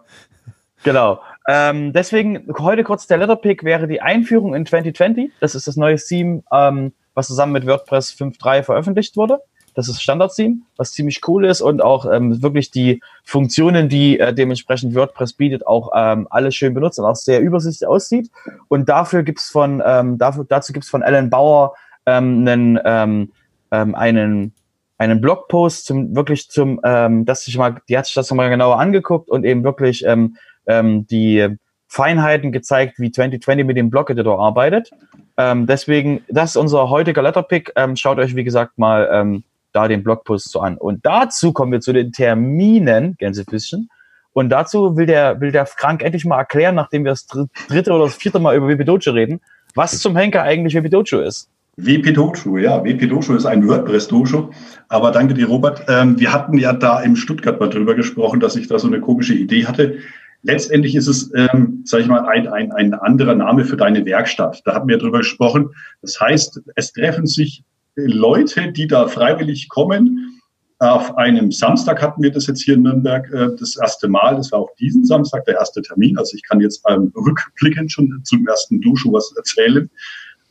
Genau. 0.83 1.20
Ähm, 1.48 1.92
deswegen 1.92 2.46
heute 2.59 2.85
kurz 2.85 3.07
der 3.07 3.18
Letterpick 3.18 3.64
wäre 3.64 3.88
die 3.88 4.01
Einführung 4.01 4.55
in 4.55 4.66
2020. 4.66 5.33
Das 5.40 5.55
ist 5.55 5.66
das 5.66 5.77
neue 5.77 5.96
Theme, 5.96 6.42
ähm, 6.53 6.92
was 7.14 7.27
zusammen 7.27 7.53
mit 7.53 7.66
WordPress 7.66 8.12
5.3 8.12 8.62
veröffentlicht 8.62 9.16
wurde. 9.16 9.40
Das 9.75 9.88
ist 9.88 10.03
Standard-Theme, 10.03 10.57
was 10.77 10.92
ziemlich 10.92 11.27
cool 11.27 11.46
ist 11.46 11.62
und 11.62 11.83
auch 11.83 12.05
ähm, 12.11 12.42
wirklich 12.42 12.70
die 12.70 13.01
Funktionen, 13.25 13.88
die 13.88 14.20
äh, 14.20 14.35
dementsprechend 14.35 14.94
WordPress 14.94 15.33
bietet, 15.33 15.66
auch 15.66 15.90
ähm, 15.94 16.27
alles 16.31 16.55
schön 16.55 16.75
benutzt 16.75 16.98
und 16.98 17.07
auch 17.07 17.16
sehr 17.16 17.40
übersichtlich 17.40 17.88
aussieht. 17.88 18.31
Und 18.68 18.88
dafür 18.88 19.22
gibt's 19.22 19.51
von, 19.51 19.83
ähm, 19.85 20.18
dafür, 20.18 20.44
dazu 20.46 20.75
gibt's 20.75 20.90
von 20.90 21.03
Alan 21.03 21.31
Bauer 21.31 21.75
ähm, 22.05 22.46
einen, 22.46 22.81
ähm, 22.85 23.33
ähm, 23.72 23.94
einen 23.96 24.54
einen 25.02 25.20
Blogpost 25.20 25.87
zum 25.87 26.14
wirklich 26.14 26.48
zum, 26.48 26.80
ähm, 26.85 27.24
dass 27.24 27.46
ich 27.48 27.58
mal, 27.58 27.80
die 27.88 27.98
hat 27.98 28.06
sich 28.06 28.14
das 28.14 28.30
nochmal 28.30 28.50
genauer 28.50 28.78
angeguckt 28.78 29.28
und 29.28 29.44
eben 29.44 29.64
wirklich 29.64 30.04
ähm, 30.06 30.37
ähm, 30.66 31.06
die 31.08 31.56
Feinheiten 31.88 32.52
gezeigt, 32.52 32.98
wie 32.98 33.11
2020 33.11 33.66
mit 33.66 33.76
dem 33.76 33.90
Blog-Editor 33.90 34.38
arbeitet. 34.38 34.90
Ähm, 35.37 35.66
deswegen, 35.66 36.22
das 36.28 36.50
ist 36.50 36.56
unser 36.56 36.88
heutiger 36.88 37.22
Letterpick. 37.22 37.72
Ähm, 37.76 37.96
schaut 37.96 38.18
euch, 38.18 38.37
wie 38.37 38.44
gesagt, 38.44 38.78
mal 38.78 39.08
ähm, 39.12 39.42
da 39.72 39.88
den 39.88 40.04
Blogpost 40.04 40.50
so 40.50 40.61
an. 40.61 40.78
Und 40.78 41.04
dazu 41.04 41.52
kommen 41.52 41.72
wir 41.72 41.80
zu 41.80 41.92
den 41.92 42.12
Terminen, 42.12 43.16
Gänsefüßchen. 43.18 43.90
Und 44.32 44.48
dazu 44.50 44.96
will 44.96 45.06
der, 45.06 45.40
will 45.40 45.52
der 45.52 45.66
Frank 45.66 46.02
endlich 46.02 46.24
mal 46.24 46.38
erklären, 46.38 46.74
nachdem 46.74 47.04
wir 47.04 47.12
das 47.12 47.26
dritte 47.26 47.92
oder 47.92 48.04
das 48.04 48.14
vierte 48.14 48.38
Mal 48.38 48.56
über 48.56 48.85
Dojo 48.85 49.12
reden, 49.12 49.40
was 49.74 50.00
zum 50.00 50.16
Henker 50.16 50.42
eigentlich 50.42 50.74
Dojo 50.90 51.20
ist. 51.20 51.50
WP 51.76 52.12
Dojo, 52.12 52.58
ja. 52.58 52.85
WP 52.85 53.08
Dojo 53.08 53.35
ist 53.35 53.46
ein 53.46 53.66
WordPress-Dojo. 53.66 54.50
Aber 54.88 55.11
danke 55.11 55.35
dir, 55.35 55.46
Robert. 55.46 55.85
Ähm, 55.88 56.18
wir 56.20 56.32
hatten 56.32 56.58
ja 56.58 56.72
da 56.72 57.00
im 57.00 57.16
Stuttgart 57.16 57.58
mal 57.61 57.70
drüber 57.70 57.94
gesprochen, 57.94 58.40
dass 58.40 58.56
ich 58.56 58.68
da 58.68 58.78
so 58.78 58.88
eine 58.88 59.00
komische 59.00 59.35
Idee 59.35 59.66
hatte. 59.66 59.98
Letztendlich 60.42 60.94
ist 60.94 61.06
es, 61.06 61.32
ähm, 61.35 61.82
sage 61.85 62.02
ich 62.02 62.08
mal, 62.08 62.26
ein, 62.28 62.48
ein, 62.48 62.72
ein 62.72 62.94
anderer 62.94 63.35
Name 63.35 63.64
für 63.64 63.76
deine 63.76 64.04
Werkstatt. 64.04 64.61
Da 64.64 64.74
hatten 64.74 64.88
wir 64.88 64.98
drüber 64.98 65.18
gesprochen. 65.18 65.70
Das 66.02 66.20
heißt, 66.20 66.61
es 66.74 66.92
treffen 66.92 67.26
sich 67.26 67.64
Leute, 67.94 68.72
die 68.72 68.87
da 68.87 69.06
freiwillig 69.06 69.68
kommen. 69.68 70.40
Auf 70.78 71.16
einem 71.16 71.52
Samstag 71.52 72.02
hatten 72.02 72.22
wir 72.22 72.32
das 72.32 72.48
jetzt 72.48 72.64
hier 72.64 72.74
in 72.74 72.82
Nürnberg 72.82 73.32
äh, 73.32 73.56
das 73.58 73.76
erste 73.76 74.08
Mal. 74.08 74.35
Das 74.35 74.50
war 74.50 74.58
auch 74.58 74.74
diesen 74.80 75.06
Samstag 75.06 75.44
der 75.44 75.54
erste 75.54 75.80
Termin. 75.80 76.18
Also 76.18 76.37
ich 76.37 76.42
kann 76.42 76.61
jetzt 76.61 76.82
ähm, 76.88 77.12
rückblickend 77.14 77.92
schon 77.92 78.20
zum 78.24 78.46
ersten 78.48 78.80
Dusche 78.80 79.08
was 79.12 79.32
erzählen, 79.37 79.88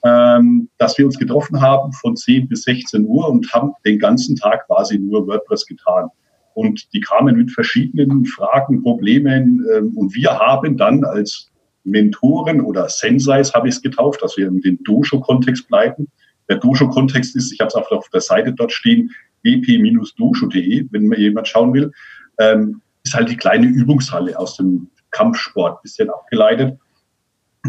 ähm, 0.04 0.70
dass 0.78 0.98
wir 0.98 1.06
uns 1.06 1.18
getroffen 1.18 1.62
haben 1.62 1.92
von 1.94 2.16
10 2.16 2.48
bis 2.48 2.64
16 2.64 3.06
Uhr 3.06 3.30
und 3.30 3.52
haben 3.54 3.74
den 3.86 4.00
ganzen 4.00 4.36
Tag 4.36 4.66
quasi 4.68 4.98
nur 4.98 5.28
WordPress 5.28 5.66
getan. 5.66 6.10
Und 6.54 6.92
die 6.94 7.00
kamen 7.00 7.38
mit 7.38 7.52
verschiedenen 7.52 8.26
Fragen, 8.26 8.82
Problemen. 8.82 9.66
Ähm, 9.74 9.96
und 9.96 10.16
wir 10.16 10.38
haben 10.38 10.76
dann 10.78 11.04
als 11.04 11.50
Mentoren 11.84 12.62
oder 12.62 12.90
Senseis 12.90 13.54
habe 13.54 13.68
ich 13.68 13.76
es 13.76 13.82
getauft, 13.82 14.22
dass 14.22 14.38
wir 14.38 14.48
in 14.48 14.62
den 14.62 14.82
Dojo-Kontext 14.84 15.68
bleiben. 15.68 16.08
Der 16.50 16.58
Dojo-Kontext 16.58 17.36
ist, 17.36 17.52
ich 17.52 17.60
habe 17.60 17.70
es 17.70 17.76
auf 17.76 18.10
der 18.10 18.22
Seite 18.22 18.54
dort 18.54 18.72
stehen, 18.72 19.12
ep-dojo.de, 19.44 20.88
wenn 20.92 21.08
mal 21.08 21.18
jemand 21.18 21.48
schauen 21.48 21.74
will, 21.74 21.92
ähm, 22.40 22.82
ist 23.04 23.16
halt 23.16 23.30
die 23.30 23.38
kleine 23.38 23.68
Übungshalle 23.68 24.38
aus 24.38 24.58
dem 24.58 24.90
Kampfsport, 25.12 25.82
bisschen 25.82 26.10
abgeleitet 26.10 26.78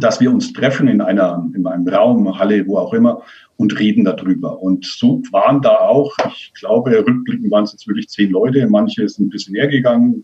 dass 0.00 0.20
wir 0.20 0.32
uns 0.32 0.52
treffen 0.52 0.88
in 0.88 1.00
einer, 1.00 1.48
in 1.54 1.66
einem 1.66 1.86
Raum, 1.86 2.38
Halle, 2.38 2.66
wo 2.66 2.78
auch 2.78 2.94
immer, 2.94 3.22
und 3.56 3.78
reden 3.78 4.04
darüber. 4.04 4.60
Und 4.62 4.84
so 4.84 5.22
waren 5.30 5.60
da 5.60 5.76
auch, 5.78 6.16
ich 6.28 6.52
glaube, 6.54 7.04
rückblickend 7.06 7.50
waren 7.50 7.64
es 7.64 7.72
jetzt 7.72 7.86
wirklich 7.86 8.08
zehn 8.08 8.30
Leute, 8.30 8.66
manche 8.68 9.08
sind 9.08 9.26
ein 9.26 9.30
bisschen 9.30 9.52
näher 9.52 9.68
gegangen, 9.68 10.22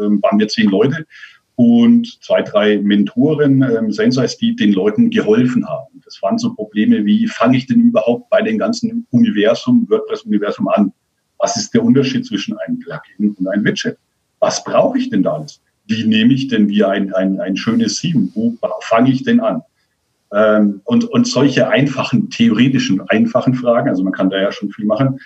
ähm, 0.00 0.22
waren 0.22 0.38
wir 0.38 0.48
zehn 0.48 0.68
Leute 0.68 1.06
und 1.56 2.22
zwei, 2.22 2.42
drei 2.42 2.78
Mentoren, 2.78 3.62
ähm, 3.62 3.92
Sensors, 3.92 4.38
die 4.38 4.54
den 4.54 4.72
Leuten 4.72 5.10
geholfen 5.10 5.66
haben. 5.68 6.00
Das 6.04 6.20
waren 6.22 6.38
so 6.38 6.54
Probleme 6.54 7.04
wie, 7.04 7.26
fange 7.26 7.56
ich 7.56 7.66
denn 7.66 7.80
überhaupt 7.80 8.30
bei 8.30 8.42
den 8.42 8.58
ganzen 8.58 9.06
Universum, 9.10 9.86
WordPress-Universum 9.88 10.68
an? 10.68 10.92
Was 11.38 11.56
ist 11.56 11.74
der 11.74 11.82
Unterschied 11.82 12.26
zwischen 12.26 12.56
einem 12.58 12.78
Plugin 12.78 13.34
und 13.36 13.46
einem 13.48 13.64
Widget? 13.64 13.98
Was 14.38 14.64
brauche 14.64 14.98
ich 14.98 15.10
denn 15.10 15.22
da 15.22 15.34
alles? 15.34 15.60
Wie 15.90 16.06
nehme 16.06 16.32
ich 16.32 16.48
denn 16.48 16.68
wie 16.68 16.84
ein, 16.84 17.12
ein, 17.12 17.40
ein 17.40 17.56
schönes 17.56 17.98
Sieben? 17.98 18.30
Wo 18.34 18.56
fange 18.80 19.10
ich 19.10 19.24
denn 19.24 19.40
an? 19.40 19.62
Ähm, 20.32 20.80
und, 20.84 21.04
und 21.04 21.26
solche 21.26 21.68
einfachen, 21.68 22.30
theoretischen, 22.30 23.02
einfachen 23.08 23.54
Fragen, 23.54 23.88
also 23.88 24.04
man 24.04 24.12
kann 24.12 24.30
da 24.30 24.40
ja 24.40 24.52
schon 24.52 24.70
viel 24.70 24.86
machen. 24.86 25.20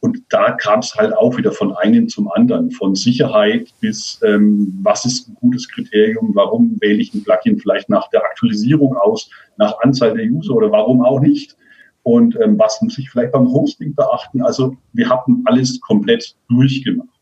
Und 0.00 0.22
da 0.28 0.52
kam 0.52 0.80
es 0.80 0.94
halt 0.94 1.16
auch 1.16 1.36
wieder 1.36 1.50
von 1.50 1.74
einem 1.76 2.08
zum 2.08 2.30
anderen, 2.30 2.70
von 2.70 2.94
Sicherheit 2.94 3.72
bis 3.80 4.20
ähm, 4.24 4.78
was 4.82 5.04
ist 5.04 5.28
ein 5.28 5.34
gutes 5.40 5.68
Kriterium, 5.68 6.32
warum 6.34 6.76
wähle 6.80 7.00
ich 7.00 7.14
ein 7.14 7.24
Plugin 7.24 7.58
vielleicht 7.58 7.88
nach 7.88 8.08
der 8.10 8.22
Aktualisierung 8.22 8.96
aus, 8.96 9.28
nach 9.56 9.74
Anzahl 9.80 10.14
der 10.14 10.26
User 10.26 10.54
oder 10.54 10.70
warum 10.70 11.04
auch 11.04 11.20
nicht. 11.20 11.56
Und 12.04 12.36
ähm, 12.40 12.58
was 12.58 12.80
muss 12.80 12.96
ich 12.98 13.10
vielleicht 13.10 13.32
beim 13.32 13.48
Hosting 13.48 13.94
beachten? 13.94 14.40
Also 14.42 14.76
wir 14.92 15.08
hatten 15.08 15.42
alles 15.46 15.80
komplett 15.80 16.36
durchgemacht. 16.48 17.17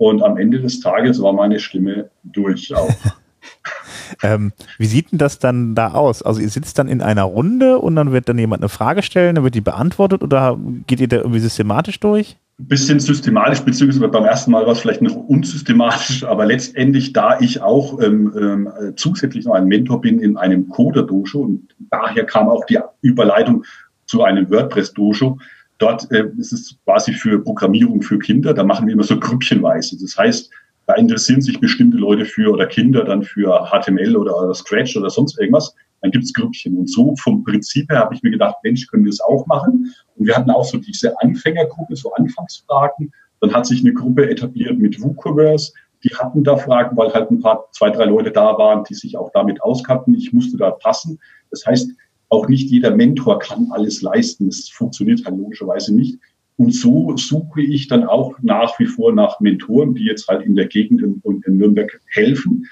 Und 0.00 0.22
am 0.22 0.38
Ende 0.38 0.58
des 0.60 0.80
Tages 0.80 1.20
war 1.20 1.34
meine 1.34 1.58
Stimme 1.58 2.08
durch 2.24 2.74
auch. 2.74 2.88
ähm, 4.22 4.52
wie 4.78 4.86
sieht 4.86 5.12
denn 5.12 5.18
das 5.18 5.38
dann 5.38 5.74
da 5.74 5.88
aus? 5.92 6.22
Also 6.22 6.40
ihr 6.40 6.48
sitzt 6.48 6.78
dann 6.78 6.88
in 6.88 7.02
einer 7.02 7.24
Runde 7.24 7.78
und 7.78 7.96
dann 7.96 8.10
wird 8.10 8.26
dann 8.26 8.38
jemand 8.38 8.62
eine 8.62 8.70
Frage 8.70 9.02
stellen, 9.02 9.34
dann 9.34 9.44
wird 9.44 9.54
die 9.54 9.60
beantwortet 9.60 10.22
oder 10.22 10.58
geht 10.86 11.00
ihr 11.00 11.08
da 11.08 11.16
irgendwie 11.16 11.40
systematisch 11.40 12.00
durch? 12.00 12.38
Ein 12.58 12.68
bisschen 12.68 12.98
systematisch, 12.98 13.60
beziehungsweise 13.60 14.08
beim 14.08 14.24
ersten 14.24 14.52
Mal 14.52 14.64
war 14.64 14.72
es 14.72 14.80
vielleicht 14.80 15.02
noch 15.02 15.16
unsystematisch, 15.16 16.24
aber 16.24 16.46
letztendlich, 16.46 17.12
da 17.12 17.38
ich 17.38 17.60
auch 17.60 18.00
ähm, 18.00 18.32
ähm, 18.40 18.72
zusätzlich 18.96 19.44
noch 19.44 19.52
ein 19.52 19.66
Mentor 19.66 20.00
bin 20.00 20.18
in 20.18 20.38
einem 20.38 20.70
Coder-Dojo 20.70 21.40
und 21.40 21.74
daher 21.90 22.24
kam 22.24 22.48
auch 22.48 22.64
die 22.64 22.78
Überleitung 23.02 23.64
zu 24.06 24.22
einem 24.22 24.48
WordPress-Dojo, 24.48 25.36
Dort 25.80 26.10
äh, 26.12 26.26
ist 26.36 26.52
es 26.52 26.76
quasi 26.84 27.12
für 27.14 27.42
Programmierung 27.42 28.02
für 28.02 28.18
Kinder. 28.18 28.52
Da 28.52 28.62
machen 28.62 28.86
wir 28.86 28.92
immer 28.92 29.02
so 29.02 29.18
grüppchenweise. 29.18 29.96
Das 30.00 30.16
heißt, 30.16 30.50
da 30.86 30.94
interessieren 30.94 31.40
sich 31.40 31.58
bestimmte 31.58 31.96
Leute 31.96 32.26
für 32.26 32.52
oder 32.52 32.66
Kinder 32.66 33.02
dann 33.02 33.22
für 33.22 33.66
HTML 33.70 34.14
oder, 34.14 34.36
oder 34.36 34.54
Scratch 34.54 34.96
oder 34.96 35.08
sonst 35.08 35.38
irgendwas. 35.38 35.74
Dann 36.02 36.10
gibt's 36.10 36.34
Grüppchen. 36.34 36.76
Und 36.76 36.90
so 36.90 37.14
vom 37.16 37.42
Prinzip 37.44 37.90
her 37.90 38.00
habe 38.00 38.14
ich 38.14 38.22
mir 38.22 38.30
gedacht, 38.30 38.56
Mensch, 38.62 38.86
können 38.88 39.04
wir 39.04 39.10
es 39.10 39.22
auch 39.22 39.46
machen. 39.46 39.90
Und 40.16 40.26
wir 40.26 40.36
hatten 40.36 40.50
auch 40.50 40.64
so 40.64 40.76
diese 40.76 41.18
Anfängergruppe, 41.22 41.96
so 41.96 42.12
Anfangsfragen. 42.12 43.10
Dann 43.40 43.54
hat 43.54 43.64
sich 43.64 43.80
eine 43.80 43.94
Gruppe 43.94 44.28
etabliert 44.28 44.78
mit 44.78 45.00
WooCommerce. 45.02 45.72
Die 46.04 46.10
hatten 46.10 46.44
da 46.44 46.56
Fragen, 46.56 46.94
weil 46.96 47.12
halt 47.14 47.30
ein 47.30 47.40
paar, 47.40 47.68
zwei, 47.72 47.88
drei 47.88 48.04
Leute 48.04 48.30
da 48.32 48.58
waren, 48.58 48.84
die 48.84 48.94
sich 48.94 49.16
auch 49.16 49.30
damit 49.32 49.62
auskannten. 49.62 50.14
Ich 50.14 50.32
musste 50.34 50.58
da 50.58 50.72
passen. 50.72 51.18
Das 51.50 51.64
heißt, 51.64 51.90
auch 52.30 52.48
nicht 52.48 52.70
jeder 52.70 52.94
Mentor 52.94 53.38
kann 53.38 53.68
alles 53.72 54.00
leisten. 54.02 54.46
Das 54.46 54.68
funktioniert 54.68 55.24
halt 55.24 55.36
logischerweise 55.36 55.94
nicht. 55.94 56.18
Und 56.56 56.74
so 56.74 57.16
suche 57.16 57.62
ich 57.62 57.88
dann 57.88 58.04
auch 58.04 58.34
nach 58.42 58.78
wie 58.78 58.86
vor 58.86 59.12
nach 59.12 59.40
Mentoren, 59.40 59.94
die 59.94 60.04
jetzt 60.04 60.28
halt 60.28 60.44
in 60.44 60.56
der 60.56 60.66
Gegend 60.66 61.02
und 61.02 61.46
in 61.46 61.56
Nürnberg 61.56 62.00
helfen. 62.08 62.66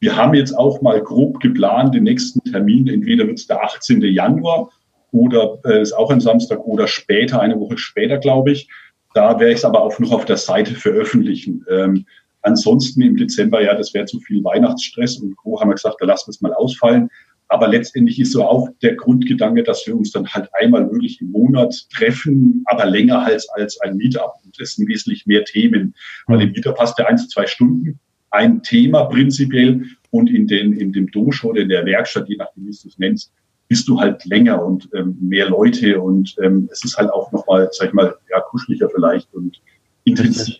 Wir 0.00 0.16
haben 0.16 0.34
jetzt 0.34 0.52
auch 0.52 0.82
mal 0.82 1.00
grob 1.02 1.40
geplant, 1.40 1.94
den 1.94 2.04
nächsten 2.04 2.40
Termin, 2.44 2.88
entweder 2.88 3.26
wird 3.26 3.38
es 3.38 3.46
der 3.46 3.62
18. 3.62 4.02
Januar 4.02 4.70
oder 5.12 5.58
äh, 5.64 5.82
ist 5.82 5.92
auch 5.92 6.10
ein 6.10 6.20
Samstag 6.20 6.60
oder 6.66 6.86
später, 6.86 7.40
eine 7.40 7.58
Woche 7.58 7.78
später, 7.78 8.18
glaube 8.18 8.52
ich. 8.52 8.68
Da 9.14 9.38
werde 9.38 9.52
ich 9.52 9.58
es 9.58 9.64
aber 9.64 9.82
auch 9.82 9.98
noch 9.98 10.12
auf 10.12 10.24
der 10.24 10.36
Seite 10.36 10.74
veröffentlichen. 10.74 11.64
Ähm, 11.70 12.06
ansonsten 12.42 13.02
im 13.02 13.16
Dezember, 13.16 13.62
ja, 13.62 13.74
das 13.74 13.94
wäre 13.94 14.06
zu 14.06 14.20
viel 14.20 14.42
Weihnachtsstress 14.44 15.18
und 15.18 15.36
Co. 15.36 15.60
haben 15.60 15.70
wir 15.70 15.74
gesagt, 15.74 15.96
da 16.00 16.06
lassen 16.06 16.28
wir 16.28 16.30
es 16.30 16.40
mal 16.40 16.54
ausfallen. 16.54 17.10
Aber 17.48 17.68
letztendlich 17.68 18.18
ist 18.18 18.32
so 18.32 18.44
auch 18.44 18.68
der 18.82 18.94
Grundgedanke, 18.94 19.62
dass 19.62 19.86
wir 19.86 19.96
uns 19.96 20.10
dann 20.12 20.26
halt 20.28 20.48
einmal 20.60 20.90
wirklich 20.90 21.20
im 21.20 21.30
Monat 21.30 21.74
treffen, 21.92 22.62
aber 22.66 22.86
länger 22.86 23.24
als, 23.24 23.48
als 23.50 23.80
ein 23.82 23.96
Meetup. 23.96 24.32
Und 24.44 24.58
es 24.58 24.74
sind 24.74 24.88
wesentlich 24.88 25.26
mehr 25.26 25.44
Themen. 25.44 25.94
Weil 26.26 26.42
im 26.42 26.52
Meetup 26.52 26.76
passt 26.76 26.98
der 26.98 27.08
ein 27.08 27.18
zu 27.18 27.28
zwei 27.28 27.46
Stunden, 27.46 27.98
ein 28.30 28.62
Thema 28.62 29.04
prinzipiell 29.04 29.84
und 30.10 30.30
in, 30.30 30.46
den, 30.46 30.72
in 30.72 30.92
dem 30.92 31.10
Dojo 31.10 31.50
oder 31.50 31.62
in 31.62 31.68
der 31.68 31.86
Werkstatt, 31.86 32.28
je 32.28 32.36
nachdem, 32.36 32.64
wie 32.64 32.70
du 32.70 32.88
es 32.88 32.98
nennst, 32.98 33.32
bist 33.68 33.88
du 33.88 33.98
halt 33.98 34.24
länger 34.24 34.64
und 34.64 34.88
ähm, 34.94 35.16
mehr 35.20 35.48
Leute 35.48 36.00
und 36.00 36.34
ähm, 36.42 36.68
es 36.70 36.84
ist 36.84 36.96
halt 36.96 37.10
auch 37.10 37.32
nochmal, 37.32 37.68
sag 37.72 37.88
ich 37.88 37.94
mal, 37.94 38.14
ja, 38.30 38.40
kuscheliger 38.40 38.90
vielleicht 38.90 39.32
und 39.32 39.60
intensiv 40.04 40.56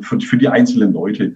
für, 0.00 0.20
für 0.20 0.36
die 0.36 0.48
einzelnen 0.48 0.92
Leute. 0.92 1.34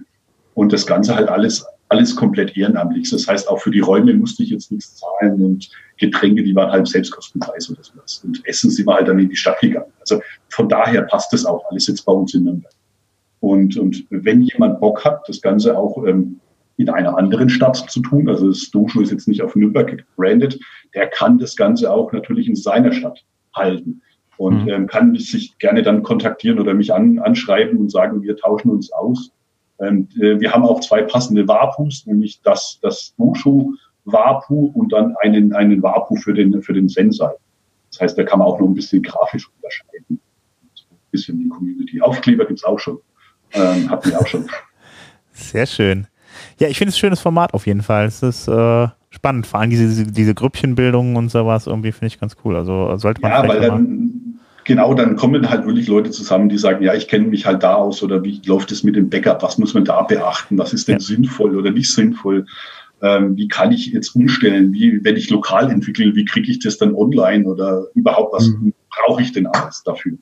Und 0.53 0.73
das 0.73 0.85
Ganze 0.85 1.15
halt 1.15 1.29
alles 1.29 1.65
alles 1.91 2.15
komplett 2.15 2.55
ehrenamtlich. 2.55 3.09
Das 3.09 3.27
heißt, 3.27 3.49
auch 3.49 3.59
für 3.59 3.69
die 3.69 3.81
Räume 3.81 4.13
musste 4.13 4.43
ich 4.43 4.49
jetzt 4.49 4.71
nichts 4.71 4.95
zahlen 4.95 5.43
und 5.43 5.69
Getränke, 5.97 6.41
die 6.41 6.55
waren 6.55 6.71
halt 6.71 6.87
Selbstkostenpreis 6.87 7.69
oder 7.69 7.83
sowas. 7.83 8.21
Und 8.23 8.41
Essen 8.47 8.71
sind 8.71 8.87
wir 8.87 8.95
halt 8.95 9.09
dann 9.09 9.19
in 9.19 9.29
die 9.29 9.35
Stadt 9.35 9.59
gegangen. 9.59 9.91
Also 9.99 10.21
von 10.47 10.69
daher 10.69 11.01
passt 11.03 11.33
das 11.33 11.45
auch 11.45 11.63
alles 11.69 11.87
jetzt 11.87 12.05
bei 12.05 12.13
uns 12.13 12.33
in 12.33 12.45
Nürnberg. 12.45 12.73
Und, 13.41 13.75
und 13.77 14.05
wenn 14.09 14.41
jemand 14.41 14.79
Bock 14.79 15.03
hat, 15.03 15.27
das 15.27 15.41
Ganze 15.41 15.77
auch 15.77 16.05
ähm, 16.05 16.39
in 16.77 16.89
einer 16.89 17.17
anderen 17.17 17.49
Stadt 17.49 17.75
zu 17.75 17.99
tun, 18.01 18.29
also 18.29 18.47
das 18.47 18.71
Dojo 18.71 19.01
ist 19.01 19.11
jetzt 19.11 19.27
nicht 19.27 19.41
auf 19.41 19.55
Nürnberg 19.55 19.87
gebrandet, 19.87 20.59
der 20.95 21.07
kann 21.07 21.37
das 21.39 21.57
Ganze 21.57 21.91
auch 21.91 22.13
natürlich 22.13 22.47
in 22.47 22.55
seiner 22.55 22.93
Stadt 22.93 23.19
halten 23.53 24.01
und 24.37 24.63
mhm. 24.63 24.69
ähm, 24.69 24.87
kann 24.87 25.13
sich 25.15 25.57
gerne 25.59 25.83
dann 25.83 26.03
kontaktieren 26.03 26.59
oder 26.59 26.73
mich 26.73 26.93
an, 26.93 27.19
anschreiben 27.19 27.77
und 27.77 27.91
sagen, 27.91 28.21
wir 28.23 28.37
tauschen 28.37 28.71
uns 28.71 28.93
aus. 28.93 29.31
Ähm, 29.81 30.07
äh, 30.19 30.39
wir 30.39 30.51
haben 30.51 30.63
auch 30.63 30.79
zwei 30.81 31.01
passende 31.01 31.47
Wapus, 31.47 32.05
nämlich 32.05 32.41
das, 32.43 32.79
das 32.81 33.13
Dojo 33.17 33.73
Wapu 34.05 34.71
und 34.73 34.91
dann 34.93 35.15
einen, 35.21 35.53
einen 35.53 35.81
Wapu 35.83 36.15
für 36.15 36.33
den, 36.33 36.61
für 36.61 36.73
den 36.73 36.89
Sensei. 36.89 37.31
Das 37.91 38.01
heißt, 38.01 38.17
da 38.17 38.23
kann 38.23 38.39
man 38.39 38.47
auch 38.47 38.59
noch 38.59 38.67
ein 38.67 38.73
bisschen 38.73 39.01
grafisch 39.03 39.49
unterscheiden. 39.55 40.19
Ein 40.79 40.97
bisschen 41.11 41.39
die 41.39 41.49
Community. 41.49 42.01
Aufkleber 42.01 42.45
gibt's 42.45 42.63
auch 42.63 42.79
schon. 42.79 42.99
Ähm, 43.53 43.89
hatten 43.89 44.09
wir 44.09 44.19
auch 44.19 44.27
schon. 44.27 44.47
Sehr 45.31 45.65
schön. 45.65 46.07
Ja, 46.59 46.67
ich 46.67 46.77
finde 46.77 46.89
es 46.89 46.95
ein 46.95 46.99
schönes 46.99 47.19
Format 47.19 47.53
auf 47.53 47.67
jeden 47.67 47.81
Fall. 47.81 48.05
Es 48.05 48.23
ist 48.23 48.47
äh, 48.47 48.87
spannend. 49.09 49.45
Vor 49.45 49.59
allem 49.59 49.69
diese, 49.69 50.05
diese 50.05 50.33
Grüppchenbildung 50.33 51.15
und 51.15 51.29
sowas 51.29 51.67
irgendwie 51.67 51.91
finde 51.91 52.07
ich 52.07 52.19
ganz 52.19 52.37
cool. 52.45 52.55
Also 52.55 52.95
sollte 52.97 53.21
man. 53.21 53.31
Ja, 53.31 53.47
weil 53.47 53.59
dann, 53.59 54.30
genau, 54.71 54.93
dann 54.93 55.17
kommen 55.17 55.49
halt 55.49 55.65
wirklich 55.65 55.89
Leute 55.89 56.11
zusammen, 56.11 56.47
die 56.47 56.57
sagen, 56.57 56.81
ja, 56.81 56.93
ich 56.93 57.09
kenne 57.09 57.27
mich 57.27 57.45
halt 57.45 57.61
da 57.61 57.75
aus 57.75 58.01
oder 58.03 58.23
wie 58.23 58.41
läuft 58.45 58.71
es 58.71 58.85
mit 58.85 58.95
dem 58.95 59.09
Backup? 59.09 59.43
Was 59.43 59.57
muss 59.57 59.73
man 59.73 59.83
da 59.83 60.01
beachten? 60.03 60.57
Was 60.57 60.71
ist 60.71 60.87
denn 60.87 60.95
ja. 60.95 60.99
sinnvoll 61.01 61.57
oder 61.57 61.71
nicht 61.71 61.91
sinnvoll? 61.91 62.45
Ähm, 63.01 63.35
wie 63.35 63.49
kann 63.49 63.73
ich 63.73 63.87
jetzt 63.87 64.15
umstellen? 64.15 64.71
Wie, 64.71 65.03
wenn 65.03 65.17
ich 65.17 65.29
lokal 65.29 65.69
entwickle, 65.69 66.15
wie 66.15 66.23
kriege 66.23 66.49
ich 66.49 66.59
das 66.59 66.77
dann 66.77 66.95
online 66.95 67.45
oder 67.45 67.87
überhaupt 67.95 68.31
was 68.33 68.47
mhm. 68.47 68.73
brauche 68.89 69.21
ich 69.21 69.33
denn 69.33 69.45
alles 69.45 69.83
dafür? 69.83 70.13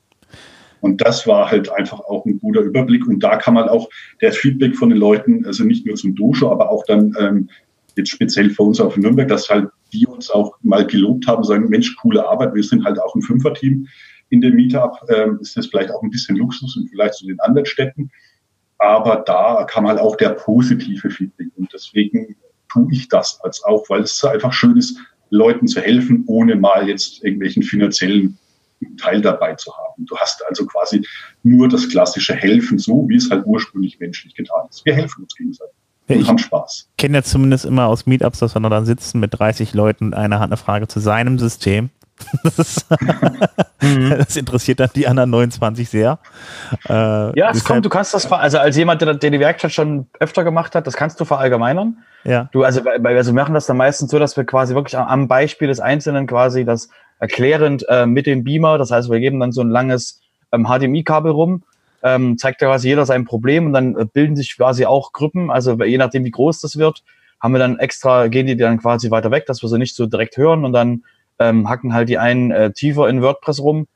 Und 0.80 1.00
das 1.00 1.28
war 1.28 1.48
halt 1.48 1.70
einfach 1.70 2.00
auch 2.00 2.26
ein 2.26 2.40
guter 2.40 2.62
Überblick. 2.62 3.06
Und 3.06 3.20
da 3.20 3.36
kann 3.36 3.54
man 3.54 3.68
auch 3.68 3.88
das 4.20 4.36
Feedback 4.36 4.74
von 4.74 4.88
den 4.88 4.98
Leuten, 4.98 5.46
also 5.46 5.62
nicht 5.62 5.86
nur 5.86 5.94
zum 5.94 6.16
Dusche, 6.16 6.50
aber 6.50 6.70
auch 6.70 6.84
dann 6.86 7.14
ähm, 7.20 7.48
jetzt 7.96 8.10
speziell 8.10 8.50
für 8.50 8.64
uns 8.64 8.80
auf 8.80 8.96
Nürnberg, 8.96 9.28
dass 9.28 9.48
halt 9.48 9.68
die 9.92 10.08
uns 10.08 10.28
auch 10.28 10.56
mal 10.62 10.84
gelobt 10.84 11.28
haben, 11.28 11.44
sagen, 11.44 11.68
Mensch, 11.68 11.94
coole 11.96 12.26
Arbeit, 12.26 12.52
wir 12.54 12.64
sind 12.64 12.84
halt 12.84 13.00
auch 13.00 13.14
ein 13.14 13.22
Fünferteam 13.22 13.86
in 14.30 14.40
dem 14.40 14.54
Meetup, 14.54 14.96
ähm, 15.08 15.38
ist 15.40 15.56
das 15.56 15.66
vielleicht 15.66 15.90
auch 15.90 16.02
ein 16.02 16.10
bisschen 16.10 16.36
Luxus 16.36 16.76
und 16.76 16.88
vielleicht 16.88 17.14
zu 17.14 17.26
den 17.26 17.38
anderen 17.40 17.66
Städten. 17.66 18.10
Aber 18.78 19.22
da 19.26 19.64
kam 19.64 19.86
halt 19.86 19.98
auch 19.98 20.16
der 20.16 20.30
positive 20.30 21.10
Feedback. 21.10 21.48
Und 21.56 21.70
deswegen 21.72 22.36
tue 22.72 22.88
ich 22.92 23.08
das 23.08 23.40
als 23.42 23.62
auch, 23.64 23.84
weil 23.90 24.02
es 24.02 24.24
einfach 24.24 24.52
schön 24.52 24.76
ist, 24.76 24.98
Leuten 25.30 25.68
zu 25.68 25.80
helfen, 25.80 26.24
ohne 26.26 26.56
mal 26.56 26.88
jetzt 26.88 27.22
irgendwelchen 27.22 27.62
finanziellen 27.62 28.38
Teil 28.98 29.20
dabei 29.20 29.54
zu 29.54 29.72
haben. 29.76 30.06
Du 30.06 30.16
hast 30.16 30.42
also 30.48 30.66
quasi 30.66 31.06
nur 31.42 31.68
das 31.68 31.88
klassische 31.88 32.34
Helfen, 32.34 32.78
so 32.78 33.06
wie 33.08 33.16
es 33.16 33.30
halt 33.30 33.44
ursprünglich 33.44 33.98
menschlich 34.00 34.34
getan 34.34 34.66
ist. 34.70 34.84
Wir 34.84 34.94
helfen 34.94 35.22
uns 35.24 35.34
gegenseitig. 35.34 35.74
Ja, 36.08 36.16
und 36.16 36.26
haben 36.26 36.38
Spaß. 36.38 36.88
Ich 36.90 36.96
kenne 36.96 37.18
ja 37.18 37.22
zumindest 37.22 37.64
immer 37.64 37.86
aus 37.86 38.06
Meetups, 38.06 38.40
dass 38.40 38.54
wir 38.54 38.60
dann 38.68 38.86
sitzen 38.86 39.20
mit 39.20 39.38
30 39.38 39.74
Leuten 39.74 40.06
und 40.06 40.14
einer 40.14 40.40
hat 40.40 40.48
eine 40.48 40.56
Frage 40.56 40.88
zu 40.88 40.98
seinem 40.98 41.38
System. 41.38 41.90
Das, 42.42 42.86
mhm. 43.80 44.10
das, 44.18 44.36
interessiert 44.36 44.80
dann 44.80 44.90
die 44.94 45.06
anderen 45.06 45.30
29 45.30 45.88
sehr. 45.88 46.18
Äh, 46.88 46.92
ja, 47.38 47.50
es 47.50 47.64
kommt, 47.64 47.84
du 47.84 47.88
kannst 47.88 48.14
das, 48.14 48.30
also 48.30 48.58
als 48.58 48.76
jemand, 48.76 49.00
der, 49.02 49.14
der, 49.14 49.30
die 49.30 49.40
Werkstatt 49.40 49.72
schon 49.72 50.06
öfter 50.18 50.44
gemacht 50.44 50.74
hat, 50.74 50.86
das 50.86 50.94
kannst 50.94 51.20
du 51.20 51.24
verallgemeinern. 51.24 51.98
Ja. 52.24 52.48
Du, 52.52 52.62
also, 52.62 52.82
also 52.82 53.32
wir 53.32 53.40
machen 53.42 53.54
das 53.54 53.66
dann 53.66 53.76
meistens 53.76 54.10
so, 54.10 54.18
dass 54.18 54.36
wir 54.36 54.44
quasi 54.44 54.74
wirklich 54.74 54.96
am 54.96 55.28
Beispiel 55.28 55.68
des 55.68 55.80
Einzelnen 55.80 56.26
quasi 56.26 56.64
das 56.64 56.88
erklärend 57.18 57.86
äh, 57.88 58.06
mit 58.06 58.26
dem 58.26 58.44
Beamer. 58.44 58.78
Das 58.78 58.90
heißt, 58.90 59.10
wir 59.10 59.20
geben 59.20 59.40
dann 59.40 59.52
so 59.52 59.60
ein 59.60 59.70
langes 59.70 60.20
ähm, 60.52 60.66
HDMI-Kabel 60.66 61.30
rum, 61.30 61.62
ähm, 62.02 62.38
zeigt 62.38 62.60
quasi 62.60 62.88
jeder 62.88 63.06
sein 63.06 63.24
Problem 63.24 63.66
und 63.66 63.72
dann 63.72 63.96
äh, 63.96 64.04
bilden 64.04 64.36
sich 64.36 64.56
quasi 64.56 64.86
auch 64.86 65.12
Gruppen. 65.12 65.50
Also 65.50 65.80
je 65.82 65.98
nachdem, 65.98 66.24
wie 66.24 66.30
groß 66.30 66.60
das 66.60 66.76
wird, 66.76 67.02
haben 67.40 67.52
wir 67.52 67.58
dann 67.58 67.78
extra, 67.78 68.28
gehen 68.28 68.46
die 68.46 68.56
dann 68.56 68.78
quasi 68.78 69.10
weiter 69.10 69.30
weg, 69.30 69.46
dass 69.46 69.62
wir 69.62 69.68
sie 69.68 69.78
nicht 69.78 69.94
so 69.94 70.06
direkt 70.06 70.36
hören 70.36 70.64
und 70.64 70.72
dann 70.72 71.04
ähm, 71.40 71.68
hacken 71.68 71.92
halt 71.92 72.08
die 72.08 72.18
einen 72.18 72.52
äh, 72.52 72.72
tiefer 72.72 73.08
in 73.08 73.22
WordPress 73.22 73.60
rum. 73.60 73.86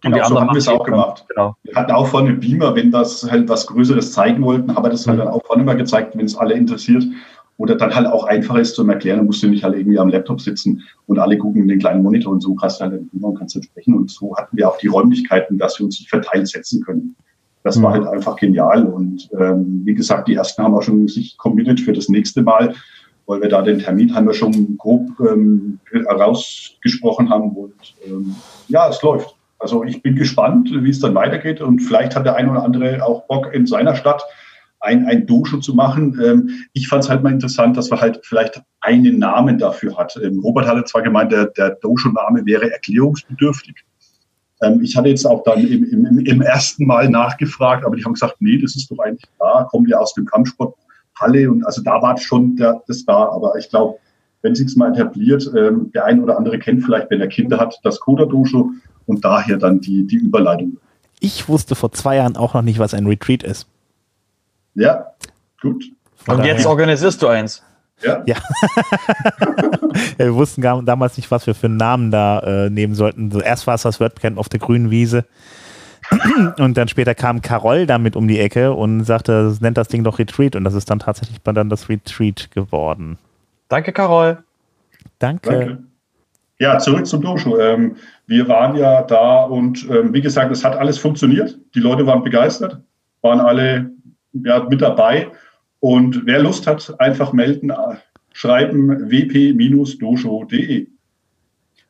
Genau, 0.00 0.16
und 0.16 0.22
die 0.22 0.28
so 0.28 0.40
haben 0.40 0.48
wir 0.48 0.58
es 0.58 0.68
auch 0.68 0.84
gemacht. 0.84 1.24
Genau. 1.28 1.56
Wir 1.62 1.74
hatten 1.74 1.92
auch 1.92 2.06
vorne 2.06 2.34
Beamer, 2.34 2.74
wenn 2.74 2.90
das 2.90 3.28
halt 3.30 3.48
was 3.48 3.66
Größeres 3.66 4.12
zeigen 4.12 4.42
wollten, 4.42 4.74
haben 4.74 4.84
wir 4.84 4.90
das 4.90 5.06
halt 5.06 5.18
mhm. 5.18 5.24
dann 5.24 5.32
auch 5.32 5.44
vorne 5.44 5.64
mal 5.64 5.76
gezeigt, 5.76 6.16
wenn 6.16 6.26
es 6.26 6.36
alle 6.36 6.54
interessiert. 6.54 7.04
Oder 7.56 7.76
dann 7.76 7.94
halt 7.94 8.06
auch 8.08 8.24
einfach 8.24 8.56
ist 8.56 8.74
zum 8.74 8.90
Erklären, 8.90 9.18
dann 9.18 9.26
musst 9.26 9.42
du 9.42 9.48
nicht 9.48 9.62
halt 9.62 9.76
irgendwie 9.76 9.98
am 9.98 10.08
Laptop 10.08 10.40
sitzen 10.40 10.82
und 11.06 11.20
alle 11.20 11.38
gucken 11.38 11.62
in 11.62 11.68
den 11.68 11.78
kleinen 11.78 12.02
Monitor 12.02 12.32
und 12.32 12.40
so 12.40 12.54
kannst 12.54 12.80
du 12.80 12.84
halt 12.84 13.00
immer 13.12 13.28
und 13.28 13.38
kannst 13.38 13.54
dann 13.54 13.62
sprechen. 13.62 13.94
Und 13.94 14.10
so 14.10 14.36
hatten 14.36 14.56
wir 14.56 14.68
auch 14.68 14.76
die 14.78 14.88
Räumlichkeiten, 14.88 15.56
dass 15.56 15.78
wir 15.78 15.86
uns 15.86 16.04
verteilt 16.08 16.48
setzen 16.48 16.82
können. 16.82 17.14
Das 17.62 17.80
war 17.80 17.90
mhm. 17.90 18.04
halt 18.04 18.08
einfach 18.08 18.36
genial. 18.36 18.84
Und 18.84 19.30
ähm, 19.38 19.82
wie 19.84 19.94
gesagt, 19.94 20.28
die 20.28 20.34
ersten 20.34 20.62
haben 20.62 20.74
auch 20.74 20.82
schon 20.82 21.06
sich 21.08 21.38
committed 21.38 21.80
für 21.80 21.92
das 21.92 22.08
nächste 22.08 22.42
Mal, 22.42 22.74
weil 23.26 23.40
wir 23.40 23.48
da 23.48 23.62
den 23.62 23.78
Termin 23.78 24.14
haben 24.14 24.26
wir 24.26 24.34
schon 24.34 24.76
grob 24.76 25.08
ähm, 25.20 25.78
herausgesprochen 25.90 27.30
haben. 27.30 27.50
Und 27.50 27.94
ähm, 28.06 28.34
ja, 28.68 28.88
es 28.88 29.00
läuft. 29.02 29.34
Also 29.58 29.84
ich 29.84 30.02
bin 30.02 30.16
gespannt, 30.16 30.70
wie 30.72 30.90
es 30.90 31.00
dann 31.00 31.14
weitergeht. 31.14 31.60
Und 31.60 31.80
vielleicht 31.80 32.14
hat 32.14 32.26
der 32.26 32.36
eine 32.36 32.50
oder 32.50 32.64
andere 32.64 33.04
auch 33.04 33.26
Bock 33.26 33.52
in 33.54 33.66
seiner 33.66 33.94
Stadt 33.94 34.22
ein, 34.80 35.06
ein 35.06 35.26
Dojo 35.26 35.58
zu 35.58 35.74
machen. 35.74 36.20
Ähm, 36.22 36.50
ich 36.74 36.88
fand 36.88 37.04
es 37.04 37.10
halt 37.10 37.22
mal 37.22 37.32
interessant, 37.32 37.76
dass 37.76 37.90
man 37.90 38.00
halt 38.00 38.20
vielleicht 38.22 38.60
einen 38.80 39.18
Namen 39.18 39.58
dafür 39.58 39.96
hat. 39.96 40.18
Ähm, 40.22 40.40
Robert 40.40 40.66
hatte 40.66 40.84
zwar 40.84 41.02
gemeint, 41.02 41.32
der, 41.32 41.46
der 41.46 41.70
Dojo-Name 41.76 42.44
wäre 42.44 42.70
erklärungsbedürftig. 42.70 43.76
Ähm, 44.62 44.82
ich 44.82 44.96
hatte 44.96 45.08
jetzt 45.08 45.24
auch 45.24 45.42
dann 45.44 45.66
im, 45.66 45.84
im, 45.84 46.18
im 46.18 46.42
ersten 46.42 46.86
Mal 46.86 47.08
nachgefragt, 47.08 47.84
aber 47.84 47.96
die 47.96 48.04
haben 48.04 48.12
gesagt, 48.12 48.36
nee, 48.40 48.58
das 48.58 48.76
ist 48.76 48.90
doch 48.90 48.98
eigentlich 48.98 49.28
da, 49.38 49.66
kommt 49.70 49.88
ja 49.88 49.98
aus 49.98 50.14
dem 50.14 50.26
Kampfsport 50.26 50.74
Halle 51.18 51.50
und 51.50 51.64
also 51.64 51.82
da 51.82 52.02
war 52.02 52.16
schon 52.18 52.56
der, 52.56 52.82
das 52.86 53.04
da. 53.04 53.28
Aber 53.30 53.56
ich 53.58 53.68
glaube, 53.68 53.98
wenn 54.42 54.54
sich's 54.54 54.76
mal 54.76 54.92
etabliert, 54.92 55.50
ähm, 55.56 55.90
der 55.92 56.04
ein 56.04 56.22
oder 56.22 56.36
andere 56.36 56.58
kennt 56.58 56.84
vielleicht, 56.84 57.10
wenn 57.10 57.20
er 57.20 57.28
Kinder 57.28 57.58
hat, 57.58 57.78
das 57.82 58.00
Koda 58.00 58.26
Dojo 58.26 58.70
und 59.06 59.24
daher 59.24 59.56
dann 59.56 59.80
die, 59.80 60.06
die 60.06 60.16
Überleitung. 60.16 60.78
Ich 61.20 61.48
wusste 61.48 61.74
vor 61.74 61.92
zwei 61.92 62.16
Jahren 62.16 62.36
auch 62.36 62.54
noch 62.54 62.62
nicht, 62.62 62.78
was 62.78 62.94
ein 62.94 63.06
Retreat 63.06 63.42
ist. 63.42 63.66
Ja, 64.74 65.06
gut. 65.60 65.84
Von 66.16 66.36
Und 66.36 66.44
jetzt 66.44 66.66
organisierst 66.66 67.22
du 67.22 67.28
eins. 67.28 67.62
Ja. 68.02 68.22
ja. 68.26 68.36
ja. 70.18 70.26
wir 70.26 70.34
wussten 70.34 70.60
gar, 70.60 70.82
damals 70.82 71.16
nicht, 71.16 71.30
was 71.30 71.46
wir 71.46 71.54
für 71.54 71.66
einen 71.66 71.76
Namen 71.76 72.10
da 72.10 72.40
äh, 72.40 72.70
nehmen 72.70 72.94
sollten. 72.94 73.30
So, 73.30 73.40
erst 73.40 73.66
war 73.66 73.76
es 73.76 73.82
das 73.82 74.00
WordCamp 74.00 74.36
auf 74.36 74.48
der 74.48 74.60
grünen 74.60 74.90
Wiese. 74.90 75.24
Und 76.58 76.76
dann 76.76 76.88
später 76.88 77.14
kam 77.14 77.42
Carol 77.42 77.86
damit 77.86 78.16
um 78.16 78.28
die 78.28 78.38
Ecke 78.38 78.72
und 78.72 79.04
sagte, 79.04 79.56
nennt 79.60 79.76
das 79.76 79.88
Ding 79.88 80.04
doch 80.04 80.18
Retreat. 80.18 80.56
Und 80.56 80.64
das 80.64 80.74
ist 80.74 80.90
dann 80.90 80.98
tatsächlich 80.98 81.38
dann 81.42 81.68
das 81.68 81.88
Retreat 81.88 82.50
geworden. 82.50 83.18
Danke, 83.68 83.92
Carol. 83.92 84.38
Danke. 85.18 85.50
Danke. 85.50 85.78
Ja, 86.58 86.78
zurück 86.78 87.06
zum 87.06 87.22
Dojo. 87.22 87.58
Ähm, 87.58 87.96
wir 88.26 88.48
waren 88.48 88.76
ja 88.76 89.02
da 89.02 89.42
und 89.42 89.88
ähm, 89.90 90.14
wie 90.14 90.20
gesagt, 90.20 90.52
es 90.52 90.64
hat 90.64 90.76
alles 90.76 90.98
funktioniert. 90.98 91.58
Die 91.74 91.80
Leute 91.80 92.06
waren 92.06 92.22
begeistert, 92.22 92.80
waren 93.22 93.40
alle 93.40 93.90
ja, 94.32 94.64
mit 94.68 94.80
dabei. 94.80 95.28
Und 95.80 96.24
wer 96.26 96.40
Lust 96.40 96.66
hat, 96.66 96.94
einfach 97.00 97.32
melden, 97.32 97.72
schreiben 98.32 99.10
wp-dojo.de. 99.10 100.86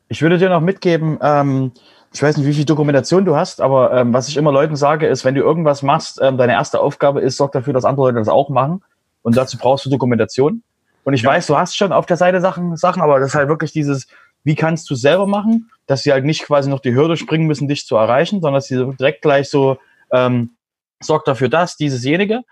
Ich 0.09 0.23
würde 0.23 0.39
dir 0.39 0.49
noch 0.49 0.61
mitgeben, 0.61 1.19
ähm, 1.23 1.73
ich 2.15 2.23
weiß 2.23 2.37
nicht, 2.37 2.47
wie 2.47 2.55
viel 2.55 2.65
Dokumentation 2.65 3.25
du 3.25 3.35
hast, 3.35 3.61
aber 3.61 3.93
ähm, 3.93 4.12
was 4.12 4.29
ich 4.29 4.37
immer 4.37 4.53
Leuten 4.53 4.77
sage, 4.77 5.09
ist, 5.09 5.25
wenn 5.25 5.35
du 5.35 5.41
irgendwas 5.41 5.83
machst, 5.83 6.21
ähm, 6.23 6.39
deine 6.39 6.53
erste 6.53 6.81
Aufgabe 6.81 7.21
ist, 7.21 7.37
sorg 7.37 7.51
dafür, 7.51 7.73
dass 7.73 7.85
andere 7.85 8.07
Leute 8.07 8.19
das 8.19 8.29
auch 8.29 8.51
machen. 8.51 8.85
Und 9.23 9.37
dazu 9.37 9.59
brauchst 9.59 9.85
du 9.85 9.91
Dokumentation. 9.91 10.62
Und 11.03 11.15
ich 11.15 11.23
ja. 11.23 11.31
weiß, 11.31 11.49
du 11.49 11.59
hast 11.59 11.77
schon 11.77 11.93
auf 11.93 12.07
der 12.07 12.17
Seite 12.17 12.41
Sachen, 12.41 12.77
Sachen, 12.77 13.03
aber 13.03 13.19
das 13.19 13.31
ist 13.31 13.35
halt 13.35 13.49
wirklich 13.49 13.73
dieses, 13.73 14.07
wie 14.45 14.55
kannst 14.55 14.89
du 14.91 14.95
selber 14.95 15.27
machen, 15.27 15.73
dass 15.87 16.05
sie 16.05 16.12
halt 16.12 16.25
nicht 16.25 16.45
quasi 16.45 16.71
noch 16.71 16.79
die 16.79 16.95
Hürde 16.95 17.17
springen 17.17 17.49
müssen, 17.49 17.67
dich 17.67 17.85
zu 17.85 17.97
erreichen, 17.97 18.41
sondern 18.41 18.59
dass 18.59 18.67
sie 18.67 18.77
direkt 18.77 19.23
gleich 19.23 19.51
so 19.51 19.79
ähm, 20.12 20.51
sorgt 21.03 21.27
dafür 21.27 21.49
das, 21.49 21.77
diesesjenige. 21.77 22.43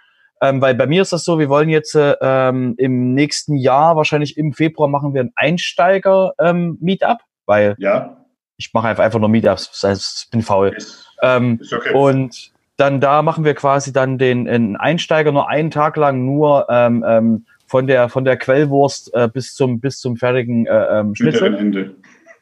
Ähm, 0.40 0.60
weil 0.60 0.74
bei 0.74 0.88
mir 0.88 1.02
ist 1.02 1.12
das 1.12 1.22
so, 1.22 1.38
wir 1.38 1.48
wollen 1.48 1.68
jetzt 1.68 1.96
ähm, 1.96 2.74
im 2.78 3.14
nächsten 3.14 3.54
Jahr, 3.54 3.94
wahrscheinlich 3.94 4.36
im 4.36 4.52
Februar, 4.54 4.88
machen 4.88 5.14
wir 5.14 5.22
ein 5.22 5.32
Einsteiger-Meetup, 5.36 7.10
ähm, 7.10 7.26
weil 7.46 7.76
ja. 7.78 8.21
Ich 8.66 8.72
mache 8.72 8.88
einfach, 8.88 9.18
nur 9.18 9.28
Meetups, 9.28 9.70
das 9.70 9.82
heißt, 9.82 10.24
ich 10.24 10.30
bin 10.30 10.42
faul. 10.42 10.76
Ähm, 11.22 11.60
okay. 11.72 11.92
Und 11.94 12.52
dann 12.76 13.00
da 13.00 13.22
machen 13.22 13.44
wir 13.44 13.54
quasi 13.54 13.92
dann 13.92 14.18
den, 14.18 14.76
Einsteiger 14.76 15.32
nur 15.32 15.48
einen 15.48 15.70
Tag 15.70 15.96
lang 15.96 16.24
nur 16.24 16.66
ähm, 16.70 17.04
ähm, 17.06 17.46
von 17.66 17.86
der 17.86 18.08
von 18.08 18.24
der 18.24 18.36
Quellwurst 18.36 19.14
äh, 19.14 19.28
bis 19.32 19.54
zum 19.54 19.80
bis 19.80 19.98
zum 19.98 20.16
fertigen 20.16 20.66
äh, 20.66 21.00
ähm, 21.00 21.14
Schnitzel. 21.14 21.96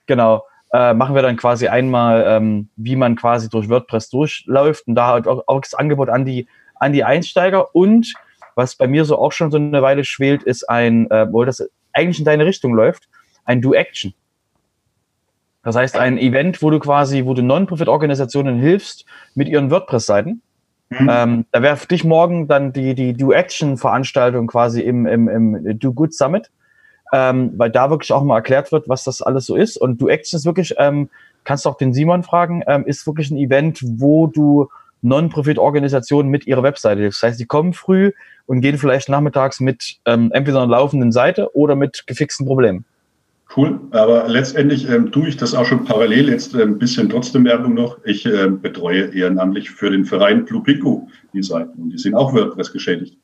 Genau 0.06 0.44
äh, 0.72 0.94
machen 0.94 1.14
wir 1.14 1.22
dann 1.22 1.36
quasi 1.36 1.68
einmal, 1.68 2.24
ähm, 2.26 2.68
wie 2.76 2.96
man 2.96 3.16
quasi 3.16 3.48
durch 3.48 3.68
WordPress 3.68 4.10
durchläuft 4.10 4.86
und 4.86 4.94
da 4.94 5.08
halt 5.08 5.26
auch, 5.26 5.42
auch 5.46 5.60
das 5.60 5.74
Angebot 5.74 6.08
an 6.08 6.24
die, 6.24 6.46
an 6.76 6.92
die 6.92 7.04
Einsteiger 7.04 7.74
und 7.74 8.12
was 8.54 8.76
bei 8.76 8.86
mir 8.86 9.04
so 9.04 9.18
auch 9.18 9.32
schon 9.32 9.50
so 9.50 9.56
eine 9.56 9.82
Weile 9.82 10.04
schwelt, 10.04 10.42
ist 10.42 10.68
ein, 10.68 11.10
äh, 11.10 11.26
wo 11.30 11.44
das 11.44 11.68
eigentlich 11.92 12.18
in 12.18 12.24
deine 12.24 12.46
Richtung 12.46 12.74
läuft, 12.74 13.08
ein 13.44 13.60
Do-Action. 13.60 14.14
Das 15.62 15.76
heißt, 15.76 15.96
ein 15.96 16.16
Event, 16.16 16.62
wo 16.62 16.70
du 16.70 16.78
quasi, 16.78 17.24
wo 17.26 17.34
du 17.34 17.42
Non-Profit-Organisationen 17.42 18.58
hilfst 18.58 19.04
mit 19.34 19.48
ihren 19.48 19.70
WordPress-Seiten. 19.70 20.40
Mhm. 20.88 21.10
Ähm, 21.10 21.46
da 21.52 21.62
wäre 21.62 21.76
für 21.76 21.86
dich 21.86 22.04
morgen 22.04 22.48
dann 22.48 22.72
die, 22.72 22.94
die 22.94 23.12
Do-Action-Veranstaltung 23.12 24.46
quasi 24.46 24.80
im, 24.80 25.06
im, 25.06 25.28
im 25.28 25.78
Do 25.78 25.92
Good 25.92 26.14
Summit, 26.14 26.50
ähm, 27.12 27.52
weil 27.56 27.70
da 27.70 27.90
wirklich 27.90 28.12
auch 28.12 28.24
mal 28.24 28.36
erklärt 28.36 28.72
wird, 28.72 28.88
was 28.88 29.04
das 29.04 29.22
alles 29.22 29.46
so 29.46 29.54
ist. 29.54 29.76
Und 29.76 30.00
Do-Action 30.00 30.38
ist 30.38 30.46
wirklich, 30.46 30.74
ähm, 30.78 31.10
kannst 31.44 31.64
du 31.64 31.68
auch 31.68 31.76
den 31.76 31.92
Simon 31.92 32.22
fragen, 32.22 32.62
ähm, 32.66 32.86
ist 32.86 33.06
wirklich 33.06 33.30
ein 33.30 33.36
Event, 33.36 33.80
wo 33.84 34.26
du 34.26 34.68
Non-Profit-Organisationen 35.02 36.30
mit 36.30 36.46
ihrer 36.46 36.62
Webseite 36.62 37.02
hilfst. 37.02 37.22
Das 37.22 37.30
heißt, 37.30 37.40
die 37.40 37.46
kommen 37.46 37.72
früh 37.72 38.12
und 38.46 38.60
gehen 38.62 38.78
vielleicht 38.78 39.08
nachmittags 39.08 39.60
mit 39.60 39.98
ähm, 40.06 40.30
entweder 40.32 40.62
einer 40.62 40.72
laufenden 40.72 41.12
Seite 41.12 41.54
oder 41.54 41.76
mit 41.76 42.06
gefixten 42.06 42.46
Problemen. 42.46 42.84
Cool, 43.56 43.80
aber 43.90 44.28
letztendlich 44.28 44.88
ähm, 44.88 45.10
tue 45.10 45.28
ich 45.28 45.36
das 45.36 45.54
auch 45.54 45.66
schon 45.66 45.84
parallel, 45.84 46.28
jetzt 46.28 46.54
ein 46.54 46.78
bisschen 46.78 47.10
trotzdem 47.10 47.44
Werbung 47.44 47.74
noch. 47.74 47.98
Ich 48.04 48.24
äh, 48.24 48.48
betreue 48.48 49.12
ehrenamtlich 49.12 49.70
für 49.70 49.90
den 49.90 50.04
Verein 50.04 50.44
Blue 50.44 50.62
Pingu 50.62 51.08
die 51.32 51.42
Seiten 51.42 51.82
und 51.82 51.90
die 51.90 51.98
sind 51.98 52.14
auch 52.14 52.32
WordPress 52.32 52.72
geschädigt. 52.72 53.18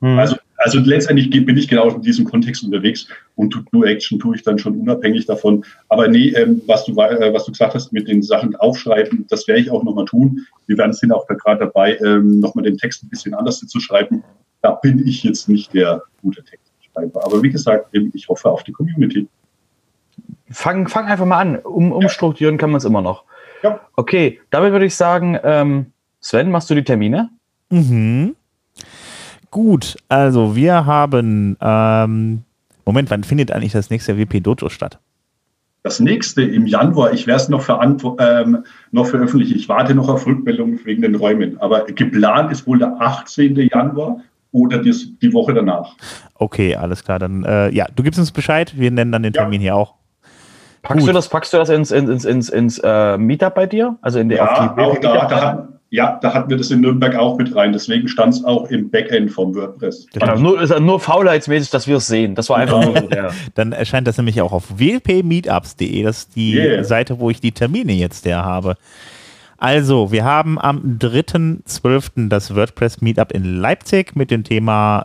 Hm. 0.00 0.18
Also, 0.18 0.36
also 0.56 0.80
letztendlich 0.80 1.30
bin 1.30 1.56
ich 1.56 1.68
genau 1.68 1.90
in 1.90 2.02
diesem 2.02 2.24
Kontext 2.24 2.64
unterwegs 2.64 3.06
und 3.36 3.70
Blue 3.70 3.86
Action 3.86 4.18
tue 4.18 4.34
ich 4.34 4.42
dann 4.42 4.58
schon 4.58 4.80
unabhängig 4.80 5.26
davon. 5.26 5.64
Aber 5.88 6.08
nee, 6.08 6.30
ähm, 6.30 6.60
was, 6.66 6.84
du, 6.84 6.92
äh, 7.00 7.32
was 7.32 7.44
du 7.44 7.52
gesagt 7.52 7.74
hast 7.74 7.92
mit 7.92 8.08
den 8.08 8.20
Sachen 8.20 8.56
aufschreiben, 8.56 9.26
das 9.28 9.46
werde 9.46 9.60
ich 9.60 9.70
auch 9.70 9.84
nochmal 9.84 10.06
tun. 10.06 10.44
Wir 10.66 10.76
werden 10.76 10.92
sind 10.92 11.12
auch 11.12 11.24
da 11.28 11.34
gerade 11.34 11.60
dabei, 11.60 11.96
ähm, 12.04 12.40
nochmal 12.40 12.64
den 12.64 12.78
Text 12.78 13.04
ein 13.04 13.08
bisschen 13.08 13.32
anders 13.32 13.60
zu 13.60 13.78
schreiben. 13.78 14.24
Da 14.60 14.72
bin 14.72 15.06
ich 15.06 15.22
jetzt 15.22 15.48
nicht 15.48 15.72
der 15.72 16.02
gute 16.20 16.42
Textschreiber. 16.42 17.24
Aber 17.24 17.44
wie 17.44 17.50
gesagt, 17.50 17.90
ich 17.92 18.28
hoffe 18.28 18.50
auf 18.50 18.64
die 18.64 18.72
Community. 18.72 19.28
Fang, 20.52 20.88
fang 20.88 21.06
einfach 21.06 21.26
mal 21.26 21.38
an. 21.38 21.56
Um, 21.56 21.92
umstrukturieren 21.92 22.58
kann 22.58 22.70
man 22.70 22.78
es 22.78 22.84
immer 22.84 23.02
noch. 23.02 23.24
Ja. 23.62 23.80
Okay, 23.96 24.40
damit 24.50 24.72
würde 24.72 24.86
ich 24.86 24.96
sagen, 24.96 25.38
ähm, 25.42 25.86
Sven, 26.20 26.50
machst 26.50 26.70
du 26.70 26.74
die 26.74 26.84
Termine? 26.84 27.30
Mhm. 27.70 28.36
Gut, 29.50 29.96
also 30.08 30.56
wir 30.56 30.86
haben, 30.86 31.56
ähm, 31.60 32.42
Moment, 32.84 33.10
wann 33.10 33.22
findet 33.24 33.52
eigentlich 33.52 33.72
das 33.72 33.90
nächste 33.90 34.16
WP 34.16 34.40
Dojo 34.40 34.68
statt? 34.68 34.98
Das 35.82 35.98
nächste 35.98 36.42
im 36.42 36.66
Januar, 36.66 37.12
ich 37.12 37.26
werde 37.26 37.42
es 37.42 37.48
noch, 37.48 37.68
ähm, 38.20 38.64
noch 38.92 39.06
veröffentlichen. 39.06 39.56
Ich 39.56 39.68
warte 39.68 39.94
noch 39.94 40.08
auf 40.08 40.26
Rückmeldungen 40.26 40.80
wegen 40.84 41.02
den 41.02 41.16
Räumen. 41.16 41.60
Aber 41.60 41.84
geplant 41.86 42.52
ist 42.52 42.66
wohl 42.66 42.78
der 42.78 43.00
18. 43.00 43.56
Januar 43.56 44.20
oder 44.52 44.78
die, 44.78 44.94
die 45.20 45.32
Woche 45.32 45.54
danach. 45.54 45.96
Okay, 46.34 46.76
alles 46.76 47.02
klar. 47.02 47.18
Dann, 47.18 47.44
äh, 47.44 47.70
ja, 47.70 47.86
du 47.94 48.04
gibst 48.04 48.20
uns 48.20 48.30
Bescheid. 48.30 48.78
Wir 48.78 48.92
nennen 48.92 49.10
dann 49.10 49.24
den 49.24 49.32
Termin 49.32 49.60
ja. 49.60 49.72
hier 49.72 49.76
auch. 49.76 49.94
Packst 50.82 51.06
du 51.06 51.12
das, 51.12 51.28
packst 51.28 51.52
du 51.52 51.58
das 51.58 51.68
ins, 51.68 51.92
ins, 51.92 52.24
ins, 52.24 52.48
ins 52.48 52.78
äh, 52.78 53.16
Meetup 53.16 53.54
bei 53.54 53.66
dir? 53.66 53.96
Also 54.02 54.18
in 54.18 54.28
der 54.28 54.38
ja, 54.38 54.74
auch 54.76 54.98
da, 54.98 55.26
da 55.26 55.40
hat, 55.40 55.68
ja, 55.90 56.18
da 56.22 56.32
hatten 56.32 56.48
wir 56.48 56.56
das 56.56 56.70
in 56.70 56.80
Nürnberg 56.80 57.14
auch 57.16 57.36
mit 57.36 57.54
rein. 57.54 57.74
Deswegen 57.74 58.08
stand 58.08 58.32
es 58.34 58.44
auch 58.44 58.70
im 58.70 58.90
Backend 58.90 59.30
vom 59.30 59.54
WordPress. 59.54 60.06
Genau, 60.12 60.38
nur, 60.38 60.60
ist 60.60 60.76
nur 60.80 60.98
faulheitsmäßig, 60.98 61.70
dass 61.70 61.86
wir 61.86 61.98
es 61.98 62.06
sehen. 62.06 62.34
Das 62.34 62.48
war 62.48 62.56
einfach 62.56 62.82
nur 62.82 62.94
der. 62.94 63.30
Dann 63.54 63.72
erscheint 63.72 64.08
das 64.08 64.16
nämlich 64.16 64.40
auch 64.40 64.52
auf 64.52 64.78
wlpmeetups.de. 64.78 66.02
Das 66.02 66.18
ist 66.20 66.34
die 66.34 66.54
yeah. 66.54 66.82
Seite, 66.82 67.20
wo 67.20 67.28
ich 67.28 67.40
die 67.40 67.52
Termine 67.52 67.92
jetzt 67.92 68.24
der 68.24 68.42
habe. 68.42 68.76
Also, 69.58 70.10
wir 70.10 70.24
haben 70.24 70.58
am 70.58 70.98
3.12. 70.98 72.28
das 72.28 72.56
WordPress 72.56 73.02
Meetup 73.02 73.30
in 73.30 73.44
Leipzig 73.44 74.16
mit 74.16 74.30
dem 74.30 74.44
Thema 74.44 75.02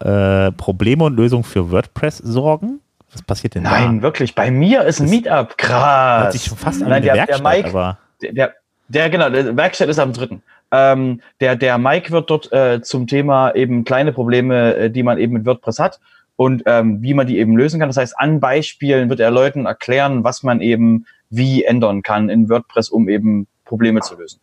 äh, 0.48 0.52
Probleme 0.54 1.04
und 1.04 1.18
Lösungen 1.18 1.44
für 1.44 1.70
WordPress-Sorgen. 1.70 2.80
Was 3.18 3.26
passiert 3.26 3.56
denn 3.56 3.64
Nein, 3.64 3.98
da? 3.98 4.04
wirklich. 4.04 4.36
Bei 4.36 4.52
mir 4.52 4.84
ist 4.84 5.00
ein 5.00 5.10
Meetup. 5.10 5.58
Krass. 5.58 6.24
Hört 6.24 6.34
sich 6.34 6.44
schon 6.44 6.58
fast 6.58 6.84
an 6.84 6.90
Nein, 6.90 7.02
der, 7.02 7.16
Werkstatt, 7.16 7.40
der 7.40 7.52
Mike, 7.52 7.70
aber 7.70 7.98
der, 8.22 8.54
der, 8.88 9.10
genau, 9.10 9.30
der 9.30 9.58
Werkstatt 9.58 9.90
ist 9.90 10.00
am 10.00 10.14
dritten. 10.14 10.44
Ähm, 10.72 11.22
der, 11.40 11.56
der 11.56 11.78
Mike 11.78 12.12
wird 12.12 12.30
dort 12.30 12.52
äh, 12.52 12.82
zum 12.82 13.08
Thema 13.08 13.56
eben 13.56 13.86
kleine 13.86 14.12
Probleme, 14.12 14.76
äh, 14.76 14.90
die 14.92 15.04
man 15.04 15.18
eben 15.18 15.34
mit 15.34 15.46
WordPress 15.46 15.80
hat 15.80 16.00
und 16.36 16.64
ähm, 16.66 17.02
wie 17.02 17.14
man 17.14 17.26
die 17.26 17.40
eben 17.40 17.58
lösen 17.58 17.80
kann. 17.80 17.90
Das 17.90 17.98
heißt, 17.98 18.20
an 18.20 18.40
Beispielen 18.40 19.10
wird 19.10 19.20
er 19.20 19.32
Leuten 19.32 19.66
erklären, 19.66 20.24
was 20.24 20.44
man 20.44 20.62
eben 20.62 21.06
wie 21.30 21.64
ändern 21.64 22.04
kann 22.04 22.30
in 22.30 22.50
WordPress, 22.50 22.90
um 22.90 23.10
eben 23.10 23.48
Probleme 23.66 24.02
zu 24.02 24.16
lösen. 24.18 24.40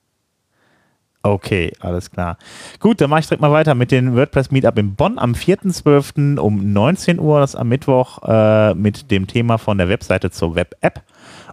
Okay, 1.27 1.73
alles 1.81 2.11
klar. 2.11 2.37
Gut, 2.81 3.01
dann 3.01 3.09
mache 3.09 3.21
ich 3.21 3.27
direkt 3.27 3.41
mal 3.41 3.51
weiter 3.51 3.75
mit 3.75 3.91
dem 3.91 4.15
WordPress 4.15 4.51
Meetup 4.51 4.77
in 4.77 4.95
Bonn 4.95 5.19
am 5.19 5.33
4.12. 5.33 6.37
um 6.37 6.75
19 6.75 7.19
Uhr, 7.19 7.41
das 7.41 7.57
am 7.57 7.71
Mittwoch, 7.71 8.23
äh, 8.25 8.75
mit 8.75 9.11
dem 9.11 9.27
Thema 9.27 9.57
von 9.57 9.79
der 9.79 9.89
Webseite 9.89 10.31
zur 10.31 10.55
Web-App. 10.55 11.01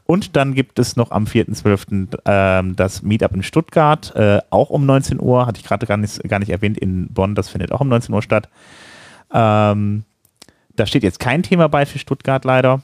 Und 0.06 0.36
dann 0.36 0.56
gibt 0.56 0.78
es 0.78 0.98
noch 0.98 1.12
am 1.12 1.24
4.12. 1.24 2.18
Äh, 2.26 2.74
das 2.76 3.02
Meetup 3.02 3.34
in 3.34 3.44
Stuttgart, 3.44 4.14
äh, 4.14 4.42
auch 4.50 4.72
um 4.72 4.86
19 4.86 5.22
Uhr, 5.22 5.46
hatte 5.46 5.62
ich 5.62 5.66
gerade 5.66 5.86
gar 5.86 5.96
nicht, 5.96 6.22
gar 6.28 6.40
nicht 6.40 6.50
erwähnt, 6.50 6.78
in 6.78 7.08
Bonn, 7.08 7.34
das 7.34 7.48
findet 7.48 7.72
auch 7.72 7.80
um 7.80 7.88
19 7.88 8.14
Uhr 8.14 8.22
statt. 8.22 8.50
Ähm, 9.34 10.04
da 10.76 10.86
steht 10.86 11.04
jetzt 11.04 11.22
kein 11.22 11.44
Thema 11.44 11.70
bei 11.70 11.86
für 11.86 11.98
Stuttgart 11.98 12.44
leider. 12.44 12.82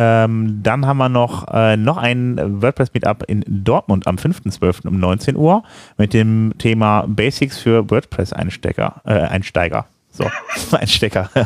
Ähm, 0.00 0.60
dann 0.62 0.86
haben 0.86 0.98
wir 0.98 1.08
noch, 1.08 1.48
äh, 1.52 1.76
noch 1.76 1.96
ein 1.96 2.62
WordPress-Meetup 2.62 3.24
in 3.26 3.42
Dortmund 3.48 4.06
am 4.06 4.14
5.12. 4.14 4.86
um 4.86 5.00
19 5.00 5.34
Uhr 5.34 5.64
mit 5.96 6.14
dem 6.14 6.54
Thema 6.56 7.04
Basics 7.08 7.58
für 7.58 7.90
WordPress-Einsteiger. 7.90 9.02
Äh, 9.04 9.14
Einsteiger. 9.14 9.86
So, 10.12 10.24
Einstecker. 10.76 11.30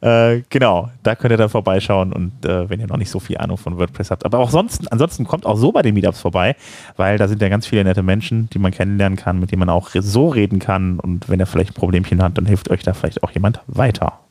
ja. 0.00 0.32
äh, 0.32 0.42
genau, 0.48 0.90
da 1.02 1.14
könnt 1.14 1.32
ihr 1.32 1.36
dann 1.36 1.50
vorbeischauen 1.50 2.14
und 2.14 2.46
äh, 2.46 2.70
wenn 2.70 2.80
ihr 2.80 2.86
noch 2.86 2.96
nicht 2.96 3.10
so 3.10 3.20
viel 3.20 3.36
Ahnung 3.36 3.58
von 3.58 3.78
WordPress 3.78 4.10
habt. 4.10 4.24
Aber 4.24 4.38
auch 4.38 4.50
sonst, 4.50 4.90
ansonsten 4.90 5.24
kommt 5.24 5.44
auch 5.44 5.58
so 5.58 5.70
bei 5.70 5.82
den 5.82 5.92
Meetups 5.92 6.20
vorbei, 6.20 6.56
weil 6.96 7.18
da 7.18 7.28
sind 7.28 7.42
ja 7.42 7.50
ganz 7.50 7.66
viele 7.66 7.84
nette 7.84 8.02
Menschen, 8.02 8.48
die 8.50 8.58
man 8.58 8.72
kennenlernen 8.72 9.18
kann, 9.18 9.38
mit 9.38 9.52
denen 9.52 9.60
man 9.60 9.68
auch 9.68 9.90
so 9.92 10.28
reden 10.30 10.60
kann. 10.60 10.98
Und 10.98 11.28
wenn 11.28 11.40
er 11.40 11.46
vielleicht 11.46 11.72
ein 11.72 11.74
Problemchen 11.74 12.22
hat, 12.22 12.38
dann 12.38 12.46
hilft 12.46 12.70
euch 12.70 12.82
da 12.82 12.94
vielleicht 12.94 13.22
auch 13.22 13.30
jemand 13.32 13.60
weiter. 13.66 14.21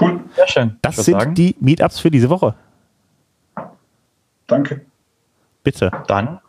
Cool. 0.00 0.20
Sehr 0.36 0.48
schön. 0.48 0.76
Das 0.82 0.96
sind 0.96 1.20
sagen. 1.20 1.34
die 1.34 1.56
Meetups 1.60 1.98
für 1.98 2.10
diese 2.10 2.30
Woche. 2.30 2.54
Danke. 4.46 4.82
Bitte. 5.62 5.90
Dann. 6.06 6.40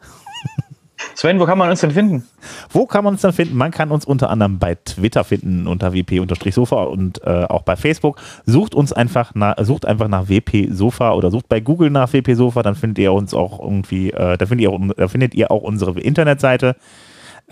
Sven, 1.15 1.39
wo 1.39 1.45
kann 1.45 1.57
man 1.57 1.69
uns 1.69 1.81
denn 1.81 1.91
finden? 1.91 2.27
Wo 2.69 2.85
kann 2.85 3.03
man 3.03 3.13
uns 3.13 3.21
denn 3.21 3.33
finden? 3.33 3.57
Man 3.57 3.71
kann 3.71 3.91
uns 3.91 4.05
unter 4.05 4.29
anderem 4.29 4.59
bei 4.59 4.75
Twitter 4.75 5.23
finden 5.23 5.67
unter 5.67 5.93
wp-sofa 5.93 6.83
und 6.83 7.21
äh, 7.25 7.45
auch 7.45 7.63
bei 7.63 7.75
Facebook. 7.75 8.21
Sucht 8.45 8.75
uns 8.75 8.93
einfach 8.93 9.35
nach, 9.35 9.55
sucht 9.59 9.85
einfach 9.85 10.07
nach 10.07 10.29
wp 10.29 10.69
sofa 10.71 11.11
oder 11.11 11.31
sucht 11.31 11.49
bei 11.49 11.59
Google 11.59 11.89
nach 11.89 12.13
wp 12.13 12.35
sofa, 12.35 12.63
dann 12.63 12.75
findet 12.75 12.99
ihr 12.99 13.13
uns 13.13 13.33
auch 13.33 13.59
irgendwie, 13.59 14.11
äh, 14.11 14.37
da 14.37 14.45
findet 14.45 14.71
ihr, 14.71 14.93
da 14.95 15.07
findet 15.07 15.35
ihr 15.35 15.51
auch 15.51 15.63
unsere 15.63 15.99
Internetseite. 15.99 16.75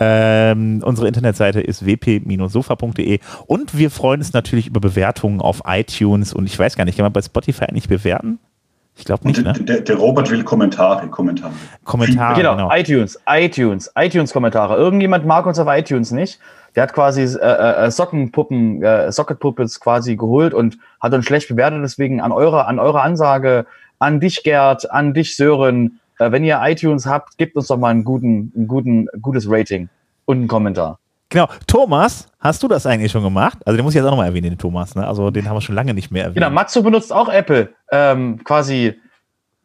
Ähm, 0.00 0.80
unsere 0.84 1.08
Internetseite 1.08 1.60
ist 1.60 1.84
wp-sofa.de 1.84 3.18
und 3.46 3.76
wir 3.76 3.90
freuen 3.90 4.20
uns 4.20 4.32
natürlich 4.32 4.68
über 4.68 4.80
Bewertungen 4.80 5.40
auf 5.40 5.62
iTunes 5.66 6.32
und 6.32 6.46
ich 6.46 6.58
weiß 6.58 6.76
gar 6.76 6.84
nicht, 6.84 6.96
kann 6.96 7.04
man 7.04 7.12
bei 7.12 7.22
Spotify 7.22 7.64
eigentlich 7.64 7.88
bewerten? 7.88 8.38
Ich 8.98 9.04
glaube 9.04 9.28
nicht, 9.28 9.42
ne? 9.42 9.52
Der, 9.52 9.80
der, 9.80 9.96
Robert 9.96 10.28
will 10.30 10.42
Kommentare, 10.42 11.06
Kommentare. 11.06 11.52
Kommentare, 11.84 12.34
genau, 12.34 12.56
genau. 12.56 12.74
iTunes, 12.74 13.18
iTunes, 13.28 13.92
iTunes-Kommentare. 13.96 14.76
Irgendjemand 14.76 15.24
mag 15.24 15.46
uns 15.46 15.58
auf 15.60 15.68
iTunes 15.70 16.10
nicht. 16.10 16.40
Der 16.74 16.82
hat 16.82 16.92
quasi 16.92 17.22
äh, 17.22 17.36
äh, 17.38 17.86
äh 17.86 17.90
Sockenpuppen, 17.92 18.82
äh, 18.82 19.12
Socketpuppets 19.12 19.78
quasi 19.78 20.16
geholt 20.16 20.52
und 20.52 20.78
hat 21.00 21.14
uns 21.14 21.24
schlecht 21.26 21.48
bewertet. 21.48 21.80
Deswegen 21.82 22.20
an 22.20 22.32
eure, 22.32 22.66
an 22.66 22.80
eure 22.80 23.00
Ansage, 23.00 23.66
an 24.00 24.18
dich 24.18 24.42
Gerd, 24.42 24.90
an 24.90 25.14
dich 25.14 25.36
Sören, 25.36 26.00
äh, 26.18 26.30
wenn 26.30 26.44
ihr 26.44 26.60
iTunes 26.62 27.06
habt, 27.06 27.38
gebt 27.38 27.56
uns 27.56 27.68
doch 27.68 27.76
mal 27.76 27.90
einen 27.90 28.04
guten, 28.04 28.52
einen 28.54 28.68
guten, 28.68 29.08
gutes 29.20 29.46
Rating 29.48 29.88
und 30.24 30.38
einen 30.38 30.48
Kommentar. 30.48 30.98
Genau. 31.30 31.48
Thomas, 31.66 32.26
hast 32.40 32.62
du 32.62 32.68
das 32.68 32.86
eigentlich 32.86 33.12
schon 33.12 33.22
gemacht? 33.22 33.58
Also 33.64 33.76
den 33.76 33.84
muss 33.84 33.92
ich 33.92 33.96
jetzt 33.96 34.06
auch 34.06 34.10
nochmal 34.10 34.28
erwähnen, 34.28 34.50
den 34.50 34.58
Thomas. 34.58 34.94
Ne? 34.94 35.06
Also 35.06 35.30
den 35.30 35.48
haben 35.48 35.56
wir 35.56 35.60
schon 35.60 35.74
lange 35.74 35.92
nicht 35.92 36.10
mehr 36.10 36.22
erwähnt. 36.22 36.36
Genau, 36.36 36.50
Matsu 36.50 36.82
benutzt 36.82 37.12
auch 37.12 37.28
Apple. 37.28 37.68
Ähm, 37.90 38.42
quasi, 38.44 38.98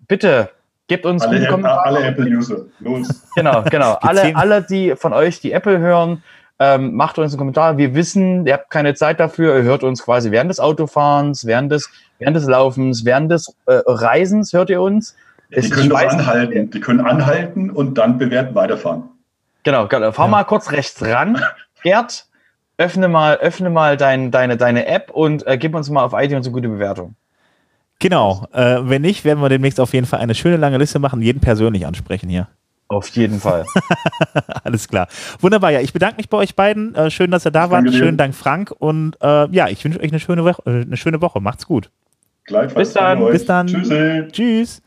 bitte, 0.08 0.50
gebt 0.88 1.06
uns 1.06 1.24
alle, 1.24 1.48
Kommentare. 1.48 1.86
Alle 1.86 2.04
Apple-User, 2.04 2.66
los. 2.80 3.24
Genau, 3.36 3.64
genau. 3.64 3.94
alle, 4.02 4.36
alle, 4.36 4.62
die 4.62 4.96
von 4.98 5.14
euch, 5.14 5.40
die 5.40 5.54
Apple 5.54 5.80
hören, 5.80 6.22
ähm, 6.60 6.96
macht 6.96 7.18
uns 7.18 7.32
einen 7.32 7.40
Kommentar. 7.40 7.78
Wir 7.78 7.96
wissen, 7.96 8.46
ihr 8.46 8.54
habt 8.54 8.70
keine 8.70 8.94
Zeit 8.94 9.22
dafür. 9.22 9.56
Ihr 9.56 9.64
hört 9.64 9.84
uns 9.84 10.04
quasi 10.04 10.32
während 10.32 10.50
des 10.50 10.60
Autofahrens, 10.60 11.46
während 11.46 11.72
des, 11.72 11.90
während 12.20 12.36
des 12.36 12.46
Laufens, 12.46 13.06
während 13.06 13.32
des 13.32 13.56
äh, 13.68 13.82
Reisens 13.86 14.52
hört 14.52 14.70
ihr 14.70 14.82
uns. 14.82 15.16
Die 15.56 15.70
können 15.70 15.90
doch 15.90 16.00
anhalten. 16.00 16.70
Die 16.72 16.80
können 16.80 17.02
anhalten 17.02 17.70
und 17.70 17.98
dann 17.98 18.18
bewerten 18.18 18.56
weiterfahren. 18.56 19.04
Genau, 19.64 19.88
genau. 19.88 20.12
Fahr 20.12 20.26
ja. 20.26 20.32
mal 20.32 20.44
kurz 20.44 20.72
rechts 20.72 21.02
ran, 21.04 21.42
Gerd. 21.84 22.28
Öffne 22.78 23.08
mal, 23.08 23.38
öffne 23.38 23.70
mal 23.70 23.98
dein, 23.98 24.32
deine, 24.32 24.58
deine 24.58 24.88
App 24.88 25.12
und 25.12 25.46
äh, 25.46 25.58
gib 25.58 25.76
uns 25.76 25.90
mal 25.90 26.04
auf 26.04 26.14
iTunes 26.14 26.48
eine 26.48 26.54
gute 26.54 26.68
Bewertung. 26.68 27.16
Genau. 28.00 28.48
Äh, 28.52 28.80
wenn 28.82 29.04
nicht, 29.04 29.24
werden 29.26 29.40
wir 29.42 29.50
demnächst 29.50 29.80
auf 29.80 29.94
jeden 29.94 30.08
Fall 30.08 30.20
eine 30.20 30.34
schöne 30.34 30.58
lange 30.58 30.78
Liste 30.78 31.00
machen, 31.00 31.22
jeden 31.22 31.40
persönlich 31.40 31.86
ansprechen 31.86 32.30
hier. 32.30 32.48
Auf 32.88 33.08
jeden 33.10 33.40
Fall. 33.40 33.66
Alles 34.64 34.88
klar. 34.88 35.08
Wunderbar, 35.40 35.72
ja. 35.72 35.82
Ich 35.82 35.94
bedanke 35.94 36.18
mich 36.18 36.30
bei 36.30 36.38
euch 36.38 36.56
beiden. 36.56 36.94
Äh, 36.96 37.10
schön, 37.12 37.32
dass 37.32 37.46
ihr 37.46 37.52
da 37.52 37.70
wart. 37.70 37.92
Schönen 37.94 38.18
Dank, 38.18 38.36
Frank. 38.36 38.74
Und 38.78 39.18
äh, 39.22 39.48
ja, 39.50 39.68
ich 39.68 39.84
wünsche 39.84 40.00
euch 40.00 40.12
eine 40.12 40.20
schöne, 40.20 40.44
Woche, 40.44 40.62
äh, 40.66 40.82
eine 40.82 40.98
schöne 40.98 41.22
Woche. 41.22 41.40
Macht's 41.40 41.66
gut. 41.66 41.90
Gleichfalls. 42.46 42.90
Bis 42.90 42.94
dann. 42.94 43.26
Bis 43.26 43.46
dann. 43.46 43.68
Tschüssi. 43.68 44.28
Tschüss. 44.32 44.82